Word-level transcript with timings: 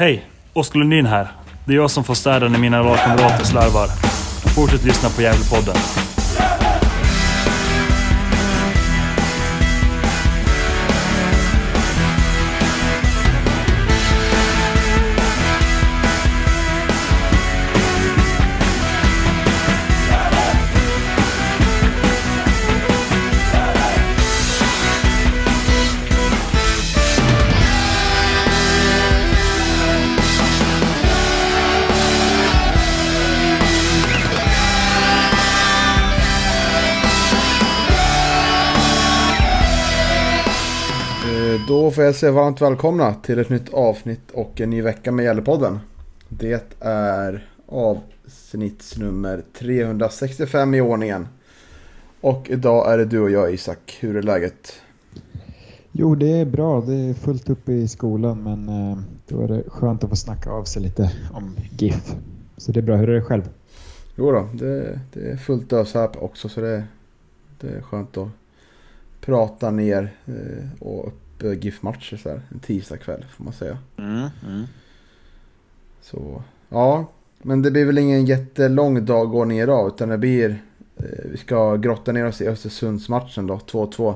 Hej! 0.00 0.26
Oskar 0.52 0.78
Lundin 0.78 1.06
här. 1.06 1.28
Det 1.64 1.72
är 1.72 1.76
jag 1.76 1.90
som 1.90 2.04
får 2.04 2.14
städa 2.14 2.48
när 2.48 2.58
mina 2.58 2.82
lagkamrater 2.82 3.44
slarvar. 3.44 3.86
Fortsätt 4.54 4.84
lyssna 4.84 5.08
på 5.08 5.22
Gävlepodden. 5.22 5.76
Får 41.98 42.04
jag 42.04 42.14
säga 42.14 42.32
varmt 42.32 42.60
välkomna 42.60 43.14
till 43.14 43.38
ett 43.38 43.48
nytt 43.48 43.74
avsnitt 43.74 44.30
och 44.32 44.60
en 44.60 44.70
ny 44.70 44.82
vecka 44.82 45.12
med 45.12 45.24
Gällepodden. 45.24 45.78
Det 46.28 46.74
är 46.80 47.48
avsnittsnummer 47.66 49.42
365 49.58 50.74
i 50.74 50.80
ordningen. 50.80 51.28
Och 52.20 52.50
idag 52.50 52.92
är 52.92 52.98
det 52.98 53.04
du 53.04 53.20
och 53.20 53.30
jag 53.30 53.54
Isak. 53.54 53.96
Hur 54.00 54.16
är 54.16 54.22
läget? 54.22 54.72
Jo, 55.92 56.14
det 56.14 56.40
är 56.40 56.44
bra. 56.44 56.80
Det 56.80 56.94
är 56.94 57.14
fullt 57.14 57.50
upp 57.50 57.68
i 57.68 57.88
skolan 57.88 58.42
men 58.42 58.68
eh, 58.68 58.98
då 59.28 59.42
är 59.42 59.48
det 59.48 59.62
skönt 59.66 60.04
att 60.04 60.10
få 60.10 60.16
snacka 60.16 60.50
av 60.50 60.64
sig 60.64 60.82
lite 60.82 61.12
om 61.32 61.56
GIF. 61.78 62.14
Så 62.56 62.72
det 62.72 62.80
är 62.80 62.84
bra. 62.84 62.96
Hur 62.96 63.08
är 63.08 63.14
det 63.14 63.22
själv? 63.22 63.48
Jo 64.16 64.32
då, 64.32 64.48
det, 64.52 65.00
det 65.12 65.30
är 65.30 65.36
fullt 65.36 65.72
ös 65.72 65.94
här 65.94 66.24
också 66.24 66.48
så 66.48 66.60
det, 66.60 66.84
det 67.60 67.68
är 67.68 67.80
skönt 67.80 68.16
att 68.16 68.28
prata 69.20 69.70
ner 69.70 70.14
eh, 70.26 70.82
och 70.82 71.06
upp 71.06 71.27
eh, 71.44 71.52
GIF-matcher 71.52 72.16
så 72.16 72.28
här. 72.28 72.40
En 72.52 72.58
tisdagkväll 72.58 73.24
får 73.36 73.44
man 73.44 73.52
säga. 73.52 73.78
Så 76.00 76.42
ja, 76.68 77.06
men 77.42 77.62
det 77.62 77.70
blir 77.70 77.84
väl 77.84 77.98
ingen 77.98 78.26
jättelång 78.26 79.04
dagordning 79.04 79.58
idag 79.58 79.88
utan 79.88 80.08
det 80.08 80.18
blir 80.18 80.62
eh, 80.96 81.04
vi 81.24 81.36
ska 81.36 81.76
grotta 81.76 82.12
ner 82.12 82.26
oss 82.26 82.40
i 82.40 82.48
Östersundsmatchen 82.48 83.46
då, 83.46 83.56
2-2. 83.56 84.14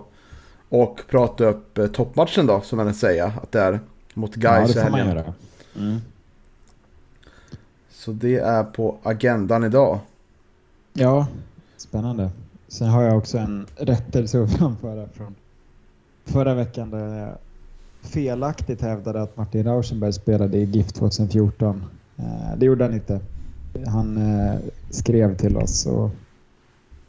Och 0.69 1.03
prata 1.09 1.45
upp 1.45 1.78
eh, 1.78 1.87
toppmatchen 1.87 2.47
då, 2.47 2.61
som 2.61 2.77
man 2.77 2.95
säga 2.95 3.33
att 3.43 3.53
det 3.53 3.61
är 3.61 3.81
mot 4.15 4.37
Ja, 4.37 4.41
Gais 4.41 4.77
man 4.77 4.95
helgen. 4.95 5.33
Mm. 5.78 6.00
Så 7.91 8.12
det 8.12 8.37
är 8.37 8.65
på 8.65 8.97
agendan 9.03 9.65
idag. 9.65 9.98
Ja, 10.93 11.27
spännande. 11.77 12.31
Sen 12.69 12.89
har 12.89 13.03
jag 13.03 13.19
också 13.19 13.39
en 13.39 13.67
rättelse 13.77 14.43
att 14.43 14.53
framföra 14.53 15.09
från 15.09 15.34
förra 16.25 16.55
veckan 16.55 16.91
där 16.91 17.19
jag 17.19 17.39
felaktigt 18.03 18.81
hävdade 18.81 19.23
att 19.23 19.37
Martin 19.37 19.65
Rauschenberg 19.65 20.12
spelade 20.12 20.56
i 20.59 20.65
GIF 20.65 20.92
2014. 20.92 21.84
Eh, 22.17 22.56
det 22.56 22.67
gjorde 22.67 22.84
han 22.84 22.95
inte. 22.95 23.20
Han 23.87 24.17
eh, 24.17 24.59
skrev 24.91 25.37
till 25.37 25.56
oss 25.56 25.87
och 25.87 26.11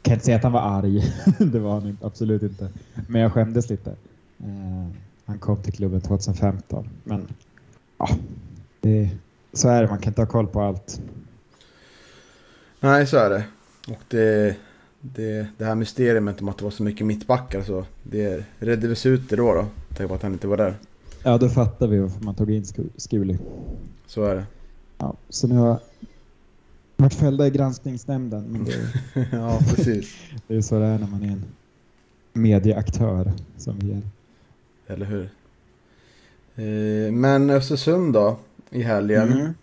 kan 0.02 0.14
inte 0.14 0.24
säga 0.24 0.36
att 0.36 0.42
han 0.42 0.52
var 0.52 0.60
arg. 0.60 1.14
det 1.38 1.58
var 1.58 1.80
han 1.80 1.98
absolut 2.02 2.42
inte. 2.42 2.68
Men 3.08 3.20
jag 3.20 3.32
skämdes 3.32 3.70
lite. 3.70 3.90
Eh, 4.40 4.86
han 5.24 5.38
kom 5.38 5.62
till 5.62 5.72
klubben 5.72 6.00
2015. 6.00 6.88
Men 7.04 7.28
ja, 7.98 8.08
det, 8.80 9.10
så 9.52 9.68
är 9.68 9.82
det. 9.82 9.88
Man 9.88 9.98
kan 9.98 10.10
inte 10.10 10.20
ha 10.20 10.26
koll 10.26 10.46
på 10.46 10.60
allt. 10.60 11.00
Nej, 12.80 13.06
så 13.06 13.16
är 13.16 13.30
det. 13.30 13.44
Och 13.88 14.02
det, 14.08 14.56
det, 15.14 15.46
det 15.58 15.64
här 15.64 15.74
mysteriet 15.74 16.40
om 16.40 16.48
att 16.48 16.58
det 16.58 16.64
var 16.64 16.70
så 16.70 16.82
mycket 16.82 17.06
mittbackar 17.06 17.62
så 17.62 17.84
det 18.02 18.44
reddes 18.58 19.06
ut 19.06 19.28
det 19.30 19.36
då. 19.36 19.54
då. 19.54 19.66
Tänk 19.96 20.08
på 20.08 20.14
att 20.14 20.22
han 20.22 20.32
inte 20.32 20.46
var 20.46 20.56
där. 20.56 20.74
Ja, 21.22 21.38
då 21.38 21.48
fattar 21.48 21.86
vi 21.86 21.98
varför 21.98 22.24
man 22.24 22.34
tog 22.34 22.50
in 22.50 22.62
Sku- 22.62 22.90
Skuli. 22.96 23.38
Så 24.06 24.24
är 24.24 24.34
det. 24.34 24.44
Ja, 24.98 25.14
så 25.28 25.46
nu 25.48 25.54
har 25.54 25.78
varit 26.96 27.14
fällda 27.14 27.46
i 27.46 27.50
granskningsnämnden. 27.50 28.44
Men 28.44 28.64
det, 28.64 28.72
ja, 29.32 29.58
precis. 29.68 30.14
det 30.46 30.54
är 30.56 30.60
så 30.60 30.78
det 30.78 30.86
är 30.86 30.98
när 30.98 31.06
man 31.06 31.22
är 31.22 31.28
en 31.32 31.44
medieaktör 32.32 33.32
som 33.56 33.78
vi 33.78 33.92
är. 33.92 34.02
Eller 34.86 35.06
hur? 35.06 35.28
Eh, 36.56 37.12
Men 37.12 37.50
Östersund 37.50 38.12
då, 38.14 38.36
i 38.70 38.82
helgen. 38.82 39.32
Mm. 39.32 39.54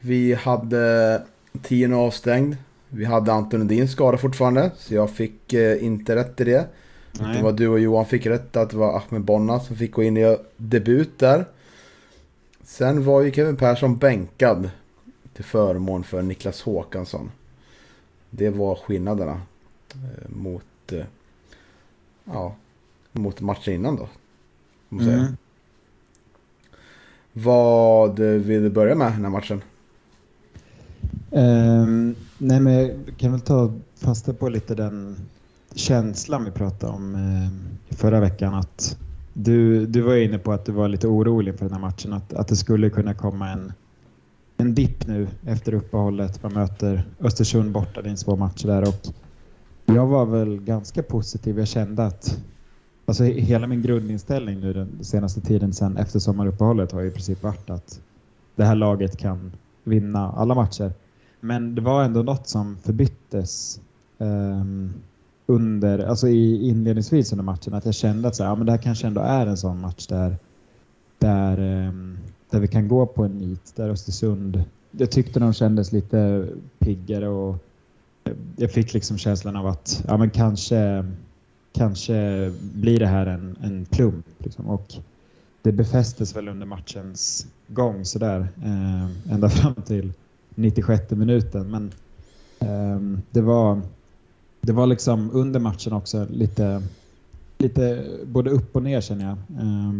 Vi 0.00 0.34
hade 0.34 1.22
tio 1.62 1.94
avstängd. 1.96 2.56
Vi 2.94 3.04
hade 3.04 3.32
Anton 3.32 3.60
Lundin 3.60 3.88
skada 3.88 4.18
fortfarande, 4.18 4.70
så 4.76 4.94
jag 4.94 5.10
fick 5.10 5.52
eh, 5.52 5.84
inte 5.84 6.16
rätt 6.16 6.40
i 6.40 6.44
det. 6.44 6.68
Nej. 7.12 7.36
Det 7.36 7.42
var 7.42 7.52
du 7.52 7.68
och 7.68 7.80
Johan 7.80 8.06
fick 8.06 8.26
rätt 8.26 8.56
att 8.56 8.70
det 8.70 8.76
var 8.76 8.96
Ahmed 8.96 9.22
Bonna 9.22 9.60
som 9.60 9.76
fick 9.76 9.92
gå 9.92 10.02
in 10.02 10.16
i 10.16 10.36
debut 10.56 11.18
där. 11.18 11.44
Sen 12.62 13.04
var 13.04 13.20
ju 13.20 13.32
Kevin 13.32 13.56
Persson 13.56 13.96
bänkad 13.96 14.70
till 15.34 15.44
förmån 15.44 16.04
för 16.04 16.22
Niklas 16.22 16.62
Håkansson. 16.62 17.30
Det 18.30 18.50
var 18.50 18.74
skillnaderna 18.74 19.40
eh, 19.94 20.28
mot, 20.28 20.92
eh, 20.92 21.04
ja, 22.24 22.54
mot 23.12 23.40
matchen 23.40 23.74
innan 23.74 23.96
då. 23.96 24.08
Mm. 24.92 25.36
Vad 27.32 28.18
vill 28.18 28.62
du 28.62 28.70
börja 28.70 28.94
med 28.94 29.12
den 29.12 29.24
här 29.24 29.30
matchen? 29.30 29.62
Ehm, 31.30 32.14
nej, 32.38 32.60
men 32.60 32.74
jag 32.74 32.90
kan 33.16 33.32
väl 33.32 33.40
ta 33.40 33.72
fasta 33.94 34.32
på 34.32 34.48
lite 34.48 34.74
den 34.74 35.16
känslan 35.74 36.44
vi 36.44 36.50
pratade 36.50 36.92
om 36.92 37.14
eh, 37.14 37.96
förra 37.96 38.20
veckan. 38.20 38.54
Att 38.54 38.98
du, 39.32 39.86
du 39.86 40.00
var 40.00 40.16
inne 40.16 40.38
på 40.38 40.52
att 40.52 40.64
du 40.64 40.72
var 40.72 40.88
lite 40.88 41.08
orolig 41.08 41.58
för 41.58 41.64
den 41.64 41.74
här 41.74 41.80
matchen. 41.80 42.12
Att, 42.12 42.32
att 42.32 42.48
det 42.48 42.56
skulle 42.56 42.90
kunna 42.90 43.14
komma 43.14 43.50
en, 43.50 43.72
en 44.56 44.74
dipp 44.74 45.06
nu 45.06 45.28
efter 45.46 45.74
uppehållet. 45.74 46.42
Man 46.42 46.52
möter 46.52 47.04
Östersund 47.20 47.72
borta, 47.72 48.02
det 48.02 48.08
är 48.08 48.10
en 48.10 48.16
svår 48.16 48.36
match 48.36 48.62
där. 48.62 48.88
Och 48.88 49.06
jag 49.86 50.06
var 50.06 50.26
väl 50.26 50.60
ganska 50.60 51.02
positiv. 51.02 51.58
Jag 51.58 51.68
kände 51.68 52.04
att 52.04 52.38
alltså, 53.06 53.24
hela 53.24 53.66
min 53.66 53.82
grundinställning 53.82 54.60
nu 54.60 54.72
den 54.72 55.04
senaste 55.04 55.40
tiden 55.40 55.72
sen 55.72 55.96
efter 55.96 56.18
sommaruppehållet 56.18 56.92
har 56.92 57.00
ju 57.00 57.08
i 57.08 57.10
princip 57.10 57.42
varit 57.42 57.70
att 57.70 58.00
det 58.56 58.64
här 58.64 58.74
laget 58.74 59.16
kan 59.16 59.52
vinna 59.84 60.32
alla 60.32 60.54
matcher. 60.54 60.92
Men 61.40 61.74
det 61.74 61.80
var 61.80 62.04
ändå 62.04 62.22
något 62.22 62.48
som 62.48 62.76
förbyttes 62.76 63.80
um, 64.18 64.94
under, 65.46 65.98
alltså 65.98 66.28
i 66.28 66.68
inledningsvis 66.68 67.32
under 67.32 67.44
matchen. 67.44 67.74
Att 67.74 67.84
jag 67.84 67.94
kände 67.94 68.28
att 68.28 68.36
så 68.36 68.42
här, 68.42 68.50
ja, 68.50 68.54
men 68.54 68.66
det 68.66 68.72
här 68.72 68.78
kanske 68.78 69.06
ändå 69.06 69.20
är 69.20 69.46
en 69.46 69.56
sån 69.56 69.80
match 69.80 70.06
där, 70.06 70.36
där, 71.18 71.60
um, 71.88 72.18
där 72.50 72.60
vi 72.60 72.68
kan 72.68 72.88
gå 72.88 73.06
på 73.06 73.24
en 73.24 73.38
nit. 73.38 73.72
Där 73.76 73.88
Östersund, 73.88 74.64
jag 74.90 75.10
tyckte 75.10 75.40
de 75.40 75.52
kändes 75.52 75.92
lite 75.92 76.48
piggare 76.78 77.28
och 77.28 77.56
jag 78.56 78.72
fick 78.72 78.94
liksom 78.94 79.18
känslan 79.18 79.56
av 79.56 79.66
att 79.66 80.04
ja, 80.08 80.16
men 80.16 80.30
kanske, 80.30 81.04
kanske 81.72 82.50
blir 82.74 82.98
det 82.98 83.06
här 83.06 83.26
en, 83.26 83.56
en 83.62 83.84
plump. 83.84 84.26
Liksom. 84.38 84.66
Och 84.66 84.94
det 85.62 85.72
befästes 85.72 86.36
väl 86.36 86.48
under 86.48 86.66
matchens 86.66 87.46
gång 87.68 88.04
sådär. 88.04 88.48
Eh, 88.64 89.32
ända 89.34 89.48
fram 89.48 89.74
till 89.74 90.12
96 90.54 91.10
minuten. 91.10 91.70
Men 91.70 91.92
eh, 92.58 93.18
det 93.30 93.40
var 93.40 93.80
det 94.60 94.72
var 94.72 94.86
liksom 94.86 95.30
under 95.32 95.60
matchen 95.60 95.92
också 95.92 96.26
lite, 96.30 96.82
lite 97.58 98.04
både 98.26 98.50
upp 98.50 98.76
och 98.76 98.82
ner 98.82 99.00
känner 99.00 99.24
jag. 99.24 99.38
Eh, 99.62 99.92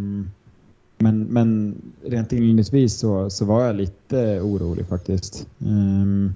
men, 0.99 1.25
men 1.25 1.75
rent 2.05 2.33
inledningsvis 2.33 2.99
så, 2.99 3.31
så 3.31 3.45
var 3.45 3.65
jag 3.65 3.77
lite 3.77 4.41
orolig 4.41 4.87
faktiskt. 4.87 5.47
Ehm, 5.59 6.35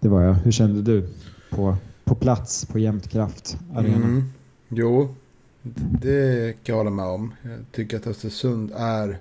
det 0.00 0.08
var 0.08 0.22
jag. 0.22 0.34
Hur 0.34 0.52
kände 0.52 0.82
du 0.82 1.08
på, 1.50 1.76
på 2.04 2.14
plats 2.14 2.64
på 2.64 2.78
Jämtkraft 2.78 3.58
Arena? 3.74 3.96
Mm. 3.96 4.24
Jo, 4.68 5.14
det 6.02 6.52
kan 6.62 6.72
jag 6.72 6.76
hålla 6.76 6.90
med 6.90 7.04
om. 7.04 7.34
Jag 7.42 7.58
tycker 7.72 7.96
att 7.96 8.06
Östersund 8.06 8.72
är 8.76 9.18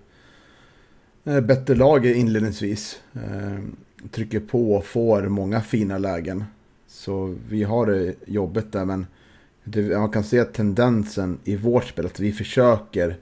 bättre 1.42 1.76
lag 1.76 2.06
inledningsvis. 2.06 3.00
Eh, 3.14 3.60
trycker 4.12 4.40
på 4.40 4.76
och 4.76 4.86
får 4.86 5.22
många 5.22 5.62
fina 5.62 5.98
lägen. 5.98 6.44
Så 6.88 7.36
vi 7.50 7.64
har 7.64 7.86
det 7.86 8.16
jobbet 8.26 8.72
där 8.72 8.86
men 8.86 9.06
man 10.00 10.10
kan 10.10 10.24
se 10.24 10.44
tendensen 10.44 11.40
i 11.44 11.56
vårt 11.56 11.84
spel 11.88 12.06
att 12.06 12.20
vi 12.20 12.32
försöker 12.32 13.18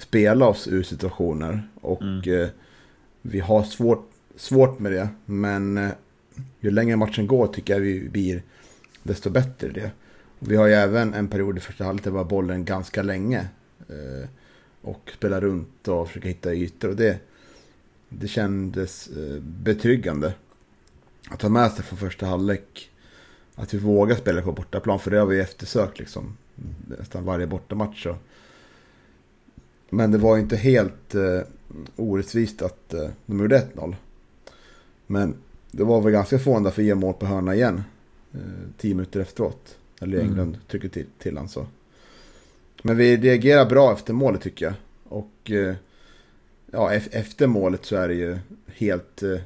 spela 0.00 0.46
oss 0.46 0.68
ur 0.68 0.82
situationer. 0.82 1.68
Och 1.80 2.02
Mm. 2.02 2.40
eh, 2.42 2.48
vi 3.22 3.40
har 3.40 3.62
svårt, 3.62 4.10
svårt 4.36 4.78
med 4.78 4.92
det. 4.92 5.08
Men 5.26 5.78
eh, 5.78 5.90
ju 6.60 6.70
längre 6.70 6.96
matchen 6.96 7.26
går 7.26 7.46
tycker 7.46 7.74
jag 7.74 7.80
vi 7.80 8.08
blir 8.08 8.42
desto 9.02 9.30
bättre 9.30 9.68
i 9.68 9.72
det. 9.72 9.90
Vi 10.46 10.56
har 10.56 10.66
ju 10.66 10.72
även 10.72 11.14
en 11.14 11.28
period 11.28 11.56
i 11.56 11.60
första 11.60 11.84
halvlek 11.84 12.04
där 12.04 12.10
vi 12.10 12.16
har 12.16 12.24
bollen 12.24 12.64
ganska 12.64 13.02
länge. 13.02 13.48
Eh, 13.88 14.28
och 14.82 15.10
spelar 15.14 15.40
runt 15.40 15.88
och 15.88 16.08
försöker 16.08 16.28
hitta 16.28 16.54
ytor. 16.54 16.88
Och 16.88 16.96
det, 16.96 17.18
det 18.08 18.28
kändes 18.28 19.08
eh, 19.08 19.40
betryggande 19.40 20.34
att 21.28 21.40
ta 21.40 21.48
med 21.48 21.72
sig 21.72 21.84
från 21.84 21.98
första 21.98 22.26
halvlek. 22.26 22.90
Att 23.54 23.74
vi 23.74 23.78
vågar 23.78 24.16
spela 24.16 24.42
på 24.42 24.52
bortaplan, 24.52 24.98
för 24.98 25.10
det 25.10 25.18
har 25.18 25.26
vi 25.26 25.40
eftersökt 25.40 25.98
liksom. 25.98 26.36
Nästan 26.98 27.24
varje 27.24 27.46
bortamatch. 27.46 28.06
Och, 28.06 28.16
Men 29.90 30.10
det 30.10 30.18
var 30.18 30.38
inte 30.38 30.56
helt 30.56 31.14
eh, 31.14 31.40
orättvist 31.96 32.62
att 32.62 32.94
eh, 32.94 33.08
de 33.26 33.38
gjorde 33.38 33.68
1-0. 33.74 33.96
Men 35.06 35.34
det 35.70 35.84
var 35.84 36.00
väl 36.00 36.12
ganska 36.12 36.38
fånigt 36.38 36.74
för 36.74 36.74
få 36.74 36.82
ge 36.82 36.94
mål 36.94 37.14
på 37.14 37.26
hörna 37.26 37.54
igen. 37.54 37.82
Eh, 38.32 38.40
tio 38.78 38.94
minuter 38.94 39.20
efteråt. 39.20 39.76
Eller 40.04 40.20
England 40.20 40.48
mm. 40.48 40.60
trycker 40.68 40.88
till, 40.88 41.06
till 41.18 41.36
han 41.36 41.48
så. 41.48 41.66
Men 42.82 42.96
vi 42.96 43.16
reagerar 43.16 43.66
bra 43.66 43.92
efter 43.92 44.12
målet 44.12 44.40
tycker 44.40 44.64
jag. 44.66 44.74
Och 45.04 45.50
eh, 45.50 45.74
ja, 46.70 46.92
efter 46.92 47.46
målet 47.46 47.84
så 47.84 47.96
är 47.96 48.08
det 48.08 48.14
ju 48.14 48.38
helt, 48.66 49.22
eh, 49.22 49.40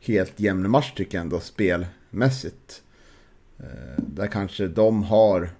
helt 0.00 0.40
jämn 0.40 0.70
match 0.70 0.92
tycker 0.96 1.18
jag 1.18 1.22
ändå 1.22 1.40
spelmässigt. 1.40 2.82
Eh, 3.58 4.02
där 4.06 4.26
kanske 4.26 4.68
de 4.68 5.02
har 5.02 5.50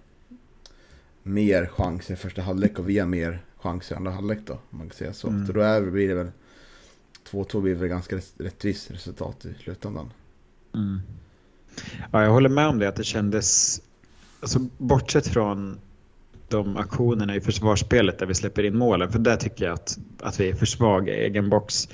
mer 1.23 1.67
chanser 1.67 2.15
i 2.15 2.17
första 2.17 2.43
halvlek 2.43 2.79
och 2.79 2.89
vi 2.89 2.99
har 2.99 3.07
mer 3.07 3.45
chanser 3.57 3.95
i 3.95 3.97
andra 3.97 4.11
halvlek 4.11 4.39
då. 4.45 4.53
Om 4.53 4.79
man 4.79 4.89
kan 4.89 4.97
säga 4.97 5.13
så. 5.13 5.29
Mm. 5.29 5.47
Så 5.47 5.53
då 5.53 5.61
är, 5.61 5.83
blir 5.83 6.09
det 6.09 6.15
väl 6.15 6.31
2-2 7.31 7.61
blir 7.61 7.75
väl 7.75 7.89
ganska 7.89 8.21
rättvist 8.39 8.91
resultat 8.91 9.45
i 9.45 9.55
slutändan. 9.63 10.11
Mm. 10.75 11.01
Ja, 12.13 12.23
jag 12.23 12.31
håller 12.31 12.49
med 12.49 12.67
om 12.67 12.79
det 12.79 12.89
att 12.89 12.97
det 12.97 13.05
kändes, 13.05 13.81
alltså 14.41 14.59
bortsett 14.79 15.29
från 15.29 15.79
de 16.49 16.77
aktionerna 16.77 17.37
i 17.37 17.41
försvarsspelet 17.41 18.19
där 18.19 18.27
vi 18.27 18.35
släpper 18.35 18.63
in 18.63 18.77
målen, 18.77 19.13
för 19.13 19.19
där 19.19 19.37
tycker 19.37 19.65
jag 19.65 19.75
att, 19.75 19.99
att 20.21 20.41
vi 20.41 20.49
är 20.49 20.55
för 20.55 20.67
svaga 20.67 21.15
i 21.15 21.25
egen 21.25 21.51
box, 21.51 21.89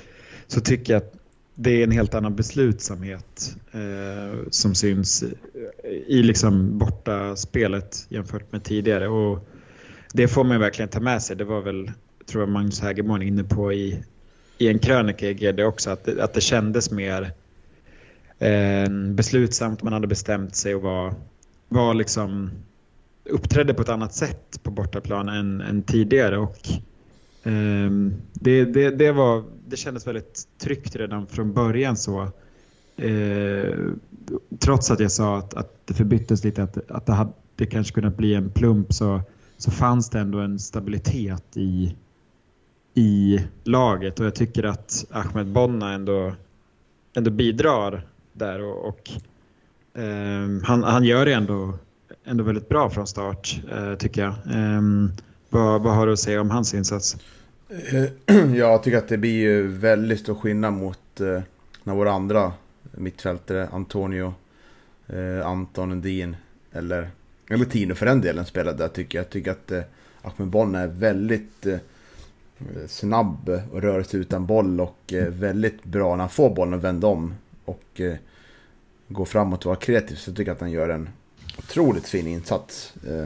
så 0.47 0.61
tycker 0.61 0.93
jag 0.93 0.97
att 0.97 1.13
det 1.55 1.71
är 1.71 1.83
en 1.83 1.91
helt 1.91 2.13
annan 2.13 2.35
beslutsamhet 2.35 3.55
eh, 3.71 4.39
som 4.49 4.75
syns 4.75 5.23
i 6.07 6.23
liksom 6.23 6.77
borta 6.77 7.35
spelet 7.35 8.05
jämfört 8.09 8.51
med 8.51 8.63
tidigare. 8.63 9.07
Och 9.07 9.47
det 10.13 10.27
får 10.27 10.43
man 10.43 10.59
verkligen 10.59 10.89
ta 10.89 10.99
med 10.99 11.21
sig. 11.21 11.35
Det 11.35 11.43
var 11.43 11.61
väl, 11.61 11.91
tror 12.25 12.41
jag 12.41 12.49
Magnus 12.49 12.81
Hägerborn 12.81 13.21
inne 13.21 13.43
på 13.43 13.73
i, 13.73 14.03
i 14.57 14.67
en 14.67 14.79
krönika 14.79 15.29
i 15.29 15.33
GD 15.33 15.59
också, 15.59 15.89
att 15.89 16.05
det, 16.05 16.23
att 16.23 16.33
det 16.33 16.41
kändes 16.41 16.91
mer 16.91 17.21
eh, 17.21 17.29
Ehm, 18.43 19.15
beslutsamt. 19.15 19.83
Man 19.83 19.93
hade 19.93 20.07
bestämt 20.07 20.55
sig 20.55 20.75
och 20.75 20.81
var, 20.81 21.13
var 21.69 21.93
liksom 21.93 22.51
uppträdde 23.23 23.73
på 23.73 23.81
ett 23.81 23.89
annat 23.89 24.13
sätt 24.13 24.59
på 24.63 24.71
bortaplan 24.71 25.29
än, 25.29 25.61
än 25.61 25.83
tidigare. 25.83 26.37
Och, 26.37 26.69
eh, 27.43 27.91
det, 28.33 28.65
det, 28.65 28.89
det, 28.89 29.11
var, 29.11 29.43
det 29.67 29.77
kändes 29.77 30.07
väldigt 30.07 30.47
tryggt 30.57 30.95
redan 30.95 31.27
från 31.27 31.53
början. 31.53 31.97
så. 31.97 32.27
Eh, 32.97 33.75
trots 34.59 34.91
att 34.91 34.99
jag 34.99 35.11
sa 35.11 35.37
att, 35.37 35.53
att 35.53 35.87
det 35.87 35.93
förbyttes 35.93 36.43
lite, 36.43 36.63
att, 36.63 36.91
att 36.91 37.05
det, 37.05 37.13
hade, 37.13 37.31
det 37.55 37.65
kanske 37.65 37.93
kunnat 37.93 38.17
bli 38.17 38.33
en 38.33 38.49
plump 38.49 38.93
så, 38.93 39.21
så 39.57 39.71
fanns 39.71 40.09
det 40.09 40.19
ändå 40.19 40.39
en 40.39 40.59
stabilitet 40.59 41.57
i, 41.57 41.95
i 42.93 43.39
laget 43.63 44.19
och 44.19 44.25
jag 44.25 44.35
tycker 44.35 44.63
att 44.63 45.05
Ahmed 45.11 45.47
Bonna 45.47 45.93
ändå, 45.93 46.33
ändå 47.13 47.31
bidrar 47.31 48.10
där 48.41 48.61
och, 48.61 48.85
och 48.85 49.11
eh, 50.01 50.47
han, 50.63 50.83
han 50.83 51.03
gör 51.03 51.25
det 51.25 51.33
ändå 51.33 51.73
ändå 52.23 52.43
väldigt 52.43 52.69
bra 52.69 52.89
från 52.89 53.07
start, 53.07 53.61
eh, 53.71 53.95
tycker 53.95 54.21
jag. 54.21 54.33
Ehm, 54.53 55.11
vad, 55.49 55.81
vad 55.81 55.95
har 55.95 56.07
du 56.07 56.13
att 56.13 56.19
säga 56.19 56.41
om 56.41 56.49
hans 56.49 56.73
insats? 56.73 57.17
Eh, 57.69 58.35
jag 58.55 58.83
tycker 58.83 58.97
att 58.97 59.07
det 59.07 59.17
blir 59.17 59.39
ju 59.39 59.67
väldigt 59.67 60.19
stor 60.19 60.35
skillnad 60.35 60.73
mot 60.73 61.19
eh, 61.21 61.41
när 61.83 61.95
våra 61.95 62.11
andra 62.11 62.53
mittfältare, 62.91 63.67
Antonio, 63.71 64.33
eh, 65.07 65.47
Anton 65.47 65.91
Undin 65.91 66.35
eller, 66.71 67.09
eller 67.49 67.65
Tino 67.65 67.95
för 67.95 68.05
den 68.05 68.21
delen 68.21 68.45
spelade 68.45 68.77
där 68.77 68.87
tycker 68.87 69.17
jag. 69.17 69.25
Jag 69.25 69.29
tycker 69.29 69.51
att 69.51 69.71
eh, 69.71 69.81
Ahmed 70.21 70.47
Bonn 70.47 70.75
är 70.75 70.87
väldigt 70.87 71.65
eh, 71.65 71.77
snabb 72.87 73.49
och 73.71 73.81
rör 73.81 74.03
sig 74.03 74.19
utan 74.19 74.45
boll 74.45 74.81
och 74.81 75.13
väldigt 75.29 75.83
bra 75.83 76.15
när 76.15 76.23
han 76.23 76.29
får 76.29 76.55
bollen 76.55 76.73
och 76.73 76.83
vänder 76.83 77.07
om 77.07 77.33
och 77.65 78.01
går 79.13 79.25
framåt 79.25 79.59
och 79.59 79.65
vara 79.65 79.79
kreativ. 79.79 80.15
Så 80.15 80.29
jag 80.29 80.37
tycker 80.37 80.51
att 80.51 80.61
han 80.61 80.71
gör 80.71 80.89
en 80.89 81.09
otroligt 81.57 82.07
fin 82.07 82.27
insats. 82.27 82.93
Eh, 83.07 83.25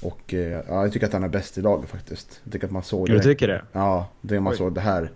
och 0.00 0.34
eh, 0.34 0.62
ja, 0.68 0.82
jag 0.82 0.92
tycker 0.92 1.06
att 1.06 1.12
han 1.12 1.24
är 1.24 1.28
bäst 1.28 1.58
i 1.58 1.62
laget 1.62 1.90
faktiskt. 1.90 2.40
Jag 2.44 2.52
tycker 2.52 2.66
att 2.66 2.72
man 2.72 2.82
såg 2.82 3.06
det. 3.06 3.12
Du 3.12 3.22
tycker 3.22 3.48
det? 3.48 3.62
Ja, 3.72 4.08
det 4.20 4.40
man 4.40 4.52
Oj. 4.52 4.56
såg 4.56 4.72
det 4.72 4.80
här. 4.80 5.10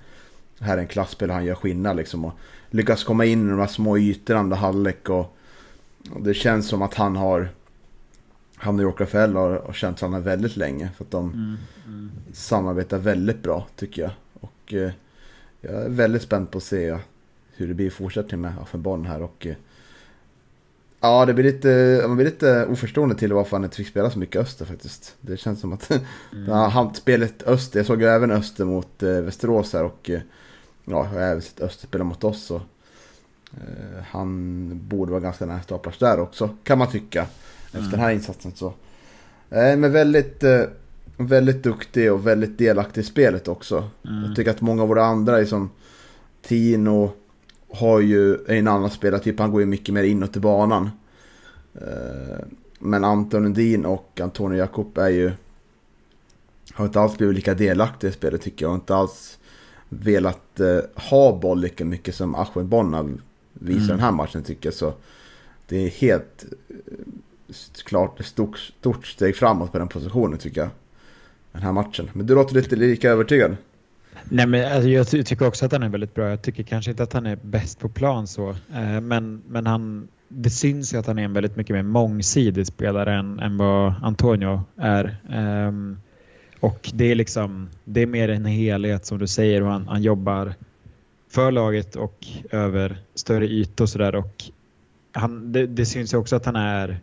Det 0.59 0.65
här 0.65 0.77
är 0.77 0.81
en 0.81 0.87
klasspelare, 0.87 1.35
han 1.35 1.45
gör 1.45 1.55
skillnad 1.55 1.97
liksom. 1.97 2.25
Och 2.25 2.33
lyckas 2.71 3.05
komma 3.05 3.25
in 3.25 3.47
i 3.47 3.51
de 3.51 3.59
här 3.59 3.67
små 3.67 3.99
ytorna 3.99 4.41
andra 4.41 4.57
halvlek. 4.57 5.09
Och, 5.09 5.37
det 6.21 6.35
känns 6.35 6.69
som 6.69 6.83
att 6.83 6.95
han 6.95 7.17
har... 7.17 7.49
Han 8.57 8.81
och 8.85 9.01
har, 9.01 9.67
har 9.67 9.73
känt 9.73 10.03
varandra 10.03 10.21
väldigt 10.21 10.57
länge. 10.57 10.91
För 10.97 11.05
att 11.05 11.11
de 11.11 11.33
mm, 11.33 11.57
mm. 11.87 12.11
samarbetar 12.33 12.99
väldigt 12.99 13.43
bra 13.43 13.67
tycker 13.77 14.03
jag. 14.03 14.11
Och 14.41 14.75
eh, 14.75 14.91
jag 15.61 15.75
är 15.75 15.89
väldigt 15.89 16.23
spänd 16.23 16.51
på 16.51 16.59
att 16.59 16.65
se 16.65 16.99
hur 17.57 17.69
det 17.69 17.75
blir 17.75 17.87
i 17.87 17.91
fortsättningen 17.91 18.41
med 18.41 18.63
Affenborn 18.63 19.07
här. 19.07 19.23
Och 19.23 19.47
eh, 19.47 19.55
Ja, 21.05 21.25
det 21.25 21.35
blir 21.35 21.45
lite, 21.45 22.05
man 22.07 22.17
blir 22.17 22.27
lite 22.27 22.67
oförstående 22.67 23.15
till 23.15 23.33
varför 23.33 23.57
han 23.57 23.65
inte 23.65 23.77
fick 23.77 23.89
spela 23.89 24.11
så 24.11 24.19
mycket 24.19 24.43
Öster 24.43 24.65
faktiskt. 24.65 25.15
Det 25.21 25.37
känns 25.37 25.61
som 25.61 25.73
att 25.73 25.91
mm. 26.33 26.49
han 26.49 26.95
spelet 26.95 27.43
Öster, 27.43 27.79
jag 27.79 27.87
såg 27.87 28.03
ju 28.03 28.09
även 28.09 28.31
Öster 28.31 28.65
mot 28.65 29.03
eh, 29.03 29.11
Västerås 29.11 29.73
här 29.73 29.85
och 29.85 30.11
eh, 30.11 30.21
ja, 30.85 30.97
jag 30.97 31.05
har 31.05 31.21
även 31.21 31.43
sett 31.43 31.61
Öster 31.61 31.87
spela 31.87 32.05
mot 32.05 32.25
oss. 32.25 32.43
Så, 32.43 32.57
eh, 33.51 34.03
han 34.11 34.71
borde 34.89 35.11
vara 35.11 35.21
ganska 35.21 35.47
nära 35.47 35.63
startplats 35.63 35.99
där 35.99 36.21
också, 36.21 36.51
kan 36.63 36.79
man 36.79 36.91
tycka. 36.91 37.27
Efter 37.67 37.79
mm. 37.79 37.91
den 37.91 38.01
här 38.01 38.11
insatsen 38.11 38.53
så. 38.55 38.67
Eh, 39.51 39.77
men 39.77 39.93
väldigt, 39.93 40.45
eh, 40.45 40.63
väldigt 41.17 41.63
duktig 41.63 42.13
och 42.13 42.27
väldigt 42.27 42.59
delaktig 42.59 43.01
i 43.01 43.05
spelet 43.05 43.49
också. 43.49 43.89
Mm. 44.09 44.25
Jag 44.25 44.37
tycker 44.37 44.51
att 44.51 44.61
många 44.61 44.83
av 44.83 44.89
våra 44.89 45.05
andra, 45.05 45.39
liksom 45.39 45.71
Tino, 46.43 47.13
har 47.75 48.01
ju 48.01 48.39
en 48.47 48.69
annan 48.69 48.91
spelartyp, 48.91 49.39
han 49.41 49.51
går 49.51 49.61
ju 49.61 49.67
mycket 49.67 49.95
mer 49.95 50.03
inåt 50.03 50.37
i 50.37 50.41
banan. 50.41 50.91
Eh, 51.75 52.45
men 52.79 53.05
Anton 53.05 53.43
Lundin 53.43 53.85
och 53.85 54.21
Antonio 54.23 54.59
Jakob 54.59 54.99
är 54.99 55.09
ju... 55.09 55.33
Har 56.73 56.85
inte 56.85 57.01
alls 57.01 57.19
blivit 57.19 57.37
lika 57.37 57.55
delaktiga 57.55 58.11
i 58.11 58.13
spelet 58.13 58.43
tycker 58.43 58.65
jag. 58.65 58.71
Och 58.71 58.75
inte 58.75 58.95
alls 58.95 59.39
velat 59.89 60.61
eh, 60.61 60.79
ha 60.95 61.39
boll 61.39 61.61
lika 61.61 61.85
mycket 61.85 62.15
som 62.15 62.35
Ahmed 62.35 62.67
Bonna 62.67 63.09
visar 63.53 63.79
mm. 63.79 63.89
den 63.89 64.01
här 64.01 64.13
matchen 64.13 64.43
tycker 64.43 64.67
jag. 64.67 64.75
Så 64.75 64.93
det 65.69 65.77
är 65.77 65.89
helt 65.89 66.45
eh, 66.69 67.55
klart 67.85 68.21
ett 68.21 68.27
stort, 68.27 68.59
stort 68.59 69.07
steg 69.07 69.37
framåt 69.37 69.73
på 69.73 69.79
den 69.79 69.89
positionen 69.89 70.39
tycker 70.39 70.61
jag. 70.61 70.71
Den 71.53 71.63
här 71.63 71.73
matchen. 71.73 72.11
Men 72.13 72.27
du 72.27 72.35
låter 72.35 72.55
lite 72.55 72.77
lika 72.77 73.11
övertygad. 73.11 73.57
Nej, 74.29 74.47
men 74.47 74.73
alltså, 74.73 74.89
jag 74.89 75.27
tycker 75.27 75.47
också 75.47 75.67
att 75.67 75.73
han 75.73 75.83
är 75.83 75.89
väldigt 75.89 76.15
bra. 76.15 76.31
Jag 76.31 76.43
tycker 76.43 76.63
kanske 76.63 76.91
inte 76.91 77.03
att 77.03 77.13
han 77.13 77.27
är 77.27 77.39
bäst 77.43 77.79
på 77.79 77.89
plan 77.89 78.27
så. 78.27 78.51
Eh, 78.51 79.01
men, 79.01 79.43
men 79.49 79.67
han, 79.67 80.09
det 80.29 80.51
syns 80.51 80.95
ju 80.95 80.99
att 80.99 81.07
han 81.07 81.19
är 81.19 81.23
en 81.23 81.33
väldigt 81.33 81.57
mycket 81.57 81.77
mer 81.77 81.83
mångsidig 81.83 82.67
spelare 82.67 83.15
än, 83.15 83.41
än 83.41 83.57
vad 83.57 83.95
Antonio 84.03 84.63
är. 84.77 85.17
Ehm, 85.31 85.99
och 86.61 86.91
det 86.95 87.05
är 87.05 87.15
liksom, 87.15 87.69
det 87.85 88.03
är 88.03 88.07
mer 88.07 88.29
en 88.29 88.45
helhet 88.45 89.07
som 89.07 89.19
du 89.19 89.27
säger 89.27 89.63
och 89.63 89.71
han, 89.71 89.89
han 89.89 90.03
jobbar 90.03 90.55
för 91.31 91.53
laget 91.53 91.97
och 91.97 92.27
över 92.51 92.99
större 93.15 93.47
ytor 93.47 93.85
och 93.85 93.89
sådär. 93.89 94.15
Och 94.15 94.45
han, 95.13 95.53
det, 95.53 95.67
det 95.67 95.87
syns 95.87 96.15
ju 96.15 96.19
också 96.19 96.37
att 96.37 96.47
han 96.47 96.57
är 96.57 97.01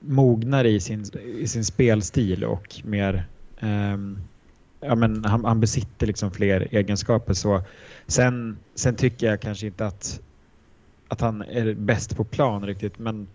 mognare 0.00 0.68
i 0.68 0.80
sin, 0.80 1.04
i 1.38 1.48
sin 1.48 1.64
spelstil 1.64 2.44
och 2.44 2.80
mer 2.84 3.26
um, 3.60 4.18
ja, 4.82 4.94
men 4.94 5.24
han, 5.24 5.44
han 5.44 5.60
besitter 5.60 6.06
liksom 6.06 6.30
fler 6.30 6.68
egenskaper. 6.70 7.34
Så 7.34 7.62
sen, 8.06 8.58
sen 8.74 8.96
tycker 8.96 9.26
jag 9.26 9.40
kanske 9.40 9.66
inte 9.66 9.86
att, 9.86 10.20
att 11.08 11.20
han 11.20 11.42
är 11.42 11.74
bäst 11.74 12.16
på 12.16 12.24
plan 12.24 12.66
riktigt, 12.66 12.98
men, 12.98 13.26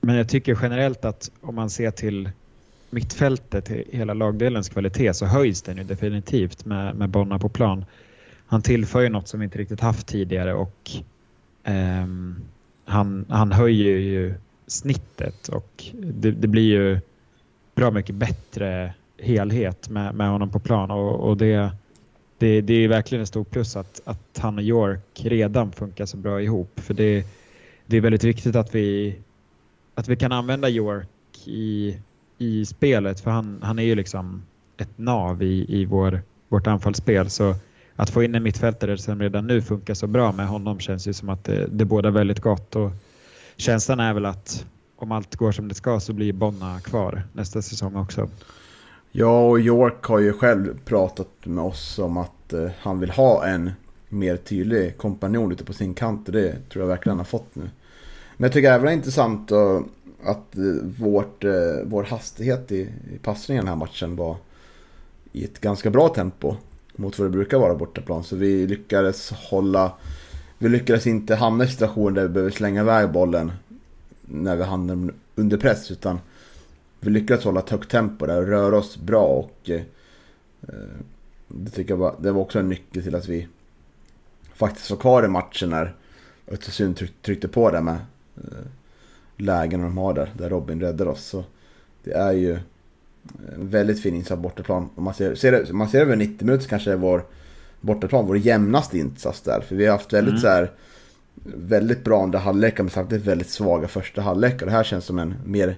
men 0.00 0.16
jag 0.16 0.28
tycker 0.28 0.58
generellt 0.62 1.04
att 1.04 1.30
om 1.40 1.54
man 1.54 1.70
ser 1.70 1.90
till 1.90 2.30
mittfältet, 2.90 3.68
hela 3.68 4.14
lagdelens 4.14 4.68
kvalitet, 4.68 5.14
så 5.14 5.26
höjs 5.26 5.62
den 5.62 5.76
ju 5.76 5.84
definitivt 5.84 6.64
med, 6.64 6.96
med 6.96 7.08
Bonna 7.08 7.38
på 7.38 7.48
plan. 7.48 7.84
Han 8.46 8.62
tillför 8.62 9.00
ju 9.00 9.08
något 9.08 9.28
som 9.28 9.40
vi 9.40 9.44
inte 9.44 9.58
riktigt 9.58 9.80
haft 9.80 10.06
tidigare 10.06 10.54
och 10.54 10.90
um, 11.66 12.36
han, 12.84 13.26
han 13.28 13.52
höjer 13.52 13.98
ju 13.98 14.34
snittet 14.66 15.48
och 15.48 15.84
det, 15.92 16.30
det 16.30 16.48
blir 16.48 16.62
ju 16.62 17.00
bra 17.74 17.90
mycket 17.90 18.14
bättre 18.14 18.94
helhet 19.18 19.88
med, 19.88 20.14
med 20.14 20.28
honom 20.28 20.50
på 20.50 20.58
plan 20.58 20.90
och, 20.90 21.28
och 21.28 21.36
det, 21.36 21.70
det, 22.38 22.60
det 22.60 22.74
är 22.74 22.88
verkligen 22.88 23.22
ett 23.22 23.28
stort 23.28 23.50
plus 23.50 23.76
att, 23.76 24.00
att 24.04 24.38
han 24.38 24.58
och 24.58 24.64
York 24.64 25.20
redan 25.22 25.72
funkar 25.72 26.06
så 26.06 26.16
bra 26.16 26.42
ihop. 26.42 26.80
För 26.80 26.94
det, 26.94 27.26
det 27.86 27.96
är 27.96 28.00
väldigt 28.00 28.24
viktigt 28.24 28.56
att 28.56 28.74
vi, 28.74 29.18
att 29.94 30.08
vi 30.08 30.16
kan 30.16 30.32
använda 30.32 30.68
York 30.68 31.08
i, 31.44 31.96
i 32.38 32.64
spelet 32.64 33.20
för 33.20 33.30
han, 33.30 33.60
han 33.62 33.78
är 33.78 33.82
ju 33.82 33.94
liksom 33.94 34.42
ett 34.76 34.98
nav 34.98 35.42
i, 35.42 35.66
i 35.68 35.84
vår, 35.84 36.22
vårt 36.48 36.66
anfallsspel. 36.66 37.30
Så 37.30 37.54
att 37.96 38.10
få 38.10 38.22
in 38.22 38.34
en 38.34 38.42
mittfältare 38.42 38.98
som 38.98 39.20
redan 39.20 39.46
nu 39.46 39.62
funkar 39.62 39.94
så 39.94 40.06
bra 40.06 40.32
med 40.32 40.48
honom 40.48 40.80
känns 40.80 41.08
ju 41.08 41.12
som 41.12 41.28
att 41.28 41.44
det, 41.44 41.66
det 41.66 41.84
båda 41.84 42.10
väldigt 42.10 42.40
gott. 42.40 42.76
Och 42.76 42.90
känslan 43.56 44.00
är 44.00 44.14
väl 44.14 44.26
att 44.26 44.66
om 44.96 45.12
allt 45.12 45.36
går 45.36 45.52
som 45.52 45.68
det 45.68 45.74
ska 45.74 46.00
så 46.00 46.12
blir 46.12 46.32
Bonna 46.32 46.80
kvar 46.80 47.22
nästa 47.32 47.62
säsong 47.62 47.96
också. 47.96 48.28
Ja, 49.20 49.48
och 49.48 49.60
York 49.60 50.04
har 50.04 50.18
ju 50.18 50.32
själv 50.32 50.78
pratat 50.84 51.28
med 51.44 51.64
oss 51.64 51.98
om 51.98 52.16
att 52.16 52.52
eh, 52.52 52.70
han 52.78 53.00
vill 53.00 53.10
ha 53.10 53.46
en 53.46 53.70
mer 54.08 54.36
tydlig 54.36 54.96
kompanjon 54.96 55.52
ute 55.52 55.64
på 55.64 55.72
sin 55.72 55.94
kant. 55.94 56.28
Och 56.28 56.32
det 56.32 56.68
tror 56.68 56.82
jag 56.82 56.88
verkligen 56.88 57.12
han 57.12 57.18
har 57.18 57.24
fått 57.24 57.54
nu. 57.54 57.70
Men 58.36 58.44
jag 58.46 58.52
tycker 58.52 58.72
även 58.72 58.86
det 58.86 58.92
är 58.92 58.94
intressant 58.94 59.52
att, 59.52 59.82
att 60.24 60.56
eh, 60.56 60.62
vårt, 60.98 61.44
eh, 61.44 61.52
vår 61.84 62.02
hastighet 62.02 62.72
i, 62.72 62.80
i 63.14 63.18
passningen 63.22 63.64
den 63.64 63.68
här 63.68 63.76
matchen 63.76 64.16
var 64.16 64.36
i 65.32 65.44
ett 65.44 65.60
ganska 65.60 65.90
bra 65.90 66.08
tempo 66.08 66.56
mot 66.96 67.18
vad 67.18 67.26
det 67.26 67.32
brukar 67.32 67.58
vara 67.58 67.74
bortaplan. 67.74 68.24
Så 68.24 68.36
vi 68.36 68.66
lyckades 68.66 69.30
hålla... 69.30 69.92
Vi 70.58 70.68
lyckades 70.68 71.06
inte 71.06 71.34
hamna 71.34 71.64
i 71.64 71.68
situationer 71.68 72.10
där 72.10 72.22
vi 72.22 72.28
behöver 72.28 72.50
slänga 72.50 72.80
iväg 72.80 73.10
bollen 73.10 73.52
när 74.20 74.56
vi 74.56 74.64
hamnar 74.64 75.14
under 75.34 75.56
press. 75.56 75.90
Utan 75.90 76.20
vi 77.00 77.10
lyckades 77.10 77.44
hålla 77.44 77.60
ett 77.60 77.70
högt 77.70 77.90
tempo 77.90 78.26
där 78.26 78.38
och 78.38 78.48
röra 78.48 78.78
oss 78.78 78.96
bra. 78.96 79.24
Och 79.24 79.70
eh, 79.70 79.82
det 81.48 81.70
tycker 81.70 81.90
jag 81.90 81.98
var, 81.98 82.14
det 82.20 82.32
var 82.32 82.40
också 82.40 82.58
en 82.58 82.68
nyckel 82.68 83.02
till 83.02 83.14
att 83.14 83.28
vi 83.28 83.48
faktiskt 84.54 84.90
var 84.90 84.96
kvar 84.96 85.24
i 85.24 85.28
matchen 85.28 85.70
när 85.70 85.94
Östersund 86.46 86.96
tryck, 86.96 87.22
tryckte 87.22 87.48
på 87.48 87.70
det 87.70 87.80
med 87.80 87.98
eh, 88.36 88.66
lägen 89.36 89.82
de 89.82 89.98
har 89.98 90.14
där, 90.14 90.32
där 90.38 90.48
Robin 90.48 90.80
räddar 90.80 91.06
oss. 91.06 91.24
Så 91.24 91.44
det 92.04 92.12
är 92.12 92.32
ju 92.32 92.58
en 93.54 93.68
väldigt 93.68 94.02
fin 94.02 94.14
insats 94.14 94.42
bortaplan. 94.42 94.88
Om 94.94 95.04
man 95.04 95.14
ser, 95.14 95.34
ser 95.34 95.72
man 95.72 95.88
ser 95.88 96.00
över 96.00 96.16
90 96.16 96.46
minuter 96.46 96.64
så 96.64 96.68
kanske 96.70 96.90
det 96.90 96.94
är 96.94 96.98
vår 96.98 97.24
bortaplan, 97.80 98.26
vår 98.26 98.38
jämnaste 98.38 98.98
insats 98.98 99.40
där. 99.40 99.60
För 99.60 99.76
vi 99.76 99.86
har 99.86 99.92
haft 99.92 100.12
väldigt 100.12 100.32
mm. 100.32 100.40
så 100.40 100.48
här, 100.48 100.72
väldigt 101.54 102.04
bra 102.04 102.22
andra 102.22 102.38
halvlekar 102.38 102.82
men 102.84 102.90
samtidigt 102.90 103.26
väldigt 103.26 103.50
svaga 103.50 103.88
första 103.88 104.22
halvlekar. 104.22 104.66
Det 104.66 104.72
här 104.72 104.84
känns 104.84 105.04
som 105.04 105.18
en 105.18 105.34
mer, 105.44 105.76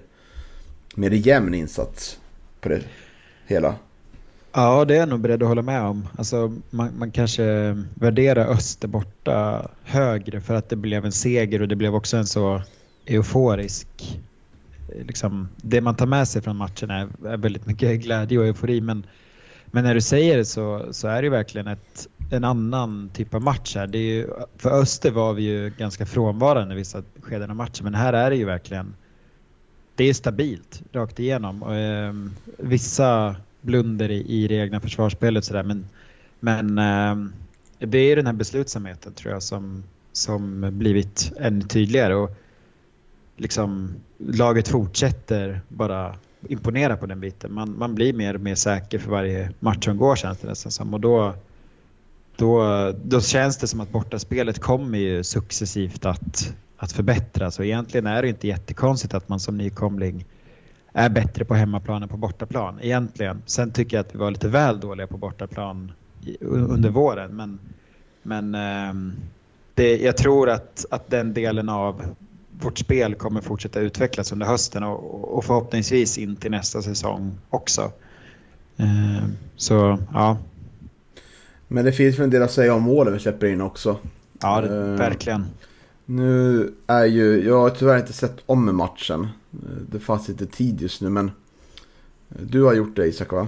mer 0.95 1.11
jämn 1.11 1.53
insats 1.53 2.19
på 2.61 2.69
det 2.69 2.81
hela. 3.45 3.75
Ja, 4.53 4.85
det 4.85 4.95
är 4.95 4.99
jag 4.99 5.09
nog 5.09 5.19
beredd 5.19 5.43
att 5.43 5.49
hålla 5.49 5.61
med 5.61 5.81
om. 5.81 6.07
Alltså, 6.17 6.53
man, 6.69 6.91
man 6.97 7.11
kanske 7.11 7.77
värderar 7.93 8.45
Öster 8.45 8.87
borta 8.87 9.67
högre 9.83 10.41
för 10.41 10.55
att 10.55 10.69
det 10.69 10.75
blev 10.75 11.05
en 11.05 11.11
seger 11.11 11.61
och 11.61 11.67
det 11.67 11.75
blev 11.75 11.95
också 11.95 12.17
en 12.17 12.27
så 12.27 12.61
euforisk 13.05 13.87
liksom, 14.99 15.47
det 15.55 15.81
man 15.81 15.95
tar 15.95 16.05
med 16.05 16.27
sig 16.27 16.41
från 16.41 16.55
matchen 16.55 16.89
är, 16.89 17.07
är 17.27 17.37
väldigt 17.37 17.65
mycket 17.65 18.01
glädje 18.01 18.39
och 18.39 18.45
eufori. 18.45 18.81
Men, 18.81 19.05
men 19.65 19.83
när 19.83 19.93
du 19.93 20.01
säger 20.01 20.37
det 20.37 20.45
så, 20.45 20.87
så 20.91 21.07
är 21.07 21.21
det 21.21 21.29
verkligen 21.29 21.67
ett, 21.67 22.07
en 22.31 22.43
annan 22.43 23.09
typ 23.13 23.33
av 23.33 23.41
match 23.41 23.75
här. 23.75 23.87
Det 23.87 23.97
är 23.97 24.13
ju, 24.13 24.27
för 24.57 24.81
Öster 24.81 25.11
var 25.11 25.33
vi 25.33 25.43
ju 25.43 25.69
ganska 25.77 26.05
frånvarande 26.05 26.73
i 26.73 26.77
vissa 26.77 27.03
skeden 27.21 27.49
av 27.49 27.55
matchen, 27.55 27.83
men 27.83 27.95
här 27.95 28.13
är 28.13 28.29
det 28.29 28.35
ju 28.35 28.45
verkligen 28.45 28.95
det 29.95 30.03
är 30.03 30.13
stabilt 30.13 30.81
rakt 30.91 31.19
igenom. 31.19 31.63
Och, 31.63 31.75
eh, 31.75 32.13
vissa 32.57 33.35
blunder 33.61 34.11
i, 34.11 34.25
i 34.27 34.47
det 34.47 34.55
egna 34.55 34.79
försvarsspelet 34.79 35.45
sådär, 35.45 35.63
men, 35.63 35.85
men 36.39 36.77
eh, 36.77 37.31
det 37.79 37.97
är 37.97 38.15
den 38.15 38.25
här 38.25 38.33
beslutsamheten 38.33 39.13
tror 39.13 39.33
jag 39.33 39.43
som, 39.43 39.83
som 40.11 40.69
blivit 40.77 41.31
ännu 41.39 41.61
tydligare. 41.61 42.15
Och, 42.15 42.31
liksom, 43.37 43.93
laget 44.17 44.67
fortsätter 44.67 45.61
bara 45.67 46.15
imponera 46.47 46.97
på 46.97 47.05
den 47.05 47.19
biten. 47.19 47.53
Man, 47.53 47.77
man 47.77 47.95
blir 47.95 48.13
mer 48.13 48.33
och 48.33 48.41
mer 48.41 48.55
säker 48.55 48.99
för 48.99 49.11
varje 49.11 49.49
match 49.59 49.85
som 49.85 49.97
går 49.97 50.15
känns 50.15 50.37
det 50.37 50.47
nästan 50.47 50.71
som. 50.71 50.93
Och 50.93 50.99
då, 50.99 51.33
då, 52.35 52.91
då 53.03 53.21
känns 53.21 53.57
det 53.57 53.67
som 53.67 53.79
att 53.79 53.91
bortaspelet 53.91 54.59
kommer 54.59 54.97
ju 54.97 55.23
successivt 55.23 56.05
att, 56.05 56.53
att 56.81 56.91
förbättras. 56.91 57.59
Och 57.59 57.65
egentligen 57.65 58.07
är 58.07 58.21
det 58.21 58.29
inte 58.29 58.47
jättekonstigt 58.47 59.13
att 59.13 59.29
man 59.29 59.39
som 59.39 59.57
nykomling 59.57 60.25
är 60.93 61.09
bättre 61.09 61.45
på 61.45 61.53
hemmaplan 61.53 62.03
än 62.03 62.09
på 62.09 62.17
bortaplan. 62.17 62.79
Egentligen. 62.81 63.41
Sen 63.45 63.71
tycker 63.71 63.97
jag 63.97 64.05
att 64.05 64.15
vi 64.15 64.19
var 64.19 64.31
lite 64.31 64.47
väl 64.47 64.79
dåliga 64.79 65.07
på 65.07 65.17
bortaplan 65.17 65.91
under 66.39 66.89
våren. 66.89 67.35
Men, 67.35 67.59
men 68.23 68.55
ehm, 68.55 69.13
det, 69.73 69.97
jag 69.97 70.17
tror 70.17 70.49
att, 70.49 70.85
att 70.89 71.09
den 71.09 71.33
delen 71.33 71.69
av 71.69 72.01
vårt 72.61 72.77
spel 72.77 73.15
kommer 73.15 73.41
fortsätta 73.41 73.79
utvecklas 73.79 74.31
under 74.31 74.45
hösten 74.45 74.83
och, 74.83 75.37
och 75.37 75.45
förhoppningsvis 75.45 76.17
in 76.17 76.35
till 76.35 76.51
nästa 76.51 76.81
säsong 76.81 77.37
också. 77.49 77.91
Eh, 78.77 79.27
så 79.55 79.97
ja. 80.13 80.37
Men 81.67 81.85
det 81.85 81.91
finns 81.91 82.15
väl 82.15 82.23
en 82.23 82.29
del 82.29 82.43
att 82.43 82.51
säga 82.51 82.73
om 82.73 82.83
målen 82.83 83.13
vi 83.13 83.19
släpper 83.19 83.47
in 83.47 83.61
också. 83.61 83.97
Ja, 84.41 84.61
det, 84.61 84.77
eh, 84.77 84.83
verkligen. 84.83 85.45
Nu 86.11 86.73
är 86.87 87.05
ju, 87.05 87.43
jag 87.47 87.59
har 87.61 87.69
tyvärr 87.69 87.99
inte 87.99 88.13
sett 88.13 88.37
om 88.45 88.75
matchen. 88.77 89.27
Det 89.91 89.99
fanns 89.99 90.27
lite 90.27 90.45
tid 90.45 90.81
just 90.81 91.01
nu 91.01 91.09
men 91.09 91.31
du 92.29 92.63
har 92.63 92.73
gjort 92.73 92.95
det 92.95 93.05
Isak 93.05 93.31
va? 93.31 93.47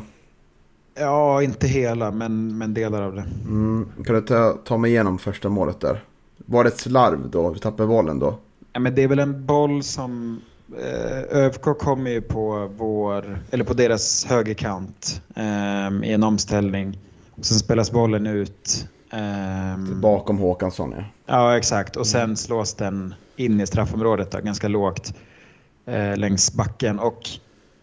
Ja, 0.95 1.41
inte 1.41 1.67
hela 1.67 2.11
men, 2.11 2.57
men 2.57 2.73
delar 2.73 3.01
av 3.01 3.15
det. 3.15 3.25
Mm, 3.45 3.87
kan 4.05 4.15
du 4.15 4.21
ta, 4.21 4.57
ta 4.65 4.77
mig 4.77 4.91
igenom 4.91 5.17
första 5.17 5.49
målet 5.49 5.79
där? 5.79 6.03
Var 6.37 6.63
det 6.63 6.67
ett 6.67 6.79
slarv 6.79 7.29
då? 7.29 7.49
Vi 7.49 7.59
tappade 7.59 7.87
bollen 7.87 8.19
då? 8.19 8.37
Ja, 8.73 8.79
men 8.79 8.95
det 8.95 9.03
är 9.03 9.07
väl 9.07 9.19
en 9.19 9.45
boll 9.45 9.83
som... 9.83 10.41
Eh, 10.79 11.37
ÖFK 11.37 11.63
kommer 11.63 12.11
ju 12.11 12.21
på 12.21 12.71
vår, 12.77 13.39
eller 13.51 13.63
på 13.63 13.73
deras 13.73 14.25
högerkant 14.25 15.21
eh, 15.35 16.09
i 16.09 16.13
en 16.13 16.23
omställning. 16.23 16.99
Sen 17.41 17.59
spelas 17.59 17.91
bollen 17.91 18.27
ut. 18.27 18.87
Eh, 19.13 19.77
Bakom 19.77 20.37
Håkansson 20.37 20.93
ja. 20.97 21.03
Ja 21.25 21.57
exakt 21.57 21.95
och 21.95 22.07
sen 22.07 22.37
slås 22.37 22.73
den 22.73 23.13
in 23.35 23.61
i 23.61 23.67
straffområdet 23.67 24.31
då, 24.31 24.39
ganska 24.39 24.67
lågt 24.67 25.13
eh, 25.85 26.17
längs 26.17 26.53
backen. 26.53 26.99
Och 26.99 27.29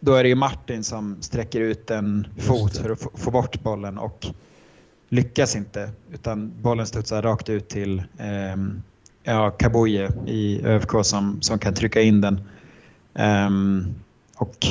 då 0.01 0.15
är 0.15 0.23
det 0.23 0.29
ju 0.29 0.35
Martin 0.35 0.85
som 0.85 1.23
sträcker 1.23 1.61
ut 1.61 1.91
en 1.91 2.27
fot 2.39 2.77
för 2.77 2.91
att 2.91 3.07
få 3.15 3.31
bort 3.31 3.63
bollen 3.63 3.99
och 3.99 4.27
lyckas 5.09 5.57
inte. 5.57 5.91
Utan 6.13 6.53
bollen 6.63 6.87
studsar 6.87 7.23
rakt 7.23 7.49
ut 7.49 7.69
till 7.69 7.99
eh, 8.19 8.57
ja, 9.23 9.51
Kaboye 9.51 10.11
i 10.27 10.61
ÖFK 10.65 10.91
som, 11.03 11.43
som 11.43 11.59
kan 11.59 11.75
trycka 11.75 12.01
in 12.01 12.21
den. 12.21 12.41
Um, 13.47 13.95
och 14.37 14.67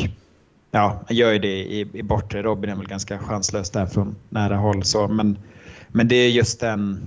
ja, 0.71 1.01
han 1.07 1.15
gör 1.15 1.31
ju 1.31 1.39
det 1.39 1.57
i, 1.57 1.89
i 1.93 2.03
bortre. 2.03 2.41
Robin 2.41 2.69
är 2.69 2.75
väl 2.75 2.87
ganska 2.87 3.19
chanslös 3.19 3.69
där 3.69 3.85
från 3.85 4.15
nära 4.29 4.57
håll. 4.57 4.83
Så, 4.83 5.07
men, 5.07 5.37
men 5.91 6.07
det 6.07 6.15
är 6.15 6.29
just 6.29 6.59
den 6.59 7.01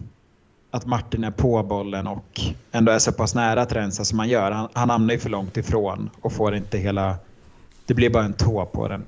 att 0.71 0.87
Martin 0.87 1.25
är 1.25 1.31
på 1.31 1.63
bollen 1.63 2.07
och 2.07 2.41
ändå 2.73 2.93
är 2.93 2.99
så 2.99 3.13
pass 3.13 3.35
nära 3.35 3.63
att 3.63 3.73
rensa 3.73 4.05
som 4.05 4.19
han 4.19 4.29
gör. 4.29 4.51
Han, 4.51 4.69
han 4.73 4.91
hamnar 4.91 5.15
ju 5.15 5.21
för 5.21 5.31
långt 5.31 5.57
ifrån 5.57 6.11
och 6.21 6.33
får 6.33 6.55
inte 6.55 6.79
hela... 6.79 7.17
Det 7.87 7.95
blir 7.95 8.11
bara 8.11 8.25
en 8.25 8.33
tå 8.33 8.67
på 8.67 8.89
den. 8.89 9.05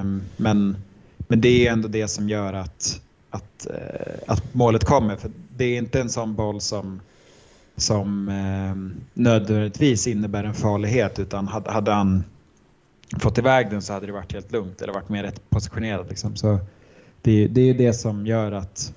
Um, 0.00 0.22
men, 0.36 0.76
men 1.18 1.40
det 1.40 1.66
är 1.66 1.72
ändå 1.72 1.88
det 1.88 2.08
som 2.08 2.28
gör 2.28 2.52
att, 2.52 3.00
att, 3.30 3.66
uh, 3.70 4.18
att 4.26 4.54
målet 4.54 4.84
kommer. 4.84 5.16
För 5.16 5.30
Det 5.56 5.64
är 5.64 5.78
inte 5.78 6.00
en 6.00 6.10
sån 6.10 6.34
boll 6.34 6.60
som 6.60 7.00
som 7.80 8.28
eh, 8.28 9.00
nödvändigtvis 9.14 10.06
innebär 10.06 10.44
en 10.44 10.54
farlighet 10.54 11.18
utan 11.18 11.48
hade, 11.48 11.70
hade, 11.70 11.92
han 11.92 12.24
fått 13.18 13.38
iväg 13.38 13.70
den 13.70 13.82
så 13.82 13.92
hade 13.92 14.06
det 14.06 14.12
varit 14.12 14.32
helt 14.32 14.52
lugnt 14.52 14.82
eller 14.82 14.92
varit 14.92 15.08
mer 15.08 15.22
rätt 15.22 15.50
positionerad. 15.50 16.08
Liksom. 16.08 16.36
Så 16.36 16.58
det, 17.22 17.46
det 17.46 17.60
är 17.60 17.74
det 17.74 17.92
som 17.92 18.26
gör 18.26 18.52
att 18.52 18.92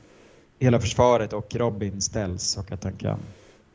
hela 0.61 0.79
försvaret 0.79 1.33
och 1.33 1.55
Robin 1.55 2.01
ställs 2.01 2.57
och 2.57 2.71
att 2.71 2.83
han 2.83 2.93
kan 2.93 3.19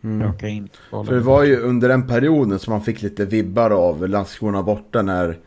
mm. 0.02 0.26
raka 0.26 0.48
in. 0.48 0.68
För 0.90 1.14
det 1.14 1.20
var 1.20 1.44
ju 1.44 1.60
under 1.60 1.88
den 1.88 2.06
perioden 2.06 2.58
som 2.58 2.72
man 2.72 2.82
fick 2.82 3.02
lite 3.02 3.24
vibbar 3.24 3.70
av 3.70 4.08
Landskrona 4.08 4.62
borta 4.62 5.02
när, 5.02 5.38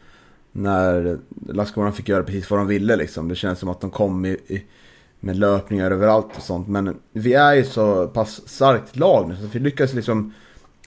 när 0.51 1.17
Landskrona 1.48 1.91
fick 1.91 2.10
göra 2.10 2.24
precis 2.24 2.50
vad 2.50 2.60
de 2.60 2.67
ville. 2.67 2.96
Liksom. 2.96 3.27
Det 3.27 3.36
känns 3.36 3.60
som 3.60 3.69
att 3.69 3.81
de 3.81 3.89
kom 3.89 4.25
i, 4.25 4.29
i 4.29 4.63
med 5.19 5.36
löpningar 5.36 5.91
överallt 5.91 6.38
och 6.38 6.43
sånt. 6.43 6.67
Men 6.67 6.98
vi 7.12 7.34
är 7.34 7.53
ju 7.53 7.63
så 7.63 8.08
pass 8.08 8.41
starkt 8.48 8.96
lag 8.96 9.29
nu 9.29 9.36
så 9.36 9.48
vi 9.48 9.60
lyckas 9.60 9.93
liksom 9.93 10.34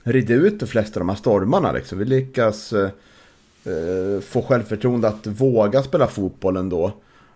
rida 0.03 0.35
ut 0.35 0.61
de 0.61 0.67
flesta 0.67 1.01
av 1.01 1.07
de 1.07 1.09
här 1.09 1.17
stormarna. 1.17 1.73
Liksom. 1.73 1.99
Vi 1.99 2.05
lyckas 2.05 2.73
eh, 2.73 2.91
eh, 3.65 4.21
få 4.21 4.43
självförtroende 4.43 5.09
att 5.09 5.27
våga 5.27 5.83
spela 5.83 6.07
fotboll 6.07 6.57
ändå. 6.57 6.93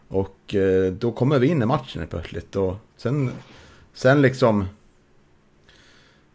Och 0.09 0.55
eh, 0.55 0.93
då 0.93 1.13
kommer 1.13 1.39
vi 1.39 1.47
in 1.47 1.63
i 1.63 1.67
matchen 1.67 2.07
plötsligt. 2.11 2.57
Och 2.57 2.77
sen, 2.97 3.31
sen 3.95 4.23
liksom... 4.23 4.65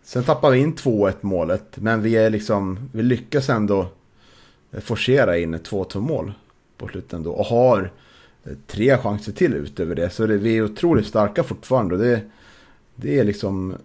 Sen 0.03 0.23
tappar 0.23 0.51
vi 0.51 0.59
in 0.59 0.75
2-1 0.75 1.13
målet. 1.21 1.77
Men 1.77 2.01
vi 2.01 2.17
är 2.17 2.29
liksom... 2.29 2.89
Vi 2.91 3.03
lyckas 3.03 3.49
ändå 3.49 3.87
forcera 4.71 5.37
in 5.37 5.53
ett 5.53 5.69
2-2 5.69 5.99
mål 5.99 6.33
på 6.77 6.87
slutet 6.87 7.13
ändå. 7.13 7.31
Och 7.31 7.45
har 7.45 7.91
tre 8.67 8.97
chanser 8.97 9.31
till 9.31 9.53
utöver 9.53 9.95
det. 9.95 10.09
Så 10.09 10.27
det, 10.27 10.37
vi 10.37 10.57
är 10.57 10.63
otroligt 10.63 11.07
starka 11.07 11.43
fortfarande. 11.43 11.95
Och 11.95 12.01
det, 12.01 12.21
det 12.95 13.19
är 13.19 13.23
liksom... 13.23 13.75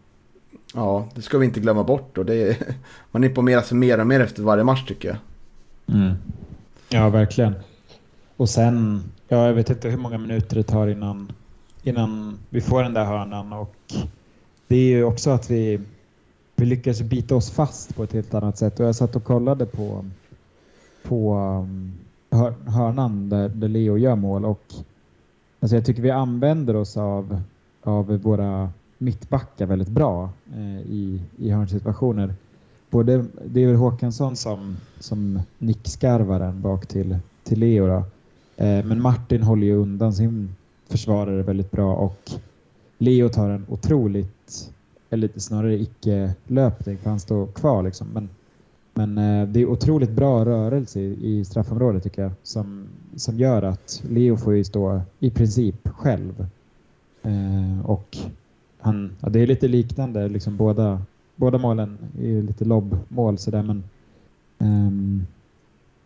Ja, 0.75 1.09
det 1.15 1.23
ska 1.23 1.39
vi 1.39 1.47
inte 1.47 1.61
glömma 1.61 1.85
bort. 1.85 2.19
Och 2.19 2.27
det, 2.27 2.59
man 3.11 3.25
imponerar 3.25 3.63
sig 3.63 3.77
mer 3.77 4.01
och 4.01 4.07
mer 4.07 4.21
efter 4.21 4.43
varje 4.43 4.65
match 4.65 4.85
tycker 4.87 5.09
jag. 5.09 5.19
Mm. 5.97 6.15
Ja, 6.89 7.09
verkligen. 7.09 7.55
Och 8.37 8.49
sen, 8.49 9.03
ja, 9.29 9.47
jag 9.47 9.55
vet 9.55 9.71
inte 9.71 9.89
hur 9.89 9.99
många 9.99 10.19
minuter 10.19 10.57
det 10.57 10.63
tar 10.63 10.87
innan, 10.87 11.33
innan 11.87 12.39
vi 12.51 12.61
får 12.61 12.83
den 12.83 12.95
där 12.95 13.05
hörnan. 13.05 13.53
Och 13.53 13.95
det 14.69 14.77
är 14.77 14.89
ju 14.89 15.05
också 15.05 15.31
att 15.31 15.51
vi, 15.51 15.81
vi 16.57 16.67
lyckas 16.67 17.03
bita 17.03 17.37
oss 17.37 17.51
fast 17.51 17.97
på 17.97 18.05
ett 18.05 18.13
helt 18.13 18.35
annat 18.35 18.59
sätt. 18.59 18.81
Och 18.81 18.87
jag 18.87 18.95
satt 18.95 19.17
och 19.17 19.25
kollade 19.25 19.67
på, 19.67 20.05
på 21.03 21.35
um, 21.35 21.93
hör, 22.31 22.55
hörnan 22.67 23.29
där, 23.29 23.49
där 23.49 23.69
Leo 23.69 23.99
gör 23.99 24.17
mål. 24.17 24.45
Och 24.45 24.75
alltså 25.61 25.77
jag 25.77 25.85
tycker 25.85 26.03
vi 26.03 26.11
använder 26.11 26.77
oss 26.77 26.97
av, 26.97 27.43
av 27.83 28.07
våra 28.07 28.71
mittbackar 28.99 29.67
väldigt 29.67 29.89
bra 29.89 30.31
eh, 30.55 30.81
i, 30.81 31.21
i 31.39 31.51
hörnsituationer. 31.51 32.35
Både, 32.91 33.25
det 33.45 33.63
är 33.63 33.67
väl 33.67 33.77
Håkansson 33.77 34.37
som, 34.37 34.77
som 35.01 35.41
nickskarvar 35.59 36.41
den 36.41 36.63
bak 36.63 36.87
till, 36.87 37.19
till 37.45 37.59
Leo. 37.59 37.87
Då. 37.87 38.05
Eh, 38.65 38.85
men 38.85 39.03
Martin 39.03 39.43
håller 39.43 39.67
ju 39.67 39.75
undan 39.77 40.13
sin 40.13 40.55
försvarare 40.89 41.43
väldigt 41.43 41.71
bra 41.71 41.95
och 41.95 42.31
Leo 42.99 43.29
tar 43.29 43.51
en 43.51 43.67
otroligt, 43.69 44.73
eller 45.11 45.31
snarare 45.37 45.81
icke-löpning 45.81 46.99
för 46.99 47.11
han 47.11 47.21
står 47.21 47.47
kvar 47.47 47.83
liksom. 47.83 48.09
Men, 48.13 48.29
men 48.95 49.19
eh, 49.19 49.49
det 49.49 49.61
är 49.61 49.67
otroligt 49.67 50.11
bra 50.11 50.45
rörelse 50.45 51.01
i, 51.01 51.39
i 51.39 51.45
straffområdet 51.45 52.03
tycker 52.03 52.23
jag 52.23 52.33
som, 52.43 52.89
som 53.17 53.39
gör 53.39 53.63
att 53.63 54.03
Leo 54.11 54.37
får 54.37 54.55
ju 54.55 54.65
stå 54.65 55.01
i 55.21 55.31
princip 55.31 55.89
själv. 55.89 56.47
Eh, 57.23 57.91
och 57.91 58.17
han, 58.79 59.17
ja, 59.21 59.29
det 59.29 59.41
är 59.41 59.47
lite 59.47 59.69
liknande, 59.69 60.29
liksom 60.29 60.57
båda, 60.57 61.03
båda 61.37 61.59
målen 61.59 61.99
är 62.21 62.43
lite 62.43 62.65
lobbmål 62.65 63.39
sådär 63.39 63.63
men 63.63 63.85
um, 64.59 65.27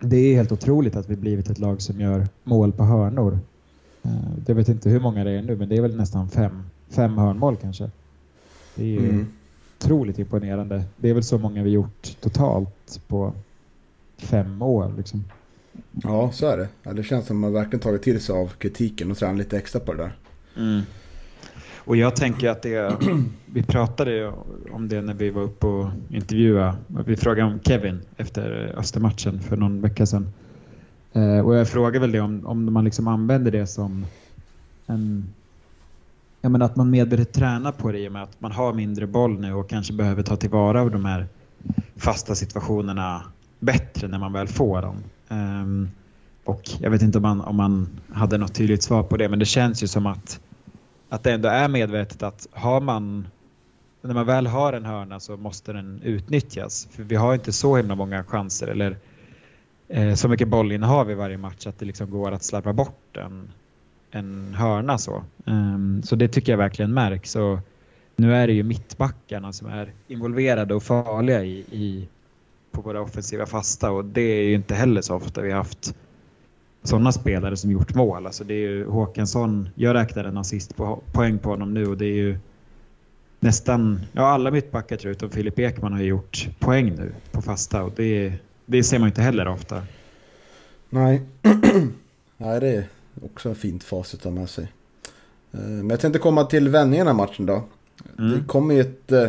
det 0.01 0.17
är 0.17 0.35
helt 0.35 0.53
otroligt 0.53 0.97
att 0.97 1.11
vi 1.11 1.17
blivit 1.17 1.51
ett 1.51 1.59
lag 1.59 1.83
som 1.83 2.01
gör 2.01 2.29
mål 2.45 2.73
på 2.73 2.85
hörnor. 2.85 3.39
Uh, 4.05 4.13
jag 4.47 4.55
vet 4.55 4.69
inte 4.69 4.91
hur 4.91 5.01
många 5.01 5.25
det 5.25 5.31
är 5.31 5.43
nu 5.43 5.57
men 5.57 5.69
det 5.69 5.77
är 5.77 5.83
väl 5.83 5.97
nästan 5.97 6.29
fem, 6.29 6.63
fem 6.89 7.19
hörnmål 7.19 7.57
kanske. 7.57 7.91
Det 8.75 8.83
är 8.83 8.87
ju 8.87 9.09
mm. 9.09 9.33
otroligt 9.79 10.19
imponerande. 10.19 10.85
Det 10.97 11.11
är 11.11 11.15
väl 11.15 11.25
så 11.25 11.39
många 11.39 11.63
vi 11.63 11.71
gjort 11.71 12.17
totalt 12.21 13.01
på 13.09 13.33
fem 14.19 14.63
år 14.63 14.93
liksom. 14.97 15.25
Ja, 15.93 16.31
så 16.33 16.47
är 16.47 16.57
det. 16.57 16.69
Ja, 16.83 16.93
det 16.93 17.03
känns 17.03 17.27
som 17.27 17.37
att 17.37 17.41
man 17.41 17.53
verkligen 17.53 17.81
tagit 17.81 18.03
till 18.03 18.21
sig 18.21 18.35
av 18.35 18.47
kritiken 18.47 19.11
och 19.11 19.17
tränat 19.17 19.39
lite 19.39 19.59
extra 19.59 19.81
på 19.81 19.93
det 19.93 20.03
där. 20.03 20.13
Mm. 20.57 20.83
Och 21.85 21.97
jag 21.97 22.17
tänker 22.17 22.49
att 22.49 22.63
det, 22.63 22.97
vi 23.47 23.63
pratade 23.63 24.33
om 24.71 24.89
det 24.89 25.01
när 25.01 25.15
vi 25.15 25.31
var 25.31 25.43
uppe 25.43 25.67
och 25.67 25.91
intervjuade. 26.11 26.77
Vi 27.07 27.17
frågade 27.17 27.53
om 27.53 27.61
Kevin 27.61 28.01
efter 28.17 28.75
Östermatchen 28.77 29.41
för 29.41 29.57
någon 29.57 29.81
vecka 29.81 30.07
sedan. 30.07 30.33
Eh, 31.13 31.39
och 31.39 31.57
jag 31.57 31.69
frågar 31.69 32.01
väl 32.01 32.13
det 32.13 32.21
om, 32.21 32.47
om 32.47 32.73
man 32.73 32.85
liksom 32.85 33.09
använder 33.09 33.51
det 33.51 33.67
som 33.67 34.07
en... 34.87 35.25
Jag 36.41 36.53
menar 36.53 36.67
att 36.67 36.77
man 36.77 36.91
medvetet 36.91 37.33
tränar 37.33 37.73
på 37.73 37.93
det 37.93 37.99
i 37.99 38.09
och 38.09 38.13
med 38.13 38.23
att 38.23 38.41
man 38.41 38.53
har 38.53 38.73
mindre 38.73 39.07
boll 39.07 39.41
nu 39.41 39.55
och 39.55 39.69
kanske 39.69 39.93
behöver 39.93 40.23
ta 40.23 40.37
tillvara 40.37 40.81
av 40.81 40.91
de 40.91 41.05
här 41.05 41.27
fasta 41.97 42.35
situationerna 42.35 43.23
bättre 43.59 44.09
när 44.09 44.19
man 44.19 44.33
väl 44.33 44.49
får 44.49 44.83
dem. 44.83 44.97
Um, 45.29 45.91
och 46.45 46.63
jag 46.81 46.91
vet 46.91 47.03
inte 47.03 47.19
om 47.19 47.23
man, 47.23 47.41
om 47.41 47.57
man 47.57 47.89
hade 48.13 48.39
något 48.39 48.55
tydligt 48.55 48.83
svar 48.83 49.03
på 49.03 49.17
det 49.17 49.29
men 49.29 49.39
det 49.39 49.45
känns 49.45 49.83
ju 49.83 49.87
som 49.87 50.07
att 50.07 50.41
att 51.09 51.23
det 51.23 51.33
ändå 51.33 51.49
är 51.49 51.69
medvetet 51.69 52.23
att 52.23 52.49
har 52.53 52.81
man 52.81 53.27
när 54.03 54.15
man 54.15 54.27
väl 54.27 54.47
har 54.47 54.73
en 54.73 54.85
hörna 54.85 55.21
så 55.21 55.37
måste 55.37 55.73
den 55.73 56.01
utnyttjas. 56.03 56.89
För 56.91 57.03
vi 57.03 57.17
har 57.17 57.35
inte 57.35 57.53
så 57.53 57.77
himla 57.77 57.95
många 57.95 58.25
chanser 58.25 58.67
eller 58.67 58.97
eh, 59.91 60.15
så 60.15 60.29
mycket 60.29 60.49
bollinnehav 60.49 61.11
i 61.11 61.15
varje 61.15 61.37
match 61.37 61.67
att 61.67 61.79
det 61.79 61.85
liksom 61.85 62.11
går 62.11 62.33
att 62.33 62.43
slarva 62.43 62.73
bort 62.73 63.17
en, 63.17 63.53
en 64.11 64.55
hörna 64.55 64.99
så. 64.99 65.25
Um, 65.45 66.03
så 66.03 66.17
det 66.17 66.29
tycker 66.29 66.53
jag 66.53 66.59
verkligen 66.59 66.95
märks. 66.95 67.37
Och 67.37 67.59
nu 68.17 68.35
är 68.35 68.47
det 68.47 68.53
ju 68.53 68.63
mittbackarna 68.63 69.53
som 69.53 69.69
är 69.69 69.93
involverade 70.09 70.75
och 70.75 70.83
farliga 70.83 71.45
i, 71.45 71.59
i, 71.59 72.09
på 72.71 72.81
våra 72.81 73.01
offensiva 73.01 73.47
fasta 73.47 73.91
och 73.91 74.05
det 74.05 74.21
är 74.21 74.43
ju 74.43 74.55
inte 74.55 74.75
heller 74.75 75.03
så 75.03 75.15
ofta 75.15 75.41
vi 75.41 75.51
har 75.51 75.59
haft 75.59 75.95
sådana 76.83 77.13
spelare 77.13 77.57
som 77.57 77.71
gjort 77.71 77.95
mål. 77.95 78.27
Alltså 78.27 78.45
det 78.45 78.55
är 78.55 78.69
ju 78.69 78.87
Håkansson, 78.87 79.69
jag 79.75 79.95
räknar 79.95 80.25
en 80.25 80.39
assist 80.39 80.77
på 80.77 81.03
poäng 81.13 81.39
på 81.39 81.51
honom 81.51 81.75
nu 81.75 81.87
och 81.87 81.97
det 81.97 82.07
är 82.07 82.15
ju 82.15 82.39
nästan, 83.41 84.01
ja 84.13 84.27
alla 84.27 84.51
mittbackar 84.51 84.97
tror 84.97 85.11
jag 85.11 85.17
utom 85.17 85.31
Filip 85.31 85.59
Ekman 85.59 85.93
har 85.93 86.01
gjort 86.01 86.49
poäng 86.59 86.95
nu 86.95 87.13
på 87.33 87.43
fasta 87.43 87.83
och 87.83 87.93
det, 87.97 88.33
det 88.71 88.85
ser 88.85 88.99
man 88.99 89.09
inte 89.09 89.23
heller 89.23 89.49
ofta. 89.49 89.83
Nej, 90.91 91.23
Nej 92.37 92.61
det 92.61 92.69
är 92.69 92.85
också 93.23 93.49
en 93.49 93.55
fint 93.55 93.85
facit 93.85 94.21
att 94.21 94.25
ha 94.25 94.31
med 94.31 94.51
sig. 94.51 94.73
Eh, 95.53 95.61
men 95.61 95.91
jag 95.91 96.01
tänkte 96.01 96.19
komma 96.19 96.45
till 96.45 96.69
vändningarna 96.69 97.11
i 97.11 97.15
matchen 97.15 97.47
då. 97.47 97.63
Mm. 98.19 98.31
Det 98.31 98.45
kommer 98.47 98.75
ju 98.75 98.81
ett, 98.81 99.13
eh, 99.13 99.29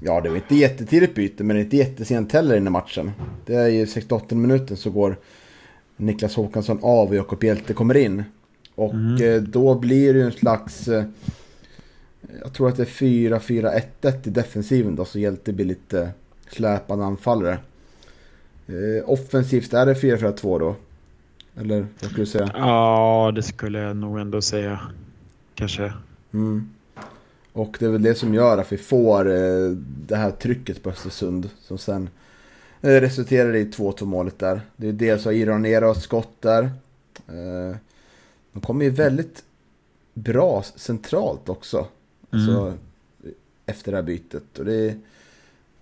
ja 0.00 0.20
det 0.20 0.28
var 0.28 0.36
inte 0.36 0.54
jättetidigt 0.54 1.14
byte 1.14 1.44
men 1.44 1.56
inte 1.56 1.76
jättesent 1.76 2.32
heller 2.32 2.56
in 2.56 2.66
i 2.66 2.70
matchen. 2.70 3.12
Det 3.46 3.54
är 3.54 3.68
ju 3.68 3.86
68 3.86 4.34
minuten 4.34 4.76
så 4.76 4.90
går 4.90 5.16
Niklas 5.96 6.34
Håkansson 6.34 6.78
av 6.82 7.08
och 7.08 7.14
Jakob 7.14 7.44
Hjelte 7.44 7.72
kommer 7.72 7.96
in. 7.96 8.24
Och 8.74 8.94
mm. 8.94 9.22
Eh, 9.22 9.42
då 9.42 9.74
blir 9.74 10.14
det 10.14 10.18
ju 10.18 10.24
en 10.24 10.32
slags... 10.32 10.88
Jag 12.42 12.52
tror 12.52 12.68
att 12.68 12.76
det 12.76 12.82
är 12.82 12.86
4-4-1-1 12.86 14.28
i 14.28 14.30
defensiven 14.30 14.96
då, 14.96 15.04
så 15.04 15.18
Hjelte 15.18 15.52
blir 15.52 15.66
lite 15.66 16.10
släpande 16.48 17.04
anfallare. 17.04 17.58
Eh, 18.66 19.10
offensivt, 19.10 19.74
är 19.74 19.86
det 19.86 19.94
4-4-2 19.94 20.58
då? 20.58 20.76
Eller 21.56 21.86
vad 22.00 22.10
skulle 22.10 22.22
du 22.22 22.26
säga? 22.26 22.50
Ja, 22.54 23.32
det 23.34 23.42
skulle 23.42 23.78
jag 23.78 23.96
nog 23.96 24.18
ändå 24.18 24.42
säga. 24.42 24.80
Kanske. 25.54 25.92
Mm. 26.32 26.70
Och 27.52 27.76
det 27.80 27.86
är 27.86 27.90
väl 27.90 28.02
det 28.02 28.14
som 28.14 28.34
gör 28.34 28.58
att 28.58 28.72
vi 28.72 28.76
får 28.76 29.24
det 30.06 30.16
här 30.16 30.30
trycket 30.30 30.82
på 30.82 30.90
Östersund 30.90 31.50
som 31.60 31.78
sen 31.78 32.08
det 32.90 33.00
resulterade 33.00 33.58
i 33.58 33.64
2-2 33.64 34.04
målet 34.04 34.38
där. 34.38 34.60
Det 34.76 34.88
är 34.88 34.92
dels 34.92 35.24
har 35.24 35.32
och 35.90 35.96
skott 35.96 36.36
där. 36.40 36.62
Eh, 37.28 37.76
de 38.52 38.60
kommer 38.62 38.84
ju 38.84 38.90
väldigt 38.90 39.44
bra 40.14 40.62
centralt 40.76 41.48
också. 41.48 41.86
Alltså, 42.30 42.50
mm. 42.50 42.78
Efter 43.66 43.92
det 43.92 43.98
här 43.98 44.02
bytet. 44.02 44.58
Och 44.58 44.64
det, 44.64 44.74
är, 44.74 44.94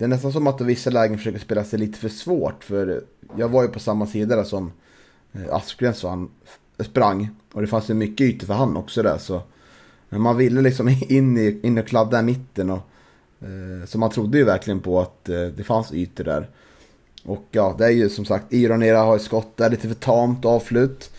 det 0.03 0.07
är 0.07 0.09
nästan 0.09 0.33
som 0.33 0.47
att 0.47 0.59
de 0.59 0.67
vissa 0.67 0.91
lägen 0.91 1.19
försöker 1.19 1.39
spela 1.39 1.65
sig 1.65 1.79
lite 1.79 1.99
för 1.99 2.09
svårt. 2.09 2.65
För 2.65 3.05
jag 3.37 3.49
var 3.49 3.63
ju 3.63 3.69
på 3.69 3.79
samma 3.79 4.07
sida 4.07 4.37
där 4.37 4.45
som 4.45 4.73
eh, 5.33 5.55
Aspgren 5.55 5.95
så 5.95 6.09
han 6.09 6.31
sprang. 6.79 7.29
Och 7.53 7.61
det 7.61 7.67
fanns 7.67 7.91
ju 7.91 7.95
mycket 7.95 8.25
ytor 8.25 8.47
för 8.47 8.55
han 8.55 8.77
också 8.77 9.03
där. 9.03 9.19
Så 9.19 9.43
men 10.09 10.21
man 10.21 10.37
ville 10.37 10.61
liksom 10.61 10.89
in, 11.09 11.39
i, 11.39 11.61
in 11.63 11.79
och 11.79 11.87
kladda 11.87 12.21
i 12.21 12.23
mitten. 12.23 12.71
Och, 12.71 12.83
eh, 13.41 13.87
så 13.87 13.99
man 13.99 14.11
trodde 14.11 14.39
ju 14.39 14.45
verkligen 14.45 14.81
på 14.81 15.01
att 15.01 15.29
eh, 15.29 15.43
det 15.43 15.65
fanns 15.65 15.93
ytor 15.93 16.25
där. 16.25 16.49
Och 17.25 17.45
ja, 17.51 17.75
det 17.79 17.85
är 17.85 17.91
ju 17.91 18.09
som 18.09 18.25
sagt, 18.25 18.53
Ironera 18.53 18.99
har 18.99 19.17
ett 19.17 19.23
skott 19.23 19.57
där, 19.57 19.71
lite 19.71 19.89
för 19.89 19.95
tamt 19.95 20.45
avslut. 20.45 21.11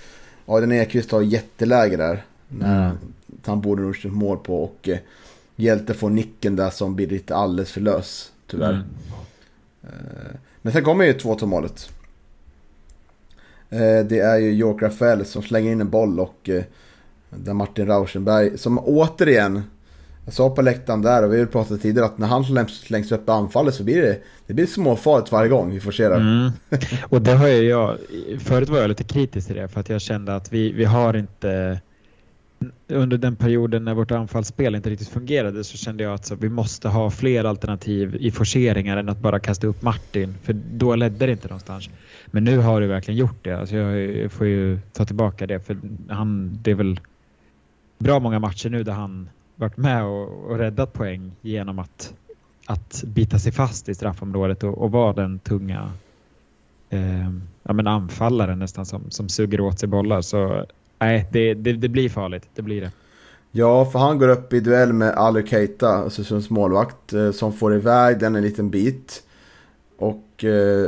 Adrian 0.46 0.72
Ekvist 0.72 1.12
har 1.12 1.22
jätteläge 1.22 1.98
där. 1.98 2.26
När 2.48 2.86
mm. 2.86 2.98
han 3.46 3.62
borde 3.62 3.82
nog 3.82 4.06
mål 4.06 4.38
på 4.38 4.64
och 4.64 4.90
eh, 4.90 4.98
Hjälte 5.56 5.94
får 5.94 6.10
nicken 6.10 6.56
där 6.56 6.70
som 6.70 6.96
blir 6.96 7.08
lite 7.08 7.36
alldeles 7.36 7.72
för 7.72 7.82
lös, 7.82 8.33
tyvärr. 8.54 8.74
Mm. 8.74 8.86
Eh, 9.84 10.36
men 10.62 10.74
sen 10.74 10.84
kommer 10.84 11.06
ju 11.06 11.14
2-2 11.14 11.46
målet. 11.46 11.90
Eh, 13.70 14.06
det 14.06 14.20
är 14.20 14.38
ju 14.38 14.52
York 14.52 14.82
Rafael 14.82 15.26
som 15.26 15.44
slänger 15.44 15.72
in 15.72 15.82
en 15.82 15.90
boll 15.90 16.20
och 16.20 16.50
eh, 16.50 16.64
där 17.30 17.54
Martin 17.54 17.88
Rauschenberg, 17.88 18.58
som 18.58 18.80
återigen 18.80 19.64
jag 20.26 20.34
sa 20.34 20.50
på 20.50 20.62
läktaren 20.62 21.02
där 21.02 21.24
och 21.24 21.34
vi 21.34 21.40
har 21.40 21.46
pratat 21.46 21.82
tidigare 21.82 22.06
att 22.06 22.18
när 22.18 22.28
han 22.28 22.44
slängs, 22.44 22.80
slängs 22.80 23.12
upp 23.12 23.28
i 23.28 23.32
anfallet 23.32 23.76
så 23.76 23.84
blir 23.84 24.02
det, 24.02 24.20
det 24.48 24.54
blir 24.54 24.66
småfarligt 24.66 25.32
varje 25.32 25.50
gång 25.50 25.72
vi 25.72 25.80
det. 26.10 26.16
Mm. 26.16 26.52
Och 27.10 27.22
det 27.22 27.34
har 27.34 27.48
jag, 27.48 27.98
förut 28.40 28.70
var 28.70 28.80
jag 28.80 28.88
lite 28.88 29.04
kritisk 29.04 29.48
till 29.48 29.56
det 29.56 29.68
för 29.68 29.80
att 29.80 29.90
jag 29.90 30.02
kände 30.02 30.36
att 30.36 30.54
vi, 30.54 30.72
vi 30.72 30.86
har 30.86 31.14
inte 31.14 31.80
under 32.88 33.18
den 33.18 33.36
perioden 33.36 33.86
när 33.86 33.94
vårt 33.94 34.12
anfallsspel 34.12 34.76
inte 34.76 34.90
riktigt 34.90 35.10
fungerade 35.10 35.64
så 35.64 35.78
kände 35.78 36.04
jag 36.04 36.14
att 36.14 36.26
så, 36.26 36.36
vi 36.36 36.50
måste 36.50 36.90
ha 36.90 37.10
fler 37.12 37.44
alternativ 37.44 38.16
i 38.20 38.32
forceringar 38.32 38.98
än 38.98 39.10
att 39.10 39.20
bara 39.20 39.40
kasta 39.40 39.68
upp 39.68 39.82
Martin 39.82 40.36
för 40.44 40.54
då 40.54 40.96
ledde 40.96 41.26
det 41.26 41.32
inte 41.32 41.48
någonstans. 41.48 41.90
Men 42.26 42.44
nu 42.44 42.58
har 42.58 42.82
du 42.82 42.88
verkligen 42.88 43.18
gjort 43.18 43.44
det. 43.44 43.60
Alltså 43.60 43.76
jag 43.76 44.32
får 44.32 44.48
ju 44.48 44.80
ta 44.94 45.06
tillbaka 45.06 45.48
det 45.48 45.60
för 45.60 45.78
han, 46.10 46.60
det 46.62 46.72
är 46.72 46.76
väl 46.76 47.00
bra 48.00 48.20
många 48.20 48.40
matcher 48.40 48.70
nu 48.70 48.84
där 48.84 48.94
han 48.94 49.30
varit 49.56 49.78
med 49.78 50.04
och, 50.04 50.52
och 50.52 50.58
räddat 50.58 50.94
poäng 50.94 51.32
genom 51.42 51.80
att, 51.80 52.14
att 52.66 53.04
bita 53.08 53.40
sig 53.40 53.52
fast 53.52 53.90
i 53.90 53.96
straffområdet 53.96 54.64
och, 54.64 54.78
och 54.78 54.92
vara 54.92 55.14
den 55.14 55.40
tunga 55.40 55.92
eh, 56.90 57.30
ja, 57.64 57.74
men 57.74 57.88
anfallaren 57.88 58.60
nästan 58.60 58.86
som, 58.86 59.12
som 59.12 59.30
suger 59.30 59.62
åt 59.62 59.80
sig 59.80 59.90
bollar. 59.90 60.22
Så 60.22 60.66
nej, 61.06 61.28
det, 61.32 61.54
det, 61.54 61.74
det 61.74 61.90
blir 61.90 62.10
farligt. 62.10 62.50
Det 62.56 62.62
blir 62.62 62.82
det. 62.82 62.92
Ja, 63.52 63.86
för 63.86 64.00
han 64.00 64.20
går 64.20 64.28
upp 64.28 64.54
i 64.54 64.60
duell 64.60 64.94
med 64.94 65.10
Ali 65.10 65.48
Keita, 65.48 66.04
Östersunds 66.04 66.50
målvakt, 66.50 67.14
eh, 67.14 67.32
som 67.32 67.54
får 67.54 67.76
iväg 67.76 68.20
den 68.20 68.36
en 68.36 68.44
liten 68.44 68.70
bit. 68.70 69.24
Och 69.98 70.44
eh, 70.44 70.88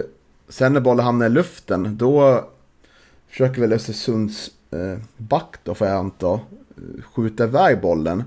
sen 0.49 0.73
när 0.73 0.81
bollen 0.81 1.05
hamnar 1.05 1.25
i 1.25 1.29
luften, 1.29 1.97
då 1.97 2.45
försöker 3.27 3.61
väl 3.61 3.73
Östersunds 3.73 4.51
eh, 4.71 4.99
back 5.17 5.55
då, 5.63 5.75
får 5.75 5.87
jag 5.87 5.97
anta, 5.97 6.39
skjuta 7.13 7.43
iväg 7.43 7.81
bollen. 7.81 8.23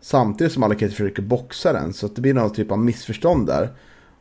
Samtidigt 0.00 0.52
som 0.52 0.62
Alakete 0.62 0.94
försöker 0.94 1.22
boxa 1.22 1.72
den. 1.72 1.92
Så 1.92 2.08
det 2.08 2.20
blir 2.20 2.34
någon 2.34 2.52
typ 2.52 2.70
av 2.70 2.78
missförstånd 2.78 3.46
där. 3.46 3.68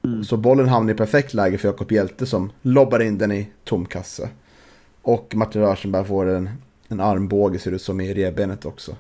Mm. 0.04 0.24
Så 0.24 0.38
bollen 0.38 0.68
hamnar 0.68 0.94
i 0.94 0.98
perfekt 0.98 1.34
läge 1.34 1.58
för 1.58 1.68
Jakob 1.68 1.92
Hjälte 1.92 2.26
som 2.26 2.52
lobbar 2.62 3.00
in 3.00 3.18
den 3.18 3.32
i 3.32 3.48
tom 3.64 3.86
kasse. 3.86 4.30
Och 5.02 5.36
Martin 5.36 5.62
Rörsenberg 5.62 6.06
får 6.06 6.30
en, 6.30 6.50
en 6.92 7.00
armbåge 7.00 7.60
ser 7.60 7.72
ut 7.72 7.82
som 7.82 8.02
i 8.02 8.14
revbenet 8.14 8.66
också. 8.66 8.96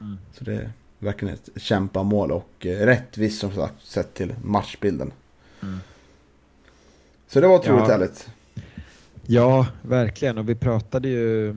Mm. 0.00 0.18
Så 0.32 0.44
det 0.44 0.54
är 0.54 0.70
verkligen 0.98 1.34
ett 1.34 1.62
kämpamål 1.62 2.32
och 2.32 2.66
eh, 2.66 2.86
rättvist 2.86 3.40
som 3.40 3.52
sagt 3.52 3.86
sett 3.86 4.14
till 4.14 4.34
matchbilden. 4.44 5.12
Mm. 5.62 5.78
Så 7.28 7.40
det 7.40 7.46
var 7.46 7.58
otroligt 7.58 7.84
ja. 7.88 7.92
härligt. 7.92 8.28
Ja, 9.26 9.66
verkligen. 9.82 10.38
Och 10.38 10.48
vi 10.48 10.54
pratade 10.54 11.08
ju 11.08 11.54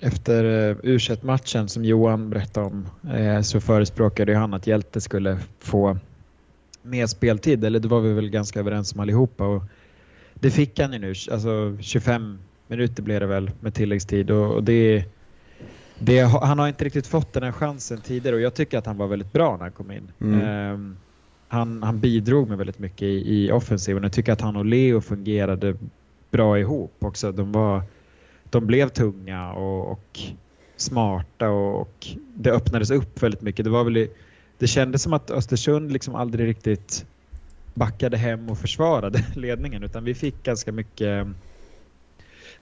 efter 0.00 0.44
uh, 0.44 0.76
u 0.82 0.98
matchen 1.22 1.68
som 1.68 1.84
Johan 1.84 2.30
berättade 2.30 2.66
om 2.66 2.86
eh, 3.14 3.40
så 3.40 3.60
förespråkade 3.60 4.36
han 4.36 4.54
att 4.54 4.66
Hjälte 4.66 5.00
skulle 5.00 5.38
få 5.58 5.98
mer 6.82 7.06
speltid. 7.06 7.64
Eller 7.64 7.80
det 7.80 7.88
var 7.88 8.00
vi 8.00 8.12
väl 8.12 8.30
ganska 8.30 8.60
överens 8.60 8.94
om 8.94 9.00
allihopa. 9.00 9.46
Och 9.46 9.62
det 10.34 10.50
fick 10.50 10.80
han 10.80 10.92
ju 10.92 10.98
nu. 10.98 11.08
Alltså 11.08 11.78
25 11.80 12.38
minuter 12.68 13.02
blev 13.02 13.20
det 13.20 13.26
väl 13.26 13.50
med 13.60 13.74
tilläggstid. 13.74 14.30
Och, 14.30 14.54
och 14.54 14.64
det, 14.64 15.04
det, 15.98 16.20
han 16.20 16.58
har 16.58 16.68
inte 16.68 16.84
riktigt 16.84 17.06
fått 17.06 17.32
den 17.32 17.42
här 17.42 17.52
chansen 17.52 18.00
tidigare 18.00 18.36
och 18.36 18.42
jag 18.42 18.54
tycker 18.54 18.78
att 18.78 18.86
han 18.86 18.96
var 18.96 19.06
väldigt 19.06 19.32
bra 19.32 19.52
när 19.52 19.62
han 19.62 19.72
kom 19.72 19.90
in. 19.90 20.10
Mm. 20.20 20.72
Um, 20.72 20.96
han, 21.48 21.82
han 21.82 22.00
bidrog 22.00 22.48
med 22.48 22.58
väldigt 22.58 22.78
mycket 22.78 23.02
i, 23.02 23.44
i 23.44 23.52
offensiven. 23.52 24.02
Jag 24.02 24.12
tycker 24.12 24.32
att 24.32 24.40
han 24.40 24.56
och 24.56 24.64
Leo 24.64 25.00
fungerade 25.00 25.76
bra 26.30 26.58
ihop 26.58 26.94
också. 26.98 27.32
De, 27.32 27.52
var, 27.52 27.82
de 28.50 28.66
blev 28.66 28.88
tunga 28.88 29.52
och, 29.52 29.92
och 29.92 30.20
smarta 30.76 31.48
och, 31.48 31.80
och, 31.80 32.06
det 32.34 32.50
öppnades 32.50 32.90
upp 32.90 33.22
väldigt 33.22 33.42
mycket. 33.42 33.64
Det, 33.64 33.70
var 33.70 33.84
väl, 33.84 34.08
det 34.58 34.66
kändes 34.66 35.02
som 35.02 35.12
att 35.12 35.30
Östersund 35.30 35.92
liksom 35.92 36.14
aldrig 36.14 36.48
riktigt 36.48 37.06
backade 37.74 38.16
hem 38.16 38.50
och 38.50 38.58
försvarade 38.58 39.24
ledningen 39.34 39.82
utan 39.82 40.04
vi 40.04 40.14
fick 40.14 40.42
ganska 40.42 40.72
mycket 40.72 41.26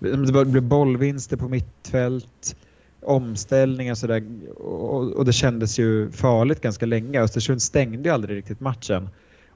det 0.04 0.44
blev 0.44 0.62
bollvinster 0.62 1.36
på 1.36 1.48
mittfält, 1.48 2.56
omställningar 3.00 3.94
sådär 3.94 4.24
och, 4.56 5.12
och 5.12 5.24
det 5.24 5.32
kändes 5.32 5.78
ju 5.78 6.10
farligt 6.10 6.60
ganska 6.60 6.86
länge. 6.86 7.20
Östersund 7.20 7.62
stängde 7.62 8.08
ju 8.08 8.14
aldrig 8.14 8.36
riktigt 8.36 8.60
matchen. 8.60 9.08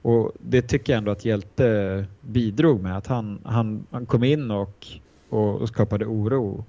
Och 0.02 0.32
det 0.40 0.62
tycker 0.62 0.92
jag 0.92 0.98
ändå 0.98 1.10
att 1.10 1.24
Hjälte 1.24 2.04
bidrog 2.20 2.82
med. 2.82 2.96
Att 2.96 3.06
han, 3.06 3.40
han, 3.44 3.86
han 3.90 4.06
kom 4.06 4.24
in 4.24 4.50
och, 4.50 4.86
och, 5.28 5.68
skapade 5.68 6.06
oro 6.06 6.64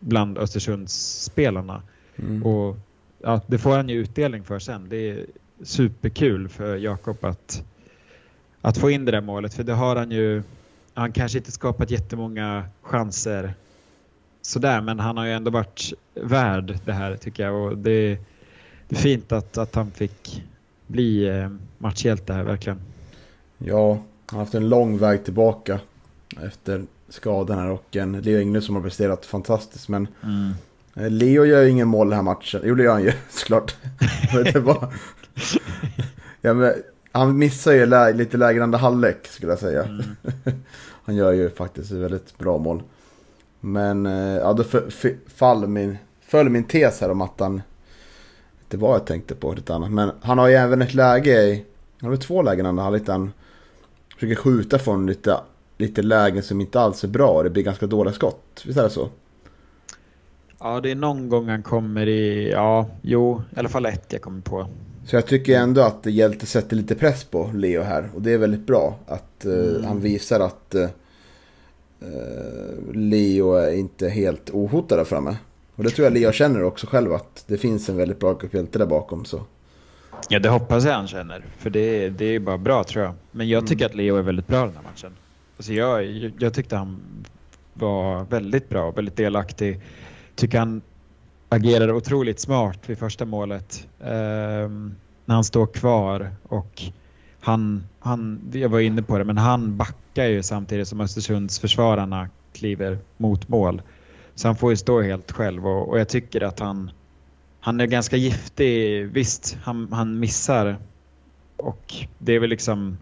bland 0.00 0.38
Östersundsspelarna. 0.38 1.82
Mm. 2.16 2.42
Och 2.42 2.76
ja, 3.22 3.40
det 3.46 3.58
får 3.58 3.76
han 3.76 3.88
ju 3.88 4.00
utdelning 4.00 4.44
för 4.44 4.58
sen. 4.58 4.86
Det 4.88 5.10
är 5.10 5.26
superkul 5.62 6.48
för 6.48 6.76
Jakob 6.76 7.24
att, 7.24 7.64
att 8.60 8.78
få 8.78 8.90
in 8.90 9.04
det 9.04 9.12
där 9.12 9.20
målet. 9.20 9.54
För 9.54 9.64
det 9.64 9.72
har 9.72 9.96
han 9.96 10.10
ju 10.10 10.42
han 10.98 11.12
kanske 11.12 11.38
inte 11.38 11.52
skapat 11.52 11.90
jättemånga 11.90 12.64
chanser 12.82 13.54
sådär, 14.42 14.80
men 14.80 15.00
han 15.00 15.16
har 15.16 15.26
ju 15.26 15.32
ändå 15.32 15.50
varit 15.50 15.92
värd 16.14 16.78
det 16.84 16.92
här 16.92 17.16
tycker 17.16 17.42
jag. 17.42 17.54
Och 17.54 17.78
det, 17.78 18.18
det 18.88 18.96
är 18.96 19.00
fint 19.00 19.32
att, 19.32 19.58
att 19.58 19.74
han 19.74 19.90
fick 19.90 20.44
bli 20.86 21.28
eh, 21.28 21.48
matchhjälte 21.78 22.32
här 22.32 22.42
verkligen. 22.42 22.80
Ja, 23.58 23.90
han 23.90 24.02
har 24.30 24.38
haft 24.38 24.54
en 24.54 24.68
lång 24.68 24.98
väg 24.98 25.24
tillbaka 25.24 25.80
efter 26.42 26.84
skadan 27.08 27.58
här 27.58 27.70
och 27.70 27.96
en 27.96 28.12
Leo 28.12 28.40
Englund 28.40 28.64
som 28.64 28.74
har 28.74 28.82
presterat 28.82 29.26
fantastiskt. 29.26 29.88
Men 29.88 30.08
mm. 30.22 30.52
Eh, 30.94 31.10
Leo 31.10 31.44
gör 31.44 31.62
ju 31.62 31.70
ingen 31.70 31.88
mål 31.88 32.08
den 32.08 32.16
här 32.16 32.22
matchen. 32.22 32.60
Jo, 32.64 32.74
det 32.74 32.82
gör 32.82 32.92
han 32.92 33.02
ju 33.02 33.12
såklart. 33.30 33.76
det 34.52 34.60
var... 34.60 34.94
ja, 36.40 36.54
men, 36.54 36.74
han 37.12 37.38
missar 37.38 37.72
ju 37.72 37.86
lä 37.86 38.12
lite 38.12 38.36
lägre 38.36 38.62
andra 38.62 38.78
halvlek 38.78 39.26
skulle 39.26 39.52
jag 39.52 39.58
säga. 39.58 39.84
Mm. 39.84 40.04
Han 41.04 41.16
gör 41.16 41.32
ju 41.32 41.50
faktiskt 41.50 41.90
ett 41.90 41.98
väldigt 41.98 42.38
bra 42.38 42.58
mål. 42.58 42.82
Men 43.60 44.06
eh, 44.06 44.36
ja, 44.36 44.52
då 44.52 44.64
föll 45.26 45.66
min, 45.66 45.98
föll 46.20 46.48
min 46.48 46.64
tes 46.64 47.00
här 47.00 47.10
om 47.10 47.20
att 47.20 47.40
han... 47.40 47.62
Det 48.68 48.76
var 48.76 48.92
jag 48.92 49.06
tänkte 49.06 49.34
på 49.34 49.52
lite 49.52 49.74
annat. 49.74 49.90
Men 49.90 50.10
han 50.20 50.38
har 50.38 50.48
ju 50.48 50.54
även 50.54 50.82
ett 50.82 50.94
läge 50.94 51.42
i... 51.42 51.64
Han 52.00 52.10
har 52.10 52.16
två 52.16 52.42
lägen 52.42 52.66
andra 52.66 52.82
halvlek 52.82 53.08
han 53.08 53.32
försöker 54.14 54.34
skjuta 54.34 54.78
från 54.78 55.06
lite, 55.06 55.36
lite 55.78 56.02
lägen 56.02 56.42
som 56.42 56.60
inte 56.60 56.80
alls 56.80 57.04
är 57.04 57.08
bra. 57.08 57.42
Det 57.42 57.50
blir 57.50 57.62
ganska 57.62 57.86
dåliga 57.86 58.14
skott. 58.14 58.62
Visst 58.66 58.78
är 58.78 58.82
det 58.82 58.90
så? 58.90 59.08
Ja, 60.60 60.80
det 60.80 60.90
är 60.90 60.94
någon 60.94 61.28
gång 61.28 61.48
han 61.48 61.62
kommer 61.62 62.06
i... 62.06 62.50
Ja, 62.50 62.86
jo, 63.02 63.42
i 63.56 63.58
alla 63.58 63.68
fall 63.68 63.86
ett 63.86 64.12
jag 64.12 64.22
kommer 64.22 64.40
på. 64.40 64.68
Så 65.08 65.16
jag 65.16 65.26
tycker 65.26 65.58
ändå 65.58 65.80
att 65.80 66.06
Hjälte 66.06 66.46
sätter 66.46 66.76
lite 66.76 66.94
press 66.94 67.24
på 67.24 67.50
Leo 67.54 67.82
här. 67.82 68.10
Och 68.14 68.22
det 68.22 68.32
är 68.32 68.38
väldigt 68.38 68.66
bra 68.66 68.98
att 69.06 69.46
uh, 69.46 69.68
mm. 69.68 69.84
han 69.84 70.00
visar 70.00 70.40
att 70.40 70.74
uh, 70.74 70.88
Leo 72.92 73.54
är 73.54 73.72
inte 73.72 74.08
helt 74.08 74.50
ohotad 74.50 74.98
där 74.98 75.04
framme. 75.04 75.36
Och 75.74 75.84
det 75.84 75.90
tror 75.90 76.04
jag 76.04 76.14
Leo 76.14 76.32
känner 76.32 76.62
också 76.62 76.86
själv 76.86 77.12
att 77.12 77.44
det 77.46 77.58
finns 77.58 77.88
en 77.88 77.96
väldigt 77.96 78.20
bra 78.20 78.38
hjälte 78.52 78.78
där 78.78 78.86
bakom. 78.86 79.24
Så. 79.24 79.42
Ja, 80.28 80.38
det 80.38 80.48
hoppas 80.48 80.84
jag 80.84 80.92
han 80.92 81.08
känner. 81.08 81.44
För 81.58 81.70
det, 81.70 82.08
det 82.08 82.24
är 82.24 82.38
bara 82.38 82.58
bra 82.58 82.84
tror 82.84 83.04
jag. 83.04 83.14
Men 83.30 83.48
jag 83.48 83.66
tycker 83.66 83.84
mm. 83.84 83.90
att 83.90 83.96
Leo 83.96 84.16
är 84.16 84.22
väldigt 84.22 84.46
bra 84.46 84.60
den 84.60 84.74
här 84.74 84.82
matchen. 84.82 85.12
Alltså 85.56 85.72
jag, 85.72 86.04
jag 86.38 86.54
tyckte 86.54 86.76
han 86.76 87.00
var 87.74 88.24
väldigt 88.24 88.68
bra, 88.68 88.90
väldigt 88.90 89.16
delaktig. 89.16 89.80
Tycker 90.34 90.58
han 90.58 90.80
agerar 91.48 91.92
otroligt 91.92 92.40
smart 92.40 92.78
vid 92.86 92.98
första 92.98 93.24
målet. 93.24 93.88
Eh, 94.00 94.68
när 95.24 95.34
han 95.34 95.44
står 95.44 95.66
kvar 95.66 96.30
och 96.42 96.82
han, 97.40 97.84
han, 98.00 98.40
jag 98.52 98.68
var 98.68 98.80
inne 98.80 99.02
på 99.02 99.18
det, 99.18 99.24
men 99.24 99.38
han 99.38 99.76
backar 99.76 100.24
ju 100.24 100.42
samtidigt 100.42 100.88
som 100.88 101.00
Östersunds 101.00 101.58
försvararna 101.58 102.28
kliver 102.52 102.98
mot 103.16 103.48
mål. 103.48 103.82
Så 104.34 104.48
han 104.48 104.56
får 104.56 104.70
ju 104.70 104.76
stå 104.76 105.02
helt 105.02 105.32
själv 105.32 105.66
och, 105.66 105.88
och 105.88 106.00
jag 106.00 106.08
tycker 106.08 106.40
att 106.40 106.60
han, 106.60 106.90
han 107.60 107.80
är 107.80 107.86
ganska 107.86 108.16
giftig. 108.16 109.06
Visst, 109.06 109.58
han, 109.62 109.92
han 109.92 110.18
missar 110.18 110.76
och 111.56 111.94
det 112.18 112.32
är 112.32 112.40
väl 112.40 112.50
liksom 112.50 112.96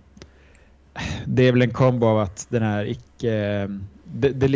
det 1.26 1.42
är 1.42 1.52
väl 1.52 1.62
en 1.62 1.70
kombo 1.70 2.06
av 2.06 2.18
att 2.18 2.46
den 2.50 2.62
här 2.62 2.84
icke... 2.84 3.68
Det, 4.04 4.28
det, 4.28 4.48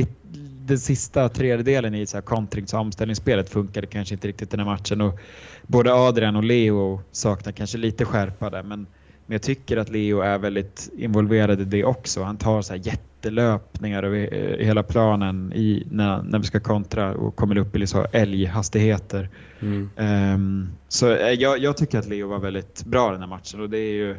den 0.70 0.78
sista 0.78 1.28
tredjedelen 1.28 1.94
i 1.94 2.06
så 2.06 2.16
här 2.16 2.22
kontrings 2.22 2.74
och 2.74 2.80
omställningsspelet 2.80 3.48
funkade 3.48 3.86
kanske 3.86 4.14
inte 4.14 4.28
riktigt 4.28 4.50
den 4.50 4.60
här 4.60 4.66
matchen. 4.66 5.00
Och 5.00 5.20
både 5.66 5.94
Adrian 5.94 6.36
och 6.36 6.44
Leo 6.44 7.00
saknar 7.10 7.52
kanske 7.52 7.78
lite 7.78 8.04
skärpa 8.04 8.50
där. 8.50 8.62
Men, 8.62 8.86
men 9.26 9.34
jag 9.34 9.42
tycker 9.42 9.76
att 9.76 9.88
Leo 9.88 10.20
är 10.20 10.38
väldigt 10.38 10.90
involverad 10.98 11.60
i 11.60 11.64
det 11.64 11.84
också. 11.84 12.22
Han 12.22 12.36
tar 12.36 12.62
så 12.62 12.72
här 12.72 12.80
jättelöpningar 12.86 14.02
över 14.02 14.34
eh, 14.34 14.66
hela 14.66 14.82
planen 14.82 15.52
i, 15.52 15.86
när, 15.90 16.22
när 16.22 16.38
vi 16.38 16.44
ska 16.44 16.60
kontra 16.60 17.14
och 17.14 17.36
kommer 17.36 17.58
upp 17.58 17.76
i 17.76 17.86
så 17.86 18.06
älghastigheter. 18.12 19.28
Mm. 19.60 19.90
Um, 19.96 20.70
så 20.88 21.10
eh, 21.14 21.32
jag, 21.32 21.58
jag, 21.58 21.76
tycker 21.76 21.98
att 21.98 22.08
Leo 22.08 22.28
var 22.28 22.38
väldigt 22.38 22.84
bra 22.84 23.12
den 23.12 23.20
här 23.20 23.28
matchen 23.28 23.60
och 23.60 23.70
det 23.70 23.78
är 23.78 23.92
ju 23.92 24.16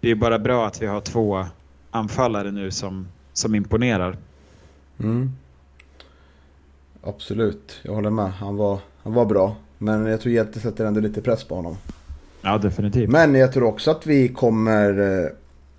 det 0.00 0.10
är 0.10 0.14
bara 0.14 0.38
bra 0.38 0.66
att 0.66 0.82
vi 0.82 0.86
har 0.86 1.00
två 1.00 1.44
anfallare 1.90 2.50
nu 2.50 2.70
som, 2.70 3.08
som 3.32 3.54
imponerar. 3.54 4.16
Mm. 5.00 5.32
Absolut, 7.08 7.80
jag 7.82 7.94
håller 7.94 8.10
med. 8.10 8.32
Han 8.32 8.56
var, 8.56 8.78
han 9.02 9.12
var 9.12 9.24
bra. 9.24 9.56
Men 9.78 10.06
jag 10.06 10.20
tror 10.20 10.34
Hjälte 10.34 10.60
sätter 10.60 10.84
ändå 10.84 11.00
lite 11.00 11.22
press 11.22 11.44
på 11.44 11.54
honom. 11.54 11.76
Ja, 12.42 12.58
definitivt. 12.58 13.10
Men 13.10 13.34
jag 13.34 13.52
tror 13.52 13.64
också 13.64 13.90
att 13.90 14.06
vi 14.06 14.28
kommer... 14.28 14.98
Eh, 14.98 15.30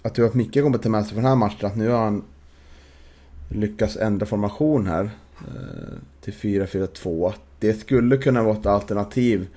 att 0.02 0.16
du 0.16 0.24
och 0.24 0.36
Micke 0.36 0.54
kommer 0.54 0.78
ta 0.78 0.90
med 0.90 1.06
sig 1.06 1.10
för 1.10 1.22
den 1.22 1.30
här 1.30 1.36
matchen. 1.36 1.68
Att 1.68 1.76
nu 1.76 1.90
har 1.90 2.04
han 2.04 2.24
lyckats 3.50 3.98
ändra 3.98 4.26
formation 4.26 4.88
här. 4.88 5.10
Eh, 5.38 5.98
till 6.22 6.34
4-4-2. 6.34 7.34
Det 7.60 7.74
skulle 7.74 8.18
kunna 8.18 8.44
vara 8.44 8.58
ett 8.58 8.66
alternativ. 8.66 9.48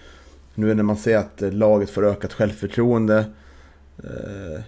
Nu 0.55 0.75
när 0.75 0.83
man 0.83 0.97
ser 0.97 1.19
att 1.19 1.41
laget 1.41 1.91
får 1.91 2.07
ökat 2.07 2.33
självförtroende. 2.33 3.25
Eh, 3.99 4.63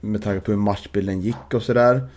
med 0.00 0.22
tanke 0.22 0.40
på 0.40 0.50
hur 0.50 0.58
matchbilden 0.58 1.20
gick 1.20 1.54
och 1.54 1.62
sådär 1.62 2.08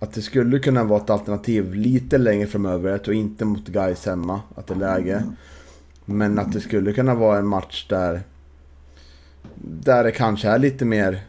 att 0.00 0.12
det 0.12 0.22
skulle 0.22 0.58
kunna 0.58 0.84
vara 0.84 1.02
ett 1.02 1.10
alternativ 1.10 1.74
lite 1.74 2.18
längre 2.18 2.46
framöver. 2.46 2.90
Jag 2.90 3.04
tror 3.04 3.16
inte 3.16 3.44
mot 3.44 3.68
Gais 3.68 4.06
hemma 4.06 4.40
att 4.54 4.66
det 4.66 4.74
är 4.74 4.78
läge. 4.78 5.24
Men 6.04 6.38
att 6.38 6.52
det 6.52 6.60
skulle 6.60 6.92
kunna 6.92 7.14
vara 7.14 7.38
en 7.38 7.46
match 7.46 7.86
där 7.88 8.22
där 9.62 10.04
det 10.04 10.10
kanske 10.10 10.48
är 10.48 10.58
lite 10.58 10.84
mer 10.84 11.20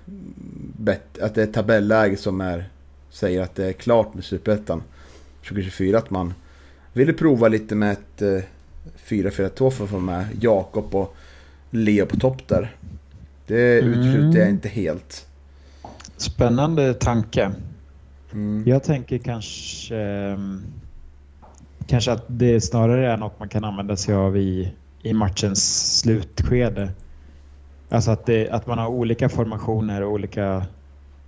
bättre, 0.78 1.26
att 1.26 1.36
det 1.36 1.42
är 1.42 1.48
tabelläge 1.48 2.18
som 2.18 2.42
är 2.42 2.70
säger 3.10 3.42
att 3.42 3.56
det 3.56 3.66
är 3.66 3.74
klart 3.74 4.14
med 4.14 4.24
Superettan 4.24 4.84
2024. 5.48 5.98
Att 5.98 6.10
man 6.10 6.34
ville 6.94 7.14
prova 7.14 7.48
lite 7.48 7.76
med 7.76 7.92
ett 7.92 8.22
eh, 8.22 8.44
4-4-2 9.08 9.70
för 9.70 9.84
att 9.84 9.90
få 9.90 10.00
med 10.00 10.26
Jakob 10.42 10.96
och 10.96 11.16
Leo 11.70 12.06
på 12.06 12.18
topp 12.18 12.48
där. 12.48 12.76
Det 13.48 13.80
utesluter 13.80 14.40
jag 14.40 14.48
mm. 14.48 14.50
inte 14.50 14.70
helt. 14.70 15.28
Spännande 16.18 16.94
tanke. 16.94 17.52
Mm. 18.34 18.64
Jag 18.66 18.84
tänker 18.84 19.18
kanske, 19.18 19.96
ehm, 19.98 20.62
kanske 21.88 22.12
att 22.12 22.26
det 22.28 22.62
snarare 22.62 23.12
är 23.12 23.18
något 23.18 23.40
man 23.40 23.50
kan 23.50 23.64
använda 23.64 23.96
sig 23.96 24.16
av 24.16 24.38
i, 24.38 24.74
i 25.04 25.14
matchens 25.14 26.00
slutskede. 26.00 26.90
Alltså 27.90 28.12
att, 28.12 28.26
det, 28.26 28.50
att 28.50 28.68
man 28.68 28.78
har 28.78 28.88
olika 28.88 29.30
formationer 29.30 30.02
och 30.04 30.12
olika 30.12 30.66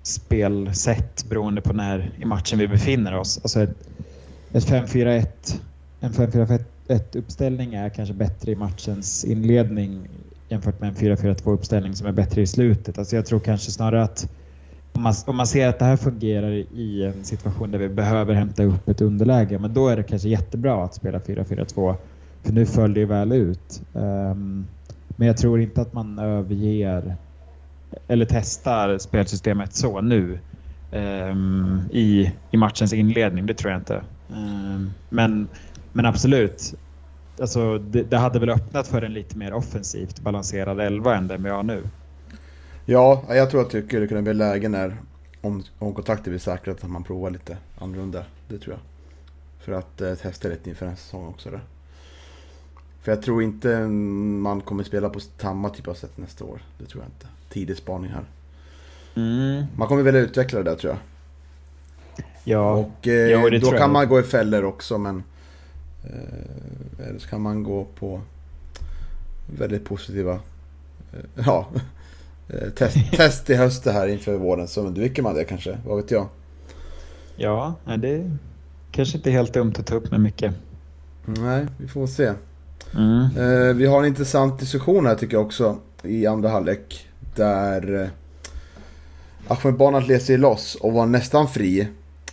spelsätt 0.03 1.25
beroende 1.29 1.61
på 1.61 1.73
när 1.73 2.11
i 2.19 2.25
matchen 2.25 2.59
vi 2.59 2.67
befinner 2.67 3.15
oss. 3.15 3.39
Alltså 3.43 3.61
ett, 3.61 3.89
ett 4.51 4.67
5-4-1, 4.69 5.25
en 5.99 6.11
5-4-1 6.11 7.17
uppställning 7.17 7.73
är 7.73 7.89
kanske 7.89 8.13
bättre 8.13 8.51
i 8.51 8.55
matchens 8.55 9.25
inledning 9.25 10.07
jämfört 10.49 10.81
med 10.81 10.89
en 10.89 10.95
4-4-2 10.95 11.53
uppställning 11.53 11.95
som 11.95 12.07
är 12.07 12.11
bättre 12.11 12.41
i 12.41 12.47
slutet. 12.47 12.97
Alltså 12.97 13.15
jag 13.15 13.25
tror 13.25 13.39
kanske 13.39 13.71
snarare 13.71 14.03
att 14.03 14.29
om 14.93 15.03
man, 15.03 15.13
om 15.25 15.35
man 15.35 15.47
ser 15.47 15.67
att 15.67 15.79
det 15.79 15.85
här 15.85 15.97
fungerar 15.97 16.51
i 16.51 17.03
en 17.03 17.23
situation 17.23 17.71
där 17.71 17.79
vi 17.79 17.89
behöver 17.89 18.33
hämta 18.33 18.63
upp 18.63 18.89
ett 18.89 19.01
underläge, 19.01 19.59
men 19.59 19.73
då 19.73 19.87
är 19.87 19.95
det 19.95 20.03
kanske 20.03 20.29
jättebra 20.29 20.83
att 20.83 20.93
spela 20.93 21.19
4-4-2. 21.19 21.95
För 22.43 22.53
nu 22.53 22.65
föll 22.65 22.93
det 22.93 22.99
ju 22.99 23.05
väl 23.05 23.31
ut. 23.31 23.81
Um, 23.93 24.67
men 25.15 25.27
jag 25.27 25.37
tror 25.37 25.61
inte 25.61 25.81
att 25.81 25.93
man 25.93 26.19
överger 26.19 27.15
eller 28.07 28.25
testar 28.29 28.97
spelsystemet 28.97 29.73
så 29.73 30.01
nu 30.01 30.39
um, 30.91 31.81
i, 31.91 32.31
i 32.51 32.57
matchens 32.57 32.93
inledning. 32.93 33.45
Det 33.45 33.53
tror 33.53 33.71
jag 33.71 33.81
inte. 33.81 34.01
Um, 34.29 34.91
men, 35.09 35.47
men 35.93 36.05
absolut, 36.05 36.73
alltså, 37.41 37.77
det, 37.77 38.03
det, 38.03 38.17
hade 38.17 38.39
väl 38.39 38.49
öppnat 38.49 38.87
för 38.87 39.01
en 39.01 39.13
lite 39.13 39.37
mer 39.37 39.53
offensivt 39.53 40.19
balanserad 40.19 40.79
elva 40.79 41.15
än 41.15 41.27
den 41.27 41.43
vi 41.43 41.49
har 41.49 41.63
nu. 41.63 41.83
Ja, 42.85 43.23
jag 43.29 43.49
tror 43.49 43.61
att 43.61 43.69
det 43.69 43.87
skulle 43.87 44.07
kunna 44.07 44.21
bli 44.21 44.33
läge 44.33 44.69
när 44.69 44.97
om, 45.41 45.63
om 45.79 45.93
kontakter 45.93 46.31
blir 46.31 46.39
säkrat 46.39 46.83
att 46.83 46.89
man 46.89 47.03
provar 47.03 47.29
lite 47.29 47.57
annorlunda. 47.77 48.25
Det 48.47 48.59
tror 48.59 48.75
jag. 48.75 48.81
För 49.59 49.71
att 49.71 50.01
eh, 50.01 50.15
testa 50.15 50.47
lite 50.47 50.69
inför 50.69 50.85
en 50.85 50.95
säsong 50.95 51.27
också. 51.27 51.49
Där. 51.49 51.61
För 53.01 53.11
jag 53.11 53.21
tror 53.21 53.43
inte 53.43 53.87
man 53.87 54.61
kommer 54.61 54.83
spela 54.83 55.09
på 55.09 55.19
samma 55.19 55.69
typ 55.69 55.87
av 55.87 55.93
sätt 55.93 56.17
nästa 56.17 56.45
år. 56.45 56.61
Det 56.77 56.85
tror 56.85 57.03
jag 57.03 57.09
inte. 57.09 57.27
Tidig 57.49 57.77
spaning 57.77 58.11
här. 58.11 58.25
Mm. 59.15 59.65
Man 59.77 59.87
kommer 59.87 60.03
väl 60.03 60.15
utveckla 60.15 60.63
det 60.63 60.69
där 60.69 60.75
tror 60.75 60.93
jag. 60.93 60.99
Ja, 62.43 62.73
och 62.73 63.07
eh, 63.07 63.13
ja, 63.13 63.59
då 63.59 63.69
kan 63.69 63.79
jag. 63.79 63.89
man 63.89 64.09
gå 64.09 64.19
i 64.19 64.23
fällor 64.23 64.63
också 64.63 64.97
men... 64.97 65.23
Eh, 66.03 67.07
eller 67.07 67.19
så 67.19 67.27
kan 67.27 67.41
man 67.41 67.63
gå 67.63 67.85
på 67.85 68.21
väldigt 69.57 69.85
positiva... 69.85 70.33
Eh, 71.13 71.19
ja, 71.45 71.67
test, 72.75 72.97
test 73.11 73.49
i 73.49 73.55
höst 73.55 73.83
det 73.83 73.91
här 73.91 74.07
inför 74.07 74.37
våren 74.37 74.67
så 74.67 74.81
undviker 74.81 75.23
man 75.23 75.35
det 75.35 75.43
kanske, 75.43 75.77
vad 75.85 75.97
vet 75.97 76.11
jag? 76.11 76.27
Ja, 77.35 77.75
det 77.97 78.09
är 78.09 78.37
kanske 78.91 79.17
inte 79.17 79.31
helt 79.31 79.53
dumt 79.53 79.73
att 79.79 79.87
ta 79.87 79.95
upp 79.95 80.11
med 80.11 80.21
mycket. 80.21 80.53
Nej, 81.25 81.65
vi 81.77 81.87
får 81.87 82.07
se. 82.07 82.33
Mm. 82.95 83.37
Eh, 83.37 83.75
vi 83.75 83.85
har 83.85 83.99
en 83.99 84.05
intressant 84.05 84.59
diskussion 84.59 85.05
här 85.05 85.15
tycker 85.15 85.37
jag 85.37 85.45
också 85.45 85.77
i 86.03 86.25
andra 86.25 86.49
halvlek. 86.49 87.07
Där 87.35 88.01
eh, 88.01 88.07
Ahmed 89.47 89.77
Banat 89.77 90.07
led 90.07 90.21
sig 90.21 90.37
loss 90.37 90.75
och 90.75 90.93
var 90.93 91.05
nästan 91.05 91.47
fri. 91.47 91.87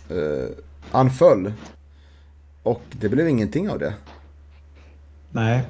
Eh, 0.09 0.49
anföll. 0.91 1.53
Och 2.63 2.81
det 2.91 3.09
blev 3.09 3.29
ingenting 3.29 3.69
av 3.69 3.79
det. 3.79 3.93
Nej, 5.29 5.61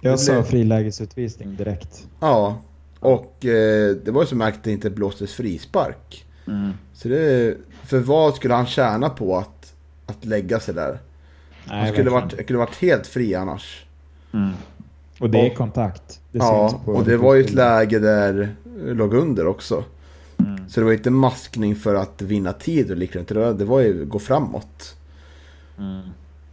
jag 0.00 0.14
det 0.14 0.18
sa 0.18 0.32
blev... 0.32 0.42
frilägesutvisning 0.42 1.56
direkt. 1.56 2.06
Ja, 2.20 2.60
och 3.00 3.46
eh, 3.46 3.96
det 4.04 4.10
var 4.10 4.22
ju 4.22 4.26
som 4.26 4.40
att 4.40 4.64
det 4.64 4.72
inte 4.72 4.90
blåstes 4.90 5.34
frispark. 5.34 6.24
Mm. 6.46 6.70
Så 6.94 7.08
det, 7.08 7.56
för 7.84 7.98
vad 7.98 8.34
skulle 8.34 8.54
han 8.54 8.66
tjäna 8.66 9.08
på 9.08 9.36
att, 9.36 9.74
att 10.06 10.24
lägga 10.24 10.60
sig 10.60 10.74
där? 10.74 10.98
Nej, 11.68 11.78
han 11.78 11.92
skulle 11.92 12.10
varit, 12.10 12.32
skulle 12.42 12.58
varit 12.58 12.76
helt 12.76 13.06
fri 13.06 13.34
annars. 13.34 13.84
Mm. 14.32 14.50
Och 15.20 15.30
det 15.30 15.38
är 15.38 15.54
kontakt. 15.54 16.20
Det 16.32 16.38
ja, 16.38 16.82
och 16.84 17.04
det 17.04 17.16
var 17.16 17.34
ju 17.34 17.44
ett 17.44 17.52
läge 17.52 17.98
där 17.98 18.54
låg 18.84 19.14
under 19.14 19.46
också. 19.46 19.84
Mm. 20.38 20.68
Så 20.68 20.80
det 20.80 20.86
var 20.86 20.92
inte 20.92 21.10
maskning 21.10 21.76
för 21.76 21.94
att 21.94 22.22
vinna 22.22 22.52
tid 22.52 22.90
och 22.90 22.96
liknande. 22.96 23.52
Det 23.52 23.64
var 23.64 23.80
ju 23.80 24.04
gå 24.04 24.18
framåt. 24.18 24.96
Mm. 25.78 26.00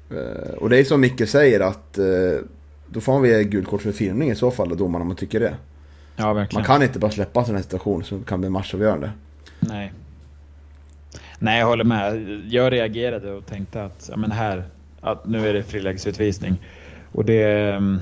Eh, 0.10 0.53
och 0.53 0.69
det 0.69 0.77
är 0.77 0.83
som 0.83 1.01
Micke 1.01 1.29
säger 1.29 1.60
att 1.60 1.97
eh, 1.97 2.05
då 2.88 3.01
får 3.01 3.13
man 3.13 3.21
väl 3.21 3.43
gult 3.43 3.67
kort 3.67 3.81
för 3.81 3.91
filmning 3.91 4.31
i 4.31 4.36
så 4.36 4.51
fall, 4.51 4.77
domarna 4.77 5.01
om 5.01 5.07
man 5.07 5.17
tycker 5.17 5.39
det. 5.39 5.55
Ja, 6.19 6.34
verkligen. 6.34 6.62
Man 6.62 6.65
kan 6.65 6.84
inte 6.84 6.99
bara 6.99 7.12
släppa 7.12 7.39
en 7.39 7.45
sån 7.45 7.56
här 7.56 7.62
situation 7.62 8.03
som 8.03 8.23
kan 8.23 8.41
bli 8.41 8.49
matchavgörande. 8.49 9.12
Nej. 9.60 9.93
Nej, 11.39 11.60
jag 11.60 11.67
håller 11.67 11.84
med. 11.84 12.41
Jag 12.49 12.71
reagerade 12.73 13.32
och 13.32 13.45
tänkte 13.45 13.84
att, 13.84 14.10
ja, 14.12 14.17
men 14.17 14.32
här, 14.32 14.63
att 15.01 15.27
nu 15.27 15.49
är 15.49 15.53
det 15.53 15.63
frilägesutvisning. 15.63 16.58
Och 17.12 17.25
det, 17.25 17.71
mm, 17.71 17.99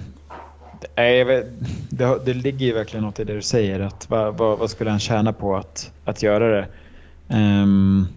det, 0.95 1.47
det, 1.89 2.19
det 2.25 2.33
ligger 2.33 2.65
ju 2.65 2.73
verkligen 2.73 3.03
något 3.03 3.19
i 3.19 3.23
det 3.23 3.33
du 3.33 3.41
säger. 3.41 3.79
Att 3.79 4.09
vad, 4.09 4.37
vad, 4.37 4.59
vad 4.59 4.69
skulle 4.69 4.89
han 4.89 4.99
tjäna 4.99 5.33
på 5.33 5.55
att, 5.55 5.91
att 6.05 6.23
göra 6.23 6.49
det? 6.49 6.67
Um, 7.35 8.07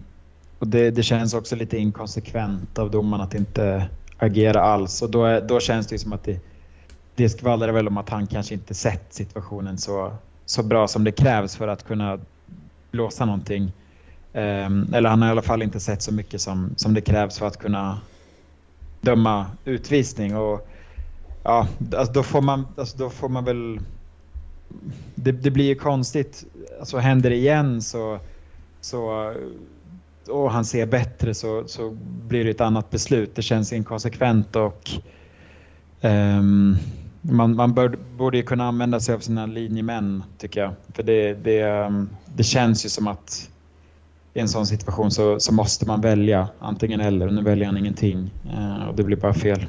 och 0.59 0.67
det, 0.67 0.91
det 0.91 1.03
känns 1.03 1.33
också 1.33 1.55
lite 1.55 1.77
inkonsekvent 1.77 2.79
av 2.79 2.91
domaren 2.91 3.23
att 3.23 3.35
inte 3.35 3.89
agera 4.17 4.61
alls. 4.61 5.01
Och 5.01 5.09
då, 5.09 5.39
då 5.39 5.59
känns 5.59 5.87
det 5.87 5.99
som 5.99 6.13
att 6.13 6.23
det, 6.23 6.39
det 7.19 7.29
skvallrar 7.29 7.71
väl 7.71 7.87
om 7.87 7.97
att 7.97 8.09
han 8.09 8.27
kanske 8.27 8.53
inte 8.53 8.73
sett 8.73 9.13
situationen 9.13 9.77
så, 9.77 10.11
så 10.45 10.63
bra 10.63 10.87
som 10.87 11.03
det 11.03 11.11
krävs 11.11 11.55
för 11.55 11.67
att 11.67 11.87
kunna 11.87 12.19
blåsa 12.91 13.25
någonting. 13.25 13.71
Um, 14.33 14.93
eller 14.93 15.09
han 15.09 15.21
har 15.21 15.29
i 15.29 15.31
alla 15.31 15.41
fall 15.41 15.61
inte 15.61 15.79
sett 15.79 16.01
så 16.01 16.13
mycket 16.13 16.41
som, 16.41 16.73
som 16.75 16.93
det 16.93 17.01
krävs 17.01 17.39
för 17.39 17.47
att 17.47 17.57
kunna 17.57 17.99
döma 19.01 19.45
utvisning. 19.65 20.37
Och, 20.37 20.67
ja, 21.43 21.67
alltså 21.95 22.13
då, 22.13 22.23
får 22.23 22.41
man, 22.41 22.67
alltså 22.77 22.97
då 22.97 23.09
får 23.09 23.29
man 23.29 23.45
väl... 23.45 23.79
Det, 25.15 25.31
det 25.31 25.51
blir 25.51 25.65
ju 25.65 25.75
konstigt. 25.75 26.45
Alltså 26.79 26.97
händer 26.97 27.29
det 27.29 27.35
igen 27.35 27.81
så... 27.81 28.19
så 28.81 29.33
och 30.29 30.51
han 30.51 30.65
ser 30.65 30.85
bättre 30.85 31.33
så, 31.33 31.63
så 31.67 31.97
blir 32.27 32.43
det 32.43 32.51
ett 32.51 32.61
annat 32.61 32.89
beslut. 32.89 33.35
Det 33.35 33.41
känns 33.41 33.73
inkonsekvent 33.73 34.55
och... 34.55 34.89
Um, 36.01 36.77
man, 37.21 37.55
man 37.55 37.73
bör, 37.73 37.97
borde 38.17 38.37
ju 38.37 38.43
kunna 38.43 38.67
använda 38.67 38.99
sig 38.99 39.15
av 39.15 39.19
sina 39.19 39.45
linjemän 39.45 40.23
tycker 40.37 40.61
jag. 40.61 40.73
För 40.93 41.03
det, 41.03 41.33
det, 41.33 41.63
um, 41.63 42.09
det 42.35 42.43
känns 42.43 42.85
ju 42.85 42.89
som 42.89 43.07
att 43.07 43.49
i 44.33 44.39
en 44.39 44.49
sån 44.49 44.65
situation 44.65 45.11
så, 45.11 45.39
så 45.39 45.53
måste 45.53 45.85
man 45.87 46.01
välja 46.01 46.47
antingen 46.59 46.99
eller. 47.01 47.31
Nu 47.31 47.41
väljer 47.41 47.65
han 47.65 47.77
ingenting 47.77 48.31
eh, 48.53 48.87
och 48.87 48.95
det 48.95 49.03
blir 49.03 49.17
bara 49.17 49.33
fel. 49.33 49.65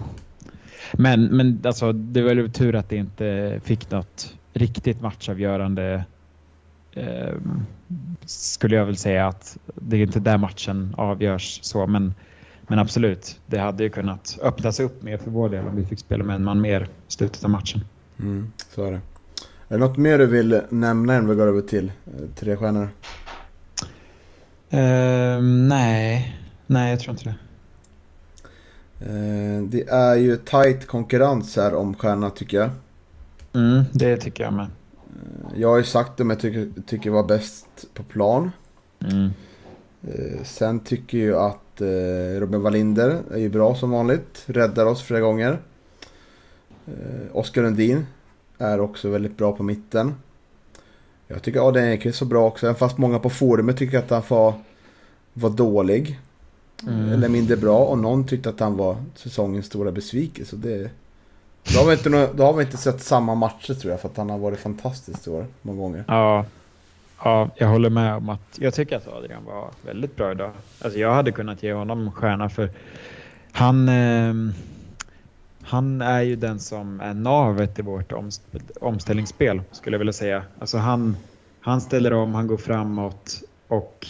Men, 0.93 1.25
men 1.25 1.61
alltså, 1.65 1.93
det 1.93 2.23
var 2.23 2.35
väl 2.35 2.53
tur 2.53 2.75
att 2.75 2.89
det 2.89 2.97
inte 2.97 3.61
fick 3.65 3.91
något 3.91 4.35
riktigt 4.53 5.01
matchavgörande 5.01 6.05
eh, 6.93 7.35
skulle 8.25 8.77
jag 8.77 8.87
väl 8.87 8.97
säga 8.97 9.27
att 9.27 9.59
det 9.75 9.97
är 9.97 10.03
inte 10.03 10.21
där 10.21 10.39
matchen 10.39 10.95
avgörs 10.97 11.59
så 11.63 11.87
men 11.87 12.15
men 12.71 12.79
absolut, 12.79 13.41
det 13.47 13.59
hade 13.59 13.83
ju 13.83 13.91
kunnat 13.91 14.39
öppnas 14.43 14.81
upp 14.81 15.03
mer 15.03 15.19
för 15.19 15.31
vår 15.31 15.49
del 15.49 15.67
om 15.67 15.77
vi 15.77 15.85
fick 15.85 15.99
spela 15.99 16.25
med 16.25 16.37
en 16.37 16.45
man 16.45 16.61
mer 16.61 16.83
i 17.09 17.13
slutet 17.13 17.45
av 17.45 17.51
matchen. 17.51 17.81
Mm, 18.19 18.53
så 18.75 18.85
är 18.85 18.93
det. 18.93 19.01
Är 19.69 19.79
det 19.79 19.79
något 19.79 19.97
mer 19.97 20.19
du 20.19 20.27
vill 20.27 20.61
nämna 20.69 21.15
innan 21.15 21.29
vi 21.29 21.35
går 21.35 21.47
över 21.47 21.61
till 21.61 21.93
eh, 22.07 22.27
tre 22.37 22.57
stjärnor? 22.57 22.89
Uh, 24.75 25.43
nej, 25.43 26.37
nej 26.67 26.91
jag 26.91 27.01
tror 27.01 27.13
inte 27.13 27.25
det. 27.25 27.37
Uh, 29.07 29.63
det 29.63 29.89
är 29.89 30.15
ju 30.15 30.37
tight 30.37 30.87
konkurrens 30.87 31.57
här 31.57 31.75
om 31.75 31.95
stjärnorna 31.95 32.31
tycker 32.31 32.57
jag. 32.57 32.71
Mm, 33.53 33.85
det 33.93 34.17
tycker 34.17 34.45
jag 34.45 34.53
med. 34.53 34.67
Uh, 34.67 35.61
jag 35.61 35.69
har 35.69 35.79
ju 35.79 35.85
sagt 35.85 36.17
det 36.17 36.25
men 36.25 36.35
jag 36.35 36.41
tycker, 36.41 36.83
tycker 36.87 37.11
var 37.11 37.25
bäst 37.25 37.87
på 37.95 38.03
plan. 38.03 38.51
Mm. 39.01 39.31
sen 40.45 40.81
tycker 40.81 41.19
jag 41.19 41.51
att 41.51 41.70
eh, 41.81 42.40
Robin 42.40 42.62
Wallinder 42.62 43.19
är 43.31 43.38
ju 43.38 43.49
bra 43.49 43.75
som 43.75 43.90
vanligt. 43.90 44.43
Räddar 44.47 44.87
oss 44.87 45.03
flera 45.03 45.21
gånger. 45.21 45.59
Eh, 46.87 47.37
Oskar 47.37 47.62
Lundin 47.62 48.07
är 48.59 48.81
också 48.81 49.09
väldigt 49.09 49.37
bra 49.37 49.53
på 49.53 49.62
mitten. 49.62 50.14
Jag 51.29 51.43
tycker 51.43 51.69
Adrian 51.69 51.88
Ekqvist 51.88 52.23
är 52.23 52.27
bra 52.27 52.47
också. 52.47 52.66
Även 52.66 52.77
fast 52.77 52.99
många 52.99 53.19
på 53.19 53.31
forumet 53.31 53.77
tycker 53.77 53.99
att 53.99 54.11
han 54.11 54.23
var, 54.29 54.55
var 55.33 55.51
dålig. 55.51 56.21
Mm. 56.83 57.12
Eller 57.12 57.29
mindre 57.29 57.57
bra. 57.57 57.79
Och 57.79 57.99
någon 57.99 58.27
tyckte 58.27 58.49
att 58.49 58.61
han 58.61 58.77
var 58.77 58.97
säsongens 59.14 59.66
stora 59.66 59.93
besvikelse. 59.93 60.57
Det, 60.57 60.90
då, 61.75 61.79
har 61.79 61.87
vi 61.87 61.93
inte, 61.93 62.31
då 62.35 62.45
har 62.45 62.53
vi 62.53 62.64
inte 62.64 62.77
sett 62.77 63.03
samma 63.03 63.35
matcher 63.35 63.75
tror 63.75 63.90
jag. 63.90 64.01
För 64.01 64.09
att 64.09 64.16
han 64.16 64.31
har 64.31 64.38
varit 64.38 64.59
fantastisk 64.59 65.27
i 65.27 65.31
år. 65.31 65.47
Många 65.62 65.81
gånger. 65.81 66.05
Ja, 66.09 66.45
Ja, 67.25 67.51
jag 67.57 67.69
håller 67.69 67.91
med 67.91 68.15
om 68.15 68.29
att 68.29 68.59
jag 68.59 68.75
tycker 68.75 68.97
att 68.97 69.09
Adrian 69.09 69.45
var 69.45 69.71
väldigt 69.87 70.17
bra 70.17 70.33
idag. 70.33 70.51
Alltså 70.83 70.99
jag 70.99 71.15
hade 71.15 71.33
kunnat 71.33 71.63
ge 71.63 71.73
honom 71.73 72.13
stjärna 72.13 72.49
för 72.49 72.71
han, 73.53 73.89
eh, 73.89 74.35
han 75.63 76.03
är 76.03 76.21
ju 76.21 76.37
den 76.37 76.61
som 76.61 77.01
är 77.01 77.15
navet 77.15 77.79
i 77.79 77.83
vårt 77.83 78.13
omställningsspel 78.81 79.63
skulle 79.73 79.95
jag 79.95 79.99
vilja 79.99 80.13
säga. 80.13 80.43
Alltså 80.59 80.79
han, 80.79 81.17
han 81.61 81.81
ställer 81.81 82.13
om, 82.13 82.35
han 82.35 82.47
går 82.47 82.57
framåt 82.57 83.43
och 83.69 84.07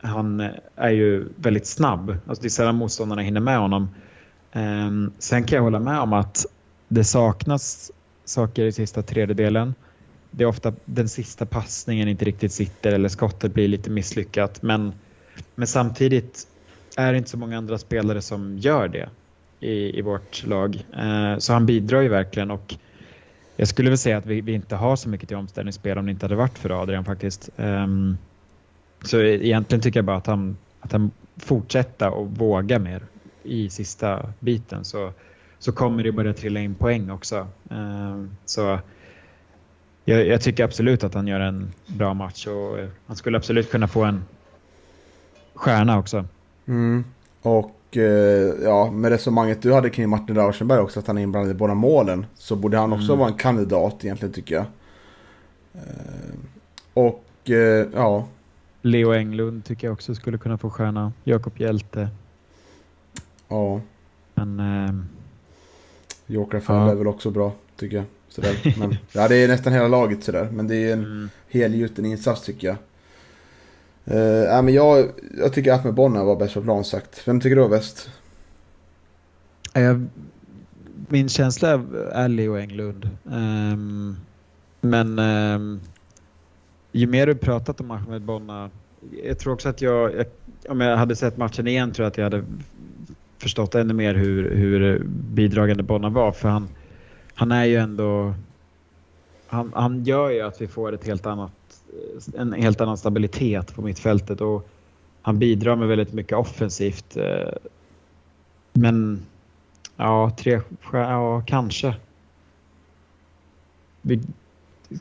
han 0.00 0.50
är 0.76 0.90
ju 0.90 1.28
väldigt 1.36 1.66
snabb. 1.66 2.16
Alltså 2.26 2.42
det 2.42 2.48
är 2.48 2.50
sällan 2.50 2.74
motståndarna 2.74 3.22
hinner 3.22 3.40
med 3.40 3.58
honom. 3.58 3.88
Eh, 4.52 4.90
sen 5.18 5.44
kan 5.44 5.56
jag 5.56 5.62
hålla 5.62 5.80
med 5.80 6.00
om 6.00 6.12
att 6.12 6.46
det 6.88 7.04
saknas 7.04 7.92
saker 8.24 8.64
i 8.64 8.72
sista 8.72 9.02
tredjedelen. 9.02 9.74
Det 10.30 10.44
är 10.44 10.48
ofta 10.48 10.72
den 10.84 11.08
sista 11.08 11.46
passningen 11.46 12.08
inte 12.08 12.24
riktigt 12.24 12.52
sitter 12.52 12.92
eller 12.92 13.08
skottet 13.08 13.54
blir 13.54 13.68
lite 13.68 13.90
misslyckat. 13.90 14.62
Men, 14.62 14.92
men 15.54 15.66
samtidigt 15.66 16.46
är 16.96 17.12
det 17.12 17.18
inte 17.18 17.30
så 17.30 17.38
många 17.38 17.58
andra 17.58 17.78
spelare 17.78 18.22
som 18.22 18.58
gör 18.58 18.88
det 18.88 19.08
i, 19.60 19.98
i 19.98 20.02
vårt 20.02 20.46
lag. 20.46 20.84
Eh, 20.96 21.38
så 21.38 21.52
han 21.52 21.66
bidrar 21.66 22.00
ju 22.00 22.08
verkligen 22.08 22.50
och 22.50 22.74
jag 23.56 23.68
skulle 23.68 23.90
väl 23.90 23.98
säga 23.98 24.18
att 24.18 24.26
vi, 24.26 24.40
vi, 24.40 24.52
inte 24.52 24.76
har 24.76 24.96
så 24.96 25.08
mycket 25.08 25.28
till 25.28 25.36
omställningsspel 25.36 25.98
om 25.98 26.06
det 26.06 26.10
inte 26.10 26.24
hade 26.24 26.36
varit 26.36 26.58
för 26.58 26.82
Adrian 26.82 27.04
faktiskt. 27.04 27.50
Um, 27.56 28.18
så 29.04 29.20
egentligen 29.20 29.82
tycker 29.82 29.98
jag 29.98 30.04
bara 30.04 30.16
att 30.16 30.26
han, 30.26 30.56
att 30.80 30.92
han 30.92 31.10
fortsätter 31.36 32.10
och 32.10 32.26
våga 32.26 32.78
mer 32.78 33.02
i 33.42 33.70
sista 33.70 34.32
biten 34.40 34.84
så, 34.84 35.12
så 35.58 35.72
kommer 35.72 36.02
det 36.02 36.12
börja 36.12 36.32
trilla 36.32 36.60
in 36.60 36.74
poäng 36.74 37.10
också. 37.10 37.46
Um, 37.68 38.36
så 38.44 38.78
jag, 40.08 40.26
jag, 40.26 40.40
tycker 40.40 40.64
absolut 40.64 41.04
att 41.04 41.14
han 41.14 41.26
gör 41.26 41.40
en 41.40 41.72
bra 41.86 42.14
match 42.14 42.46
och 42.46 42.78
han 43.06 43.16
skulle 43.16 43.38
absolut 43.38 43.70
kunna 43.70 43.88
få 43.88 44.04
en 44.04 44.24
stjärna 45.54 45.98
också. 45.98 46.24
Mm. 46.66 47.04
Och 47.42 47.96
eh, 47.96 48.54
ja, 48.62 48.90
med 48.90 49.10
resonemanget 49.10 49.62
du 49.62 49.72
hade 49.72 49.90
kring 49.90 50.08
Martin 50.08 50.36
Rauschenberg 50.36 50.78
också, 50.78 51.00
att 51.00 51.06
han 51.06 51.18
är 51.18 51.22
inblandad 51.22 51.50
i 51.50 51.54
båda 51.54 51.74
målen, 51.74 52.26
så 52.34 52.56
borde 52.56 52.78
han 52.78 52.92
också 52.92 53.06
mm. 53.06 53.18
vara 53.18 53.28
en 53.28 53.36
kandidat 53.36 54.04
egentligen 54.04 54.32
tycker 54.32 54.54
jag. 54.54 54.64
Eh, 55.74 56.34
och 56.94 57.50
eh, 57.50 57.86
ja. 57.94 58.26
Leo 58.82 59.12
Englund 59.12 59.64
tycker 59.64 59.86
jag 59.86 59.92
också 59.92 60.14
skulle 60.14 60.38
kunna 60.38 60.58
få 60.58 60.70
stjärna. 60.70 61.12
Jakob 61.24 61.52
Hjälte. 61.56 62.08
Ja. 63.48 63.80
Men... 64.34 64.60
Eh, 64.60 64.94
Joker 66.30 66.62
ja. 66.68 66.90
är 66.90 66.94
väl 66.94 67.06
också 67.06 67.30
bra, 67.30 67.52
tycker 67.76 67.96
jag. 67.96 68.04
Sådär. 68.28 68.74
Men, 68.78 68.96
ja, 69.12 69.28
det 69.28 69.36
är 69.36 69.48
nästan 69.48 69.72
hela 69.72 69.88
laget 69.88 70.24
sådär. 70.24 70.48
Men 70.52 70.68
det 70.68 70.76
är 70.76 70.92
en 70.92 71.04
mm. 71.04 71.30
helgjuten 71.48 72.04
insats 72.04 72.42
tycker 72.42 72.66
jag. 72.68 72.76
Uh, 74.10 74.62
men 74.62 74.74
jag, 74.74 75.08
jag 75.38 75.52
tycker 75.52 75.72
att 75.72 75.84
med 75.84 75.94
Bonna 75.94 76.24
var 76.24 76.36
bäst 76.36 76.54
på 76.54 76.62
plan 76.62 76.84
sagt. 76.84 77.28
Vem 77.28 77.40
tycker 77.40 77.56
du 77.56 77.62
var 77.62 77.68
bäst? 77.68 78.10
Uh, 79.78 80.02
min 81.08 81.28
känsla 81.28 81.82
är 82.12 82.28
Leo 82.28 82.56
Englund. 82.56 83.10
Um, 83.24 84.16
men 84.80 85.18
um, 85.18 85.80
ju 86.92 87.06
mer 87.06 87.26
du 87.26 87.34
pratat 87.34 87.80
om 87.80 87.90
Ahmed 87.90 88.22
Bonna, 88.22 88.70
jag 89.24 89.38
tror 89.38 89.52
också 89.52 89.68
att 89.68 89.82
jag, 89.82 90.14
jag, 90.14 90.26
om 90.68 90.80
jag 90.80 90.96
hade 90.96 91.16
sett 91.16 91.36
matchen 91.36 91.66
igen 91.66 91.92
tror 91.92 92.04
jag 92.04 92.10
att 92.10 92.16
jag 92.16 92.24
hade 92.24 92.44
förstått 93.38 93.74
ännu 93.74 93.94
mer 93.94 94.14
hur, 94.14 94.50
hur 94.54 95.02
bidragande 95.08 95.82
Bonna 95.82 96.08
var. 96.08 96.32
För 96.32 96.48
han, 96.48 96.68
han 97.38 97.52
är 97.52 97.64
ju 97.64 97.76
ändå, 97.76 98.34
han, 99.46 99.72
han 99.74 100.04
gör 100.04 100.30
ju 100.30 100.40
att 100.40 100.60
vi 100.60 100.68
får 100.68 100.92
ett 100.92 101.06
helt 101.06 101.26
annat 101.26 101.52
en 102.36 102.52
helt 102.52 102.80
annan 102.80 102.98
stabilitet 102.98 103.74
på 103.74 103.82
mittfältet 103.82 104.40
och 104.40 104.68
han 105.22 105.38
bidrar 105.38 105.76
med 105.76 105.88
väldigt 105.88 106.12
mycket 106.12 106.38
offensivt. 106.38 107.16
Eh, 107.16 107.52
men 108.72 109.22
ja, 109.96 110.32
tre 110.38 110.60
ja 110.92 111.42
kanske. 111.46 111.96
Vi, 114.02 114.22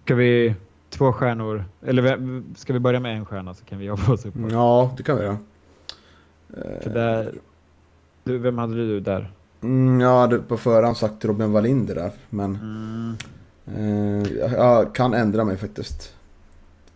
ska 0.04 0.16
vi 0.16 0.56
två 0.90 1.14
stjärnor, 1.14 1.66
eller 1.82 2.44
ska 2.56 2.74
vi 2.74 2.80
börja 2.80 3.00
med 3.00 3.18
en 3.18 3.26
stjärna 3.26 3.54
så 3.54 3.66
kan 3.66 3.80
vi 3.80 3.86
jobba 3.86 4.14
oss 4.14 4.26
upp? 4.26 4.36
Ja, 4.52 4.94
det 4.98 5.04
kan 5.04 5.18
vi 5.18 5.24
göra. 5.24 5.38
För 6.82 6.90
där, 6.90 7.34
du, 8.24 8.38
vem 8.38 8.58
hade 8.58 8.76
du 8.76 9.00
där? 9.00 9.32
Mm, 9.62 10.02
jag 10.02 10.20
hade 10.20 10.40
på 10.40 10.58
förhand 10.58 10.98
sagt 10.98 11.26
Robin 11.26 11.52
Wallinder 11.52 11.96
där, 11.96 12.12
men 12.30 12.56
mm. 12.56 13.18
eh, 13.66 14.52
jag 14.54 14.96
kan 14.96 15.14
ändra 15.14 15.44
mig 15.44 15.58
faktiskt. 15.58 16.14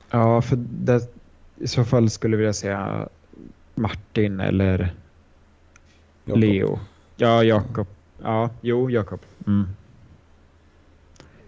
Ja, 0.09 0.41
för 0.41 0.55
det, 0.69 1.01
i 1.57 1.67
så 1.67 1.83
fall 1.83 2.09
skulle 2.09 2.33
jag 2.33 2.37
vilja 2.37 2.53
säga 2.53 3.09
Martin 3.75 4.39
eller 4.39 4.93
Jacob. 6.25 6.39
Leo. 6.39 6.79
Ja, 7.15 7.43
Jakob. 7.43 7.87
Ja, 8.23 8.49
jo, 8.61 8.89
Jakob. 8.89 9.19
Mm. 9.47 9.67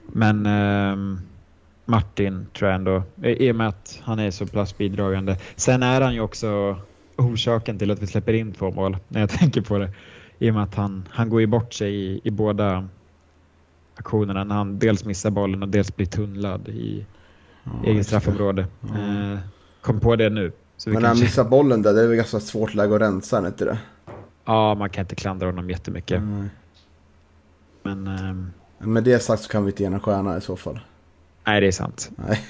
Men 0.07 0.45
eh, 0.45 1.19
Martin 1.85 2.47
tror 2.53 2.69
jag 2.69 2.75
ändå, 2.75 3.03
i 3.23 3.51
och 3.51 3.55
med 3.55 3.67
att 3.67 3.99
han 4.03 4.19
är 4.19 4.31
så 4.31 4.47
pass 4.47 4.77
bidragande. 4.77 5.37
Sen 5.55 5.83
är 5.83 6.01
han 6.01 6.13
ju 6.13 6.21
också 6.21 6.77
orsaken 7.15 7.79
till 7.79 7.91
att 7.91 8.01
vi 8.01 8.07
släpper 8.07 8.33
in 8.33 8.53
två 8.53 8.71
mål, 8.71 8.97
när 9.07 9.19
jag 9.19 9.29
tänker 9.39 9.61
på 9.61 9.77
det. 9.77 9.89
I 10.43 10.49
och 10.49 10.53
med 10.53 10.63
att 10.63 10.75
han, 10.75 11.07
han 11.11 11.29
går 11.29 11.41
ju 11.41 11.47
bort 11.47 11.73
sig 11.73 11.95
i, 11.95 12.21
i 12.23 12.31
båda 12.31 12.87
aktionerna 13.95 14.43
när 14.43 14.55
han 14.55 14.79
dels 14.79 15.05
missar 15.05 15.29
bollen 15.29 15.63
och 15.63 15.69
dels 15.69 15.95
blir 15.95 16.05
tunnlad 16.05 16.67
i, 16.67 17.05
ja, 17.63 17.71
eget 17.85 18.07
straffområde. 18.07 18.67
Ja. 18.79 18.87
Eh, 18.87 19.39
kom 19.81 19.99
på 19.99 20.15
det 20.15 20.29
nu. 20.29 20.51
Men 20.85 21.01
när 21.01 21.07
han 21.07 21.19
missar 21.19 21.43
bollen 21.43 21.81
där, 21.81 21.93
det 21.93 22.01
är 22.01 22.07
väl 22.07 22.15
ganska 22.15 22.39
svårt 22.39 22.73
läge 22.73 22.95
att 22.95 23.01
rensa, 23.01 23.47
inte 23.47 23.65
det? 23.65 23.77
Ja, 24.45 24.75
man 24.75 24.89
kan 24.89 25.01
inte 25.01 25.15
klandra 25.15 25.47
honom 25.47 25.69
jättemycket. 25.69 26.17
Mm. 26.17 26.49
Men... 27.83 28.07
Um... 28.07 28.51
Med 28.79 29.03
det 29.03 29.19
sagt 29.19 29.43
så 29.43 29.49
kan 29.49 29.65
vi 29.65 29.71
inte 29.71 29.83
ge 29.83 29.87
en 29.87 29.99
stjärna 29.99 30.37
i 30.37 30.41
så 30.41 30.55
fall. 30.55 30.79
Nej, 31.45 31.61
det 31.61 31.67
är 31.67 31.71
sant. 31.71 32.11
Nej, 32.15 32.41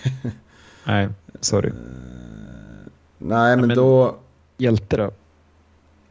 nej 0.85 1.09
sorry. 1.39 1.69
Uh, 1.69 1.75
nej, 3.17 3.57
men, 3.57 3.67
men, 3.67 3.77
då... 3.77 4.15
Hjälte 4.57 4.97
då? 4.97 5.11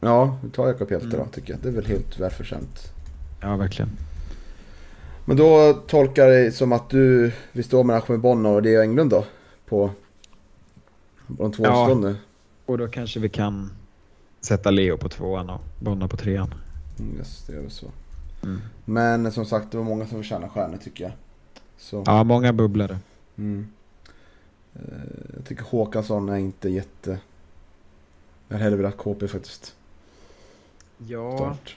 Ja, 0.04 0.38
vi 0.44 0.50
tar 0.50 0.66
Jakob 0.66 0.90
Hjälte 0.90 1.06
mm. 1.06 1.18
då, 1.18 1.26
tycker 1.26 1.52
jag. 1.52 1.62
Det 1.62 1.68
är 1.68 1.72
väl 1.72 1.86
helt 1.86 2.18
välförtjänt. 2.18 2.92
Ja, 3.40 3.56
verkligen. 3.56 3.90
Men 5.24 5.36
då 5.36 5.72
tolkar 5.86 6.28
det 6.28 6.52
som 6.52 6.72
att 6.72 6.90
du 6.90 7.32
vill 7.52 7.64
stå 7.64 7.82
med 7.82 7.96
Ahmed 7.96 8.20
Bonno 8.20 8.48
och 8.48 8.62
det 8.62 8.74
är 8.74 8.80
Englund 8.80 9.10
då? 9.10 9.24
På, 9.68 9.90
på 11.26 11.42
de 11.42 11.52
två 11.52 11.64
ja, 11.64 11.70
avstånden? 11.70 12.16
och 12.66 12.78
då 12.78 12.88
kanske 12.88 13.20
vi 13.20 13.28
kan 13.28 13.70
sätta 14.40 14.70
Leo 14.70 14.96
på 14.96 15.08
tvåan 15.08 15.50
och 15.50 15.60
Bonno 15.80 16.08
på 16.08 16.16
trean. 16.16 16.54
Mm, 16.98 17.16
yes, 17.16 17.44
det 17.46 17.52
gör 17.52 17.62
vi 17.62 17.70
så. 17.70 17.86
Mm. 18.42 18.60
Men 18.84 19.32
som 19.32 19.44
sagt, 19.44 19.70
det 19.70 19.76
var 19.76 19.84
många 19.84 20.06
som 20.06 20.18
förtjänar 20.18 20.48
stjärnor 20.48 20.76
tycker 20.76 21.04
jag. 21.04 21.12
Så. 21.78 22.02
Ja, 22.06 22.24
många 22.24 22.52
bubblare. 22.52 22.98
Mm. 23.36 23.66
Eh, 24.74 24.80
jag 25.36 25.44
tycker 25.46 25.64
Håkansson 25.64 26.28
är 26.28 26.36
inte 26.36 26.68
jätte... 26.68 27.18
Jag 28.48 28.54
hade 28.54 28.64
hellre 28.64 28.76
velat 28.76 28.96
KP 28.96 29.28
faktiskt. 29.28 29.74
Ja, 31.06 31.36
Start. 31.36 31.76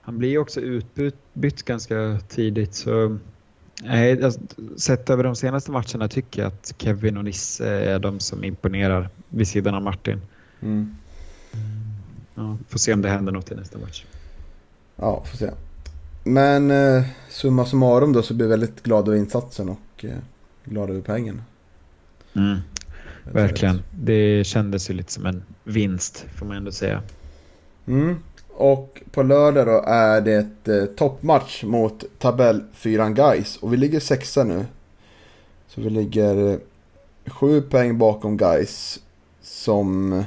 Han 0.00 0.18
blir 0.18 0.28
ju 0.28 0.38
också 0.38 0.60
utbytt 0.60 1.62
ganska 1.62 2.18
tidigt. 2.28 2.74
Så, 2.74 3.18
nej, 3.82 4.32
sett 4.76 5.10
över 5.10 5.24
de 5.24 5.36
senaste 5.36 5.70
matcherna 5.70 6.08
tycker 6.08 6.42
jag 6.42 6.48
att 6.48 6.74
Kevin 6.78 7.16
och 7.16 7.24
Nisse 7.24 7.68
är 7.68 7.98
de 7.98 8.20
som 8.20 8.44
imponerar 8.44 9.08
vid 9.28 9.48
sidan 9.48 9.74
av 9.74 9.82
Martin. 9.82 10.20
Mm. 10.62 10.96
Ja, 12.34 12.56
får 12.68 12.78
se 12.78 12.92
om 12.92 13.02
det 13.02 13.08
händer 13.08 13.32
något 13.32 13.52
i 13.52 13.54
nästa 13.54 13.78
match. 13.78 14.04
Ja, 14.96 15.24
får 15.24 15.36
se. 15.36 15.50
Men 16.24 16.70
eh, 16.70 17.04
summa 17.28 17.66
summarum 17.66 18.12
då 18.12 18.22
så 18.22 18.34
blir 18.34 18.46
jag 18.46 18.50
väldigt 18.50 18.82
glad 18.82 19.08
över 19.08 19.18
insatsen 19.18 19.68
och 19.68 20.04
eh, 20.04 20.18
glad 20.64 20.90
över 20.90 21.00
pengen. 21.00 21.42
Mm. 22.34 22.58
Verkligen. 23.24 23.82
Det 23.90 24.46
kändes 24.46 24.90
ju 24.90 24.94
lite 24.94 25.12
som 25.12 25.26
en 25.26 25.42
vinst 25.64 26.26
får 26.38 26.46
man 26.46 26.56
ändå 26.56 26.72
säga. 26.72 27.02
Mm. 27.86 28.16
Och 28.48 29.02
på 29.10 29.22
lördag 29.22 29.66
då 29.66 29.82
är 29.86 30.20
det 30.20 30.68
eh, 30.68 30.84
toppmatch 30.86 31.64
mot 31.64 32.04
tabell 32.18 32.62
4 32.72 33.10
Guys 33.10 33.56
och 33.56 33.72
vi 33.72 33.76
ligger 33.76 34.00
sexa 34.00 34.44
nu. 34.44 34.66
Så 35.68 35.80
vi 35.80 35.90
ligger 35.90 36.52
eh, 36.52 36.58
sju 37.26 37.62
poäng 37.62 37.98
bakom 37.98 38.36
Guys 38.36 39.00
som 39.42 40.24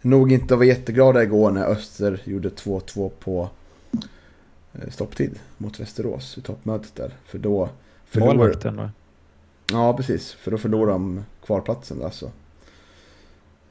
nog 0.00 0.32
inte 0.32 0.56
var 0.56 0.64
jätteglada 0.64 1.22
igår 1.22 1.50
när 1.50 1.66
Öster 1.66 2.22
gjorde 2.24 2.48
2-2 2.48 3.08
på 3.08 3.48
eh, 4.72 4.90
stopptid 4.90 5.38
mot 5.58 5.80
Västerås 5.80 6.38
i 6.38 6.40
toppmötet 6.40 6.94
där. 6.94 7.14
För 7.24 7.38
då 7.38 7.68
förlorade... 8.06 8.38
Målvakten 8.38 8.76
va? 8.76 8.90
Ja, 9.72 9.96
precis. 9.96 10.32
För 10.32 10.50
då 10.50 10.58
förlorade 10.58 10.92
de 10.92 11.24
kvarplatsen 11.44 12.02
alltså. 12.04 12.30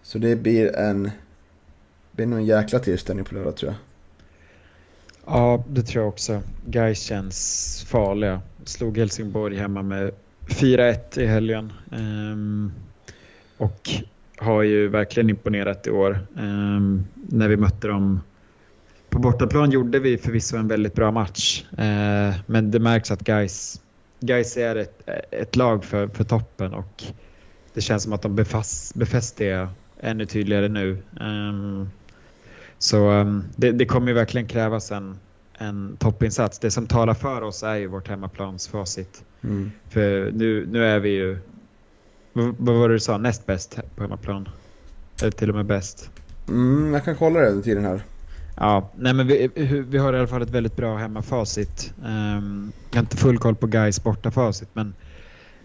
Så 0.03 0.17
det 0.17 0.35
blir 0.35 0.75
en... 0.75 1.11
Det 2.11 2.15
blir 2.15 2.25
nog 2.25 2.39
en 2.39 2.45
jäkla 2.45 2.79
tillställning 2.79 3.25
på 3.25 3.35
lördag 3.35 3.55
tror 3.55 3.71
jag. 3.71 3.79
Ja, 5.25 5.63
det 5.67 5.81
tror 5.81 6.03
jag 6.03 6.09
också. 6.09 6.41
Gais 6.65 7.01
känns 7.01 7.85
farliga. 7.87 8.41
Slog 8.65 8.97
Helsingborg 8.97 9.57
hemma 9.57 9.81
med 9.81 10.11
4-1 10.47 11.19
i 11.19 11.25
helgen. 11.25 11.73
Um, 11.91 12.71
och 13.57 13.89
har 14.37 14.63
ju 14.63 14.87
verkligen 14.87 15.29
imponerat 15.29 15.87
i 15.87 15.91
år. 15.91 16.19
Um, 16.35 17.07
när 17.13 17.47
vi 17.47 17.57
mötte 17.57 17.87
dem 17.87 18.21
på 19.09 19.19
bortaplan 19.19 19.71
gjorde 19.71 19.99
vi 19.99 20.17
förvisso 20.17 20.57
en 20.57 20.67
väldigt 20.67 20.93
bra 20.93 21.11
match. 21.11 21.63
Uh, 21.71 22.35
men 22.45 22.71
det 22.71 22.79
märks 22.79 23.11
att 23.11 23.21
Guys, 23.21 23.81
Guys 24.19 24.57
är 24.57 24.75
ett, 24.75 25.09
ett 25.31 25.55
lag 25.55 25.85
för, 25.85 26.07
för 26.07 26.23
toppen 26.23 26.73
och 26.73 27.03
det 27.73 27.81
känns 27.81 28.03
som 28.03 28.13
att 28.13 28.21
de 28.21 28.35
befäst, 28.35 29.37
det 29.37 29.67
ännu 29.99 30.25
tydligare 30.25 30.67
nu. 30.67 30.97
Um, 31.19 31.89
så 32.81 33.11
um, 33.11 33.43
det, 33.55 33.71
det, 33.71 33.85
kommer 33.85 34.07
ju 34.07 34.13
verkligen 34.13 34.47
krävas 34.47 34.91
en, 34.91 35.17
en 35.57 35.97
toppinsats. 35.99 36.59
Det 36.59 36.71
som 36.71 36.87
talar 36.87 37.13
för 37.13 37.41
oss 37.41 37.63
är 37.63 37.75
ju 37.75 37.87
vårt 37.87 38.07
hemmaplansfacit. 38.07 39.23
Mm. 39.41 39.71
För 39.89 40.31
nu, 40.31 40.67
nu 40.71 40.85
är 40.85 40.99
vi 40.99 41.09
ju, 41.09 41.37
vad, 42.33 42.55
vad 42.57 42.75
var 42.75 42.89
det 42.89 42.95
du 42.95 42.99
sa, 42.99 43.17
näst 43.17 43.45
bäst 43.45 43.79
på 43.95 44.03
hemmaplan? 44.03 44.49
Eller 45.21 45.31
till 45.31 45.49
och 45.49 45.55
med 45.55 45.65
bäst? 45.65 46.11
Mm, 46.47 46.93
jag 46.93 47.05
kan 47.05 47.15
kolla 47.15 47.39
det 47.39 47.49
under 47.49 47.63
tiden 47.63 47.85
här. 47.85 48.03
Ja, 48.55 48.89
nej 48.95 49.13
men 49.13 49.27
vi, 49.27 49.49
vi 49.87 49.97
har 49.97 50.13
i 50.13 50.17
alla 50.17 50.27
fall 50.27 50.41
ett 50.41 50.49
väldigt 50.49 50.75
bra 50.75 50.97
hemmafacit. 50.97 51.93
Um, 52.03 52.71
jag 52.89 52.97
har 52.97 53.01
inte 53.01 53.17
full 53.17 53.37
koll 53.37 53.55
på 53.55 53.67
Gais 53.67 54.03
bortafacit 54.03 54.69
men, 54.73 54.93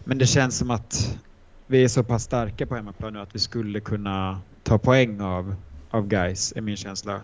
men 0.04 0.18
det 0.18 0.26
känns 0.26 0.58
som 0.58 0.70
att 0.70 1.18
vi 1.66 1.84
är 1.84 1.88
så 1.88 2.02
pass 2.02 2.22
starka 2.22 2.66
på 2.66 2.74
hemmaplan 2.74 3.12
nu 3.12 3.20
att 3.20 3.34
vi 3.34 3.38
skulle 3.38 3.80
kunna 3.80 4.40
ta 4.62 4.78
poäng 4.78 5.20
av, 5.20 5.54
av 5.96 6.08
Gais 6.08 6.52
är 6.56 6.60
min 6.60 6.76
känsla. 6.76 7.20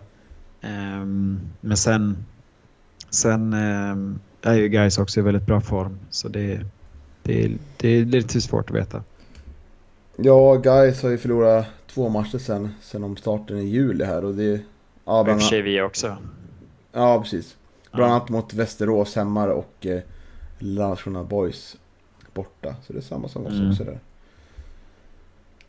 Um, 0.61 1.39
men 1.61 1.77
sen, 1.77 2.25
sen 3.09 3.53
um, 3.53 4.19
är 4.41 4.53
ju 4.53 4.69
Gais 4.69 4.97
också 4.97 5.19
i 5.19 5.23
väldigt 5.23 5.45
bra 5.45 5.61
form 5.61 5.99
så 6.09 6.27
det, 6.27 6.61
det, 7.23 7.51
det 7.77 7.89
är 7.89 8.05
lite 8.05 8.41
svårt 8.41 8.69
att 8.69 8.75
veta. 8.75 9.03
Ja, 10.15 10.55
Guys 10.55 11.03
har 11.03 11.09
ju 11.09 11.17
förlorat 11.17 11.65
två 11.87 12.09
matcher 12.09 12.37
sen, 12.37 12.69
sen 12.81 13.03
om 13.03 13.17
starten 13.17 13.57
i 13.57 13.63
juli 13.63 14.05
här 14.05 14.25
och 14.25 14.33
det... 14.33 14.61
Ja, 15.05 15.23
bland 15.23 15.41
annat, 15.41 15.53
vi 15.53 15.81
också. 15.81 16.17
Ja, 16.91 17.21
precis. 17.21 17.57
Bland 17.91 18.11
annat 18.11 18.25
ja. 18.27 18.35
mot 18.35 18.53
Västerås 18.53 19.15
hemma 19.15 19.45
och 19.45 19.85
eh, 19.85 20.01
Landskrona 20.59 21.23
Boys 21.23 21.77
borta. 22.33 22.75
Så 22.87 22.93
det 22.93 22.99
är 22.99 23.01
samma 23.01 23.27
som 23.27 23.45
oss 23.45 23.53
mm. 23.53 23.71
också 23.71 23.83
där. 23.83 23.99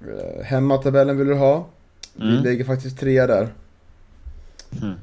Eh, 0.00 0.44
hemmatabellen 0.44 1.18
vill 1.18 1.26
du 1.26 1.34
ha. 1.34 1.66
Mm. 2.20 2.42
Vi 2.42 2.50
ligger 2.50 2.64
faktiskt 2.64 2.98
tre 2.98 3.26
där. 3.26 3.48
Mm. 4.82 4.94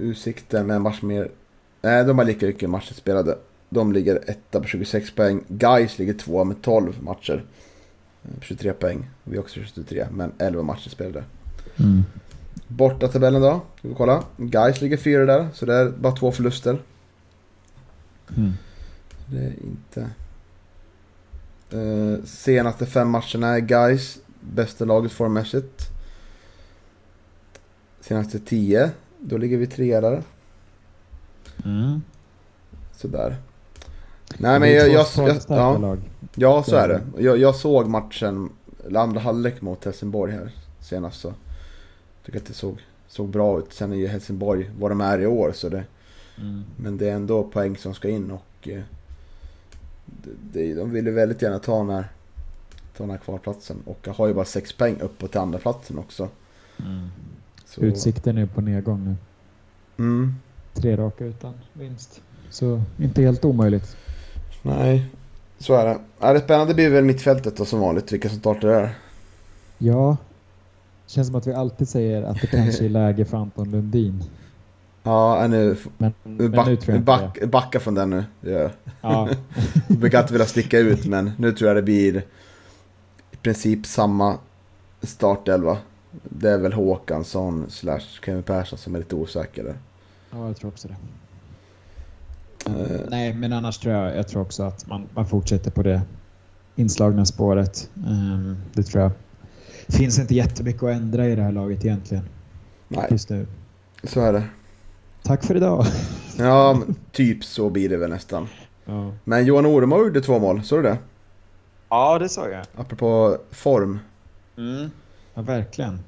Utsikten 0.00 0.66
med 0.66 0.76
en 0.76 0.82
match 0.82 1.02
mer... 1.02 1.30
Nej, 1.82 2.04
de 2.04 2.18
har 2.18 2.24
lika 2.24 2.46
mycket 2.46 2.70
matcher 2.70 2.94
spelade. 2.94 3.38
De 3.68 3.92
ligger 3.92 4.16
etta 4.26 4.60
på 4.60 4.66
26 4.66 5.14
poäng. 5.14 5.44
Guys 5.48 5.98
ligger 5.98 6.14
tvåa 6.14 6.44
med 6.44 6.62
12 6.62 7.02
matcher. 7.02 7.44
23 8.40 8.68
eh, 8.68 8.74
poäng. 8.74 9.10
Vi 9.24 9.36
har 9.36 9.42
också 9.42 9.60
23, 9.60 10.06
men 10.10 10.32
11 10.38 10.62
matcher 10.62 10.88
spelade. 10.88 11.24
Mm. 11.76 12.02
Borta 12.68 13.08
tabellen 13.08 13.42
då, 13.42 13.60
ska 13.78 13.88
vi 13.88 13.94
kolla. 13.94 14.24
Guys 14.36 14.80
ligger 14.80 14.96
fyra 14.96 15.26
där, 15.26 15.48
så 15.54 15.66
det 15.66 15.74
är 15.74 15.90
bara 15.90 16.16
två 16.16 16.32
förluster. 16.32 16.78
Mm. 18.36 18.52
Det 19.26 19.38
är 19.38 19.52
inte... 19.62 20.10
Uh, 21.74 22.24
senaste 22.24 22.86
fem 22.86 23.08
matcherna 23.08 23.48
är 23.48 23.60
Guys 23.60 24.18
bästa 24.40 24.84
laget 24.84 25.12
formmässigt. 25.12 25.91
Senaste 28.02 28.38
tio, 28.38 28.90
då 29.18 29.36
ligger 29.36 29.56
vi 29.56 29.66
trea 29.66 30.00
där. 30.00 30.22
Mm. 31.64 32.02
Sådär. 32.96 33.36
Nej 34.38 34.60
men 34.60 34.72
jag, 34.72 34.88
jag, 34.88 35.06
jag, 35.16 35.36
ja, 35.48 35.96
ja 36.34 36.62
så 36.62 36.76
är 36.76 36.88
det. 36.88 37.22
Jag, 37.22 37.38
jag 37.38 37.56
såg 37.56 37.88
matchen, 37.88 38.50
andra 38.94 39.20
halvlek 39.20 39.60
mot 39.60 39.84
Helsingborg 39.84 40.32
här 40.32 40.52
senast 40.80 41.20
så. 41.20 41.32
Tycker 42.24 42.38
att 42.38 42.46
det 42.46 42.54
såg, 42.54 42.78
såg 43.08 43.28
bra 43.28 43.58
ut. 43.58 43.72
Sen 43.72 43.92
är 43.92 43.96
ju 43.96 44.06
Helsingborg 44.06 44.70
vad 44.78 44.90
de 44.90 45.00
är 45.00 45.18
i 45.18 45.26
år 45.26 45.52
så 45.52 45.68
det. 45.68 45.84
Mm. 46.38 46.64
Men 46.76 46.98
det 46.98 47.08
är 47.08 47.14
ändå 47.14 47.42
poäng 47.44 47.76
som 47.76 47.94
ska 47.94 48.08
in 48.08 48.30
och 48.30 48.68
eh, 48.68 48.82
det, 50.52 50.74
de 50.74 50.90
vill 50.90 51.06
ju 51.06 51.12
väldigt 51.12 51.42
gärna 51.42 51.58
ta 51.58 51.78
den 51.78 51.90
här, 51.90 52.08
ta 52.96 53.02
den 53.04 53.10
här 53.10 53.18
kvalplatsen. 53.18 53.76
Och 53.84 53.98
jag 54.04 54.12
har 54.12 54.26
ju 54.26 54.34
bara 54.34 54.44
sex 54.44 54.72
poäng 54.72 55.00
uppåt 55.00 55.30
till 55.30 55.40
andra 55.40 55.58
platsen 55.58 55.98
också. 55.98 56.28
Mm. 56.78 57.08
Så... 57.74 57.80
Utsikten 57.80 58.38
är 58.38 58.46
på 58.46 58.60
nedgång 58.60 59.04
nu. 59.04 59.16
Mm. 60.04 60.34
Tre 60.74 60.96
raka 60.96 61.24
utan 61.24 61.54
vinst. 61.72 62.20
Så 62.50 62.82
inte 62.98 63.22
helt 63.22 63.44
omöjligt. 63.44 63.96
Nej, 64.62 65.06
så 65.58 65.74
är 65.74 65.86
det. 65.86 65.98
Ja, 66.20 66.32
det 66.32 66.40
spännande 66.40 66.74
blir 66.74 66.90
väl 66.90 67.04
mittfältet 67.04 67.56
då 67.56 67.64
som 67.64 67.80
vanligt, 67.80 68.12
vilka 68.12 68.28
som 68.28 68.38
startar 68.38 68.68
där. 68.68 68.94
Ja, 69.78 70.16
känns 71.06 71.26
som 71.26 71.36
att 71.36 71.46
vi 71.46 71.52
alltid 71.52 71.88
säger 71.88 72.22
att 72.22 72.40
det 72.40 72.46
kanske 72.46 72.84
är 72.84 72.88
läge 72.88 73.24
för 73.24 73.36
Anton 73.36 73.70
Lundin. 73.70 74.24
Ja, 75.02 75.46
nu, 75.48 75.76
men, 75.98 76.12
nu, 76.22 76.48
back, 76.48 76.86
men 76.86 76.96
nu 76.96 77.02
back, 77.02 77.44
backa 77.44 77.80
från 77.80 77.94
den 77.94 78.10
nu. 78.10 78.24
Ja. 78.40 78.70
Ja. 79.00 79.28
jag 79.88 79.98
brukar 79.98 80.18
alltid 80.18 80.32
vilja 80.32 80.46
sticka 80.46 80.78
ut, 80.78 81.06
men 81.06 81.30
nu 81.38 81.52
tror 81.52 81.68
jag 81.68 81.76
det 81.76 81.82
blir 81.82 82.16
i 83.32 83.36
princip 83.36 83.86
samma 83.86 84.38
startelva. 85.02 85.78
Det 86.12 86.50
är 86.50 86.58
väl 86.58 86.72
Håkansson 86.72 87.66
slash 87.70 88.00
Kevin 88.24 88.42
Persson 88.42 88.78
som 88.78 88.94
är 88.94 88.98
lite 88.98 89.14
osäker 89.14 89.64
där. 89.64 89.76
Ja, 90.30 90.46
jag 90.46 90.56
tror 90.56 90.70
också 90.70 90.88
det. 90.88 90.96
Uh, 92.70 93.00
nej, 93.08 93.34
men 93.34 93.52
annars 93.52 93.78
tror 93.78 93.94
jag, 93.94 94.16
jag 94.16 94.28
tror 94.28 94.42
också 94.42 94.62
att 94.62 94.86
man, 94.86 95.08
man 95.14 95.26
fortsätter 95.26 95.70
på 95.70 95.82
det 95.82 96.02
inslagna 96.76 97.24
spåret. 97.24 97.90
Um, 97.94 98.56
det 98.72 98.82
tror 98.82 99.02
jag. 99.02 99.12
finns 99.88 100.18
inte 100.18 100.34
jättemycket 100.34 100.82
att 100.82 100.90
ändra 100.90 101.28
i 101.28 101.34
det 101.34 101.42
här 101.42 101.52
laget 101.52 101.84
egentligen. 101.84 102.24
Nej, 102.88 103.06
just 103.10 103.30
nu. 103.30 103.46
så 104.04 104.20
är 104.20 104.32
det. 104.32 104.44
Tack 105.22 105.44
för 105.44 105.56
idag. 105.56 105.84
ja, 106.38 106.82
typ 107.12 107.44
så 107.44 107.70
blir 107.70 107.88
det 107.88 107.96
väl 107.96 108.10
nästan. 108.10 108.48
Ja. 108.84 109.12
Men 109.24 109.44
Johan 109.44 109.66
Oremo 109.66 109.98
gjorde 109.98 110.20
två 110.20 110.38
mål, 110.38 110.62
såg 110.62 110.78
du 110.78 110.82
det? 110.82 110.98
Ja, 111.88 112.18
det 112.18 112.28
såg 112.28 112.50
jag. 112.50 112.66
Apropå 112.76 113.38
form. 113.50 113.98
Mm. 114.56 114.90
Ja, 115.34 115.42
verkligen. 115.42 116.00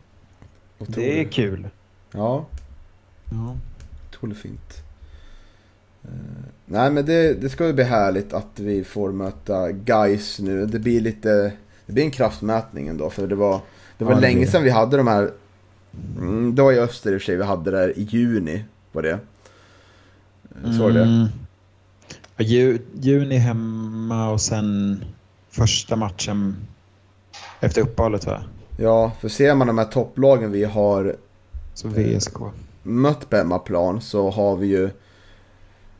Otroligt. 0.78 0.94
Det 0.94 1.20
är 1.20 1.24
kul. 1.24 1.68
Ja. 2.12 2.46
Ja. 3.30 3.56
Otroligt 4.08 4.38
fint. 4.38 4.82
Uh, 6.04 6.10
nej 6.66 6.90
men 6.90 7.06
det, 7.06 7.34
det 7.40 7.48
ska 7.48 7.66
ju 7.66 7.72
bli 7.72 7.84
härligt 7.84 8.32
att 8.32 8.58
vi 8.58 8.84
får 8.84 9.12
möta 9.12 9.70
guys 9.70 10.38
nu. 10.38 10.66
Det 10.66 10.78
blir 10.78 11.00
lite, 11.00 11.52
det 11.86 11.92
blir 11.92 12.04
en 12.04 12.10
kraftmätning 12.10 12.88
ändå 12.88 13.10
för 13.10 13.26
det 13.26 13.34
var, 13.34 13.60
det 13.98 14.04
var 14.04 14.12
ja, 14.12 14.20
länge 14.20 14.46
sedan 14.46 14.62
vi 14.62 14.70
hade 14.70 14.96
de 14.96 15.06
här, 15.06 15.30
mm, 16.18 16.54
det 16.54 16.62
var 16.62 16.72
i 16.72 16.78
Öster 16.78 17.12
i 17.12 17.16
och 17.16 17.20
för 17.20 17.26
sig, 17.26 17.36
vi 17.36 17.44
hade 17.44 17.70
det 17.70 17.78
där 17.78 17.98
i 17.98 18.02
juni 18.02 18.64
var 18.92 19.02
det. 19.02 19.18
Eh, 20.64 20.76
så 20.78 20.88
mm. 20.88 21.28
det. 22.36 22.44
Ju, 22.44 22.78
juni 23.00 23.36
hemma 23.36 24.30
och 24.30 24.40
sen 24.40 25.04
första 25.50 25.96
matchen 25.96 26.56
efter 27.60 27.82
uppehållet 27.82 28.26
va? 28.26 28.44
Ja, 28.76 29.12
för 29.20 29.28
ser 29.28 29.54
man 29.54 29.66
de 29.66 29.78
här 29.78 29.84
topplagen 29.84 30.52
vi 30.52 30.64
har 30.64 31.16
så 31.74 31.88
VSK. 31.88 32.36
mött 32.82 33.30
på 33.30 33.36
hemmaplan 33.36 34.00
så 34.00 34.30
har 34.30 34.56
vi 34.56 34.66
ju 34.66 34.90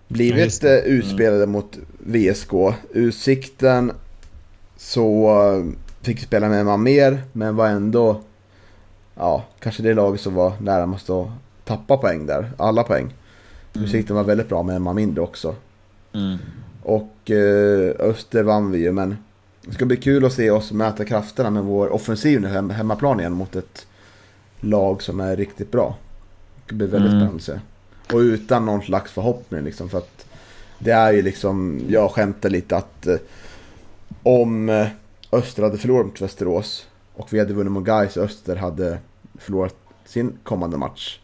blivit 0.09 0.63
ja, 0.63 0.69
mm. 0.69 0.85
utspelade 0.85 1.47
mot 1.47 1.79
VSK. 1.99 2.53
Utsikten 2.91 3.93
så 4.77 5.29
eh, 5.29 5.65
fick 6.05 6.19
vi 6.19 6.27
spela 6.27 6.49
med 6.49 6.67
man 6.67 6.83
mer, 6.83 7.23
men 7.33 7.57
var 7.57 7.69
ändå 7.69 8.21
ja, 9.15 9.45
kanske 9.61 9.83
det 9.83 9.95
laget 9.95 10.21
som 10.21 10.35
var 10.35 10.53
närmast 10.61 11.11
att 11.11 11.29
tappa 11.65 11.97
poäng 11.97 12.27
där. 12.27 12.51
Alla 12.57 12.83
poäng. 12.83 13.15
Mm. 13.75 13.85
Utsikten 13.85 14.17
var 14.17 14.25
väldigt 14.25 14.49
bra 14.49 14.63
med 14.63 14.83
man 14.83 14.97
mindre 14.97 15.23
också. 15.23 15.55
Mm. 16.13 16.37
Och 16.83 17.31
eh, 17.31 17.95
Öster 17.99 18.43
vann 18.43 18.71
vi 18.71 18.79
ju, 18.79 18.93
men 18.93 19.17
det 19.65 19.73
ska 19.73 19.87
bli 19.87 19.97
kul 19.97 20.25
att 20.25 20.33
se 20.33 20.51
oss 20.51 20.73
mäta 20.73 21.05
krafterna 21.05 21.51
med 21.51 21.63
vår 21.63 21.93
offensiv 21.93 22.41
nu 22.41 22.49
hem, 22.49 22.71
hemmaplan 22.71 23.21
igen 23.21 23.33
mot 23.33 23.57
ett 23.57 23.87
lag 24.61 25.03
som 25.03 25.21
är 25.21 25.37
riktigt 25.37 25.71
bra. 25.71 25.97
Det 26.69 26.75
blir 26.75 26.87
väldigt 26.87 27.13
mm. 27.13 27.21
spännande 27.21 27.37
att 27.37 27.43
se. 27.43 27.61
Och 28.15 28.19
utan 28.19 28.67
någon 28.67 28.83
slags 28.83 29.13
förhoppning 29.13 29.65
liksom. 29.65 29.89
För 29.89 29.99
att 29.99 30.27
det 30.79 30.91
är 30.91 31.13
ju 31.13 31.23
liksom, 31.23 31.81
jag 31.89 32.11
skämtar 32.11 32.51
lite 32.51 32.77
att 32.77 33.07
eh, 33.07 33.17
om 34.23 34.69
eh, 34.69 34.87
Öster 35.33 35.63
hade 35.63 35.79
förlorat 35.79 36.07
mot 36.07 36.21
Västerås 36.21 36.87
och 37.15 37.33
vi 37.33 37.39
hade 37.39 37.55
vunnit 37.55 37.73
mot 37.73 37.85
Gais 37.85 38.17
och 38.17 38.25
Öster 38.25 38.57
hade 38.57 38.99
förlorat 39.39 39.77
sin 40.05 40.33
kommande 40.43 40.77
match. 40.77 41.21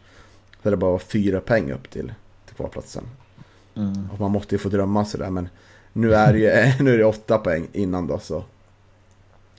Så 0.63 0.69
det 0.69 0.77
bara 0.77 0.91
var 0.91 0.99
fyra 0.99 1.41
poäng 1.41 1.71
upp 1.71 1.89
till, 1.89 2.13
till 2.45 2.55
kvalplatsen. 2.55 3.03
Mm. 3.75 4.09
Och 4.13 4.19
man 4.19 4.31
måste 4.31 4.55
ju 4.55 4.59
få 4.59 4.69
drömma 4.69 5.05
sådär 5.05 5.29
men 5.29 5.49
nu 5.93 6.13
är 6.15 6.33
det 6.33 6.39
ju 6.39 6.73
nu 6.83 6.93
är 6.93 6.97
det 6.97 7.05
åtta 7.05 7.37
poäng 7.37 7.67
innan 7.73 8.07
då 8.07 8.19
så. 8.19 8.43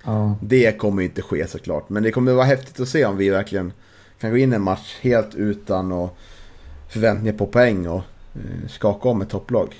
Ja. 0.05 0.35
Det 0.41 0.79
kommer 0.79 1.03
ju 1.03 1.09
inte 1.09 1.23
ske 1.23 1.47
såklart. 1.47 1.89
Men 1.89 2.03
det 2.03 2.13
kommer 2.13 2.33
vara 2.33 2.45
häftigt 2.45 2.81
att 2.81 2.89
se 2.89 3.05
om 3.05 3.17
vi 3.17 3.31
verkligen 3.31 3.73
kan 4.21 4.31
gå 4.31 4.37
in 4.37 4.53
i 4.53 4.57
en 4.57 4.63
match 4.63 4.99
helt 5.01 5.35
utan 5.35 5.93
och 5.93 6.17
förväntningar 6.89 7.39
på 7.39 7.47
poäng 7.47 7.89
och 7.89 8.03
eh, 8.35 8.69
skaka 8.69 9.09
om 9.09 9.23
ett 9.23 9.29
topplag. 9.29 9.75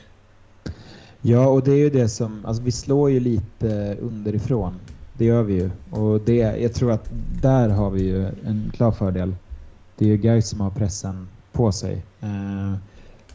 Ja, 1.21 1.49
och 1.49 1.63
det 1.63 1.73
är 1.73 1.77
ju 1.77 1.91
det 1.91 2.09
som, 2.09 2.47
alltså 2.47 2.63
vi 2.63 2.73
slår 2.73 3.11
ju 3.11 3.21
lite 3.21 3.97
underifrån. 4.01 4.75
Det 5.19 5.25
gör 5.25 5.43
vi 5.43 5.55
ju. 5.55 5.71
Och 5.91 6.21
det, 6.21 6.37
jag 6.37 6.75
tror 6.75 6.93
att 6.93 7.11
där 7.43 7.69
har 7.69 7.91
vi 7.91 8.03
ju 8.03 8.27
en 8.27 8.73
klar 8.75 8.93
fördel. 8.93 9.35
Det 9.99 10.05
är 10.05 10.09
ju 10.09 10.17
guys 10.17 10.49
som 10.49 10.61
har 10.61 10.71
pressen 10.71 11.29
på 11.53 11.73
sig. 11.73 12.03
Eh, 12.21 12.75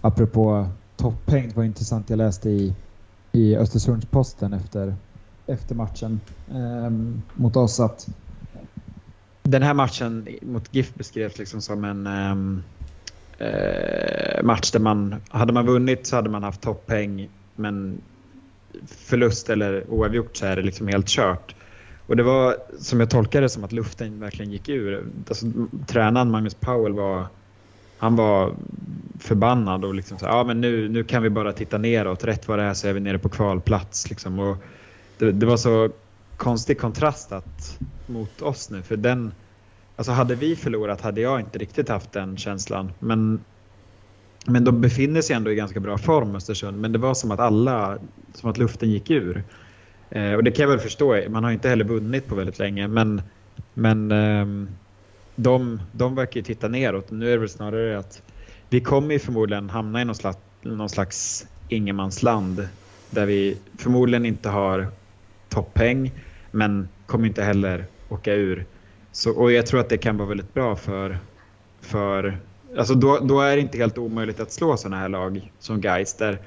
apropå 0.02 0.68
topphängd 0.98 1.54
var 1.54 1.64
intressant. 1.64 2.10
Jag 2.10 2.18
läste 2.18 2.50
i, 2.50 2.74
i 3.32 3.56
Östersundsposten 3.56 4.54
efter, 4.54 4.96
efter 5.48 5.76
matchen 5.76 6.22
eh, 6.48 6.90
mot 7.34 7.56
oss 7.56 7.80
att 7.80 8.08
den 9.44 9.64
här 9.64 9.74
matchen 9.74 10.28
mot 10.42 10.76
GIF 10.76 10.96
beskrevs 10.96 11.38
liksom 11.38 11.62
som 11.62 11.84
en 11.84 12.08
ehm, 12.08 12.64
eh, 13.38 14.44
match 14.44 14.72
där 14.72 14.80
man, 14.80 15.16
hade 15.30 15.54
man 15.54 15.66
vunnit 15.66 16.08
så 16.08 16.16
hade 16.16 16.30
man 16.30 16.44
haft 16.44 16.62
toppeng 16.62 17.30
men 17.56 18.02
förlust 18.88 19.50
eller 19.50 19.90
oavgjort 19.90 20.38
så 20.38 20.46
är 20.46 20.56
det 20.56 20.62
liksom 20.62 20.88
helt 20.88 21.08
kört. 21.08 21.56
Och 22.08 22.16
det 22.16 22.24
var 22.24 22.56
som 22.80 23.00
jag 23.00 23.10
tolkade 23.10 23.46
det 23.46 23.50
som 23.50 23.64
att 23.64 23.72
luften 23.72 24.20
verkligen 24.20 24.52
gick 24.52 24.70
ur. 24.70 25.06
Alltså, 25.28 25.46
tränaren 25.88 26.32
Magnus 26.32 26.54
Powell 26.54 26.94
var, 26.94 27.28
han 27.98 28.16
var 28.16 28.56
förbannad 29.20 29.86
och 29.86 29.96
liksom 29.96 30.20
så 30.20 30.26
ja 30.26 30.44
men 30.44 30.62
nu, 30.62 30.90
nu 30.90 31.04
kan 31.04 31.24
vi 31.24 31.30
bara 31.30 31.54
titta 31.54 31.78
neråt. 31.78 32.24
Rätt 32.24 32.48
vad 32.48 32.60
det 32.60 32.66
är 32.66 32.74
så 32.74 32.88
är 32.88 32.94
vi 32.94 33.00
nere 33.00 33.20
på 33.20 33.30
kvalplats 33.30 34.10
liksom. 34.10 34.40
Och 34.40 34.58
det, 35.18 35.32
det 35.32 35.46
var 35.46 35.58
så 35.58 35.90
konstig 36.38 36.80
kontrast 36.80 37.32
att, 37.32 37.80
mot 38.06 38.42
oss 38.42 38.70
nu 38.70 38.82
för 38.82 38.98
den, 38.98 39.32
alltså 39.96 40.12
hade 40.12 40.36
vi 40.36 40.56
förlorat 40.56 41.02
hade 41.02 41.22
jag 41.22 41.40
inte 41.40 41.60
riktigt 41.60 41.90
haft 41.90 42.12
den 42.12 42.38
känslan. 42.38 42.92
Men 43.00 43.40
men 44.50 44.64
de 44.64 44.82
befinner 44.82 45.22
sig 45.22 45.36
ändå 45.36 45.52
i 45.52 45.56
ganska 45.56 45.80
bra 45.80 45.98
form 45.98 46.36
Östersund. 46.36 46.82
Men 46.82 46.92
det 46.92 47.00
var 47.00 47.14
som 47.14 47.32
att 47.32 47.40
alla, 47.40 47.98
som 48.34 48.50
att 48.50 48.58
luften 48.58 48.92
gick 48.92 49.10
ur. 49.10 49.44
Eh, 50.10 50.34
och 50.34 50.44
det 50.44 50.52
kan 50.52 50.64
jag 50.64 50.70
väl 50.70 50.80
förstå. 50.80 51.22
Man 51.30 51.44
har 51.44 51.52
inte 51.52 51.70
heller 51.70 51.86
vunnit 51.86 52.28
på 52.28 52.36
väldigt 52.36 52.60
länge. 52.60 52.88
Men, 52.88 53.22
men 53.74 54.12
eh, 54.12 54.70
de, 55.38 55.82
de 55.92 56.16
verkar 56.16 56.40
ju 56.40 56.44
titta 56.44 56.68
neråt. 56.68 57.12
Nu 57.12 57.28
är 57.28 57.32
det 57.32 57.38
väl 57.38 57.50
snarare 57.50 58.00
att 58.00 58.22
vi 58.70 58.82
kommer 58.82 59.14
ju 59.14 59.20
förmodligen 59.20 59.70
hamna 59.70 60.02
i 60.02 60.06
någon 60.06 60.16
slags, 60.16 60.40
någon 60.62 60.90
slags 60.90 61.48
ingenmansland. 61.70 62.68
Där 63.10 63.26
vi 63.26 63.58
förmodligen 63.78 64.26
inte 64.26 64.50
har 64.50 64.88
toppeng. 65.50 66.12
Men 66.52 66.90
kommer 67.06 67.28
inte 67.28 67.44
heller 67.44 67.86
åka 68.10 68.34
ur. 68.34 68.66
Så, 69.12 69.32
och 69.32 69.52
jag 69.52 69.66
tror 69.66 69.80
att 69.80 69.90
det 69.90 69.98
kan 69.98 70.18
vara 70.18 70.30
väldigt 70.30 70.54
bra 70.54 70.76
för, 70.76 71.20
för 71.82 72.40
Alltså 72.78 72.94
då, 72.94 73.20
då 73.20 73.42
är 73.42 73.56
det 73.56 73.62
inte 73.62 73.78
helt 73.78 73.98
omöjligt 73.98 74.40
att 74.40 74.52
slå 74.52 74.78
sådana 74.78 74.98
här 74.98 75.10
lag 75.10 75.52
som 75.60 75.82
Gais 75.82 76.14
där, 76.14 76.40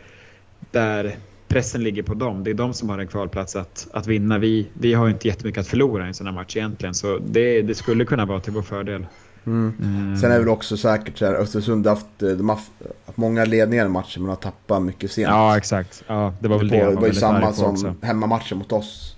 där 0.71 1.17
pressen 1.51 1.83
ligger 1.83 2.03
på 2.03 2.15
dem. 2.15 2.45
Det 2.45 2.51
är 2.51 2.55
de 2.55 2.75
som 2.75 2.89
har 2.89 2.99
en 2.99 3.07
kvalplats 3.07 3.57
att, 3.57 3.89
att 3.93 4.07
vinna. 4.07 4.39
Vi, 4.39 4.69
vi 4.73 4.95
har 4.95 5.09
inte 5.09 5.29
jättemycket 5.29 5.61
att 5.61 5.67
förlora 5.67 6.05
i 6.05 6.09
en 6.09 6.15
sån 6.15 6.27
här 6.27 6.35
match 6.35 6.57
egentligen. 6.57 6.95
Så 6.95 7.19
det, 7.19 7.63
det 7.63 7.75
skulle 7.75 8.05
kunna 8.05 8.25
vara 8.25 8.41
till 8.41 8.53
vår 8.53 8.63
fördel. 8.63 9.07
Mm. 9.47 9.73
Mm. 9.81 10.17
Sen 10.17 10.31
är 10.31 10.35
det 10.35 10.41
väl 10.41 10.49
också 10.49 10.77
säkert 10.77 11.19
så 11.19 11.27
här, 11.27 11.35
Östersund 11.35 11.87
har 11.87 11.95
haft, 11.95 12.07
de 12.19 12.49
har 12.49 12.57
haft 12.57 12.71
många 13.17 13.45
ledningar 13.45 13.87
i 13.87 13.89
matchen 13.89 14.23
men 14.23 14.29
har 14.29 14.37
tappat 14.37 14.83
mycket 14.83 15.11
sent. 15.11 15.29
Ja, 15.29 15.57
exakt. 15.57 16.05
Ja, 16.07 16.35
det 16.41 16.49
var 16.49 16.59
väl 16.59 16.69
det, 16.69 16.85
det, 16.85 16.91
det 16.91 16.97
var 16.97 17.07
ju 17.07 17.15
samma 17.15 17.53
som 17.53 17.73
också. 17.73 17.95
hemmamatchen 18.03 18.59
mot 18.59 18.73
oss. 18.73 19.17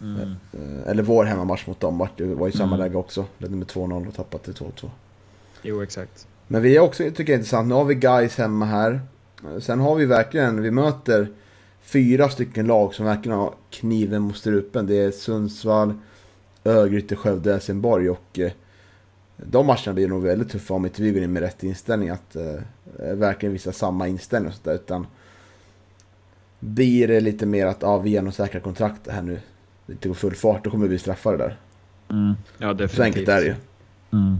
Mm. 0.00 0.20
Eh, 0.20 0.90
eller 0.90 1.02
vår 1.02 1.24
hemmamatch 1.24 1.66
mot 1.66 1.80
dem 1.80 2.08
det 2.16 2.24
var 2.24 2.48
i 2.48 2.52
samma 2.52 2.74
mm. 2.74 2.78
läge 2.78 2.96
också. 2.96 3.24
Ledde 3.38 3.56
med 3.56 3.66
2-0 3.66 4.08
och 4.08 4.14
tappat 4.14 4.44
till 4.44 4.54
2-2. 4.54 4.90
Jo, 5.62 5.82
exakt. 5.82 6.26
Men 6.48 6.62
vi 6.62 6.76
är 6.76 6.80
också, 6.80 7.02
tycker 7.02 7.22
jag 7.22 7.28
är 7.28 7.34
intressant, 7.34 7.68
nu 7.68 7.74
har 7.74 7.84
vi 7.84 7.94
guys 7.94 8.38
hemma 8.38 8.64
här. 8.64 9.00
Sen 9.60 9.80
har 9.80 9.94
vi 9.94 10.06
verkligen, 10.06 10.62
vi 10.62 10.70
möter 10.70 11.28
fyra 11.82 12.28
stycken 12.28 12.66
lag 12.66 12.94
som 12.94 13.06
verkligen 13.06 13.38
har 13.38 13.54
kniven 13.70 14.22
mot 14.22 14.36
strupen. 14.36 14.86
Det 14.86 14.96
är 14.96 15.10
Sundsvall, 15.10 15.94
Örgryte, 16.64 17.16
Skövde, 17.16 17.52
Helsingborg 17.52 18.10
och 18.10 18.38
eh, 18.38 18.52
de 19.36 19.66
matcherna 19.66 19.92
blir 19.94 20.08
nog 20.08 20.22
väldigt 20.22 20.50
tuffa 20.50 20.74
om 20.74 20.84
inte 20.84 21.02
vi 21.02 21.10
går 21.10 21.22
in 21.22 21.32
med 21.32 21.42
rätt 21.42 21.62
inställning. 21.62 22.08
Att 22.08 22.36
eh, 22.36 22.60
verkligen 23.14 23.52
visa 23.52 23.72
samma 23.72 24.08
inställning 24.08 24.48
och 24.48 24.56
sådär. 24.56 24.74
Utan 24.74 25.06
blir 26.60 27.08
det 27.08 27.20
lite 27.20 27.46
mer 27.46 27.66
att 27.66 27.82
ja, 27.82 27.98
vi 27.98 28.10
genomsäkrar 28.10 28.60
kontrakt 28.60 29.08
här 29.08 29.22
nu. 29.22 29.40
Det 29.86 29.92
inte 29.92 30.08
går 30.08 30.14
full 30.14 30.34
fart, 30.34 30.64
då 30.64 30.70
kommer 30.70 30.84
vi 30.84 30.88
bli 30.88 30.98
straffade 30.98 31.36
där. 31.36 31.58
Mm. 32.10 32.34
Ja, 32.58 32.66
definitivt. 32.66 32.96
Så 32.96 33.02
enkelt 33.02 33.28
är 33.28 33.40
det 33.40 33.46
ju. 33.46 33.54
Mm. 34.12 34.36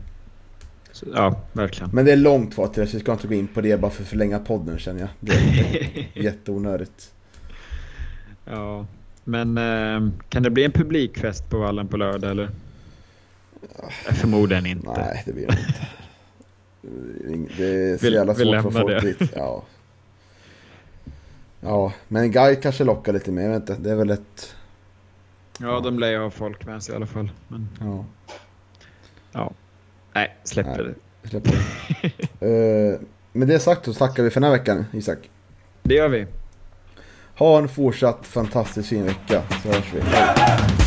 Så, 0.92 1.06
ja, 1.14 1.40
verkligen. 1.52 1.90
Men 1.92 2.04
det 2.04 2.12
är 2.12 2.16
långt 2.16 2.54
kvar 2.54 2.66
till 2.68 2.80
det, 2.80 2.86
så 2.86 2.96
vi 2.96 3.02
ska 3.02 3.12
inte 3.12 3.28
gå 3.28 3.34
in 3.34 3.46
på 3.46 3.60
det 3.60 3.80
bara 3.80 3.90
för 3.90 4.02
att 4.02 4.08
förlänga 4.08 4.38
podden 4.38 4.78
känner 4.78 5.00
jag. 5.00 5.08
Det 5.20 5.32
är 5.32 6.06
jätteonödigt. 6.22 7.12
Ja, 8.44 8.86
men 9.24 9.58
eh, 9.58 10.10
kan 10.28 10.42
det 10.42 10.50
bli 10.50 10.64
en 10.64 10.72
publikfest 10.72 11.50
på 11.50 11.58
vallen 11.58 11.88
på 11.88 11.96
lördag 11.96 12.30
eller? 12.30 12.50
Förmodligen 14.04 14.66
inte. 14.66 14.90
Nej, 14.90 15.22
det 15.26 15.32
blir 15.32 15.46
det 15.46 15.52
inte. 15.52 15.88
Det 17.56 17.64
är 17.64 17.98
så 17.98 18.06
jävla 18.06 18.34
svårt 18.34 18.62
för 18.62 18.70
folk 18.70 18.88
det. 18.88 19.00
dit. 19.00 19.32
Ja. 19.36 19.62
ja, 21.60 21.92
men 22.08 22.30
Guy 22.30 22.56
kanske 22.56 22.84
lockar 22.84 23.12
lite 23.12 23.32
mer, 23.32 23.56
inte. 23.56 23.76
Det 23.80 23.90
är 23.90 23.96
väl 23.96 24.10
ett... 24.10 24.56
Ja, 25.58 25.80
de 25.80 25.98
lär 25.98 26.10
ju 26.10 26.18
ha 26.18 26.30
folk 26.30 26.66
med 26.66 26.82
sig 26.82 26.92
i 26.92 26.96
alla 26.96 27.06
fall. 27.06 27.30
Men... 27.48 27.68
Ja. 27.80 28.04
Ja. 29.32 29.52
Nej, 30.12 30.36
släpper 30.44 30.84
Nej, 30.84 30.94
det. 31.22 31.28
Släpper 31.28 31.50
det. 32.40 32.92
uh, 32.92 32.98
med 33.32 33.48
det 33.48 33.58
sagt 33.58 33.84
så 33.84 33.94
tackar 33.94 34.22
vi 34.22 34.30
för 34.30 34.40
den 34.40 34.50
här 34.50 34.58
veckan, 34.58 34.84
Isak. 34.92 35.18
Det 35.82 35.94
gör 35.94 36.08
vi. 36.08 36.26
Ha 37.38 37.58
en 37.58 37.68
fortsatt 37.68 38.26
fantastiskt 38.26 38.88
fin 38.88 39.04
vecka, 39.04 39.42
så 39.62 39.68
hörs 39.68 39.94
vi. 39.94 40.00
Hej. 40.00 40.81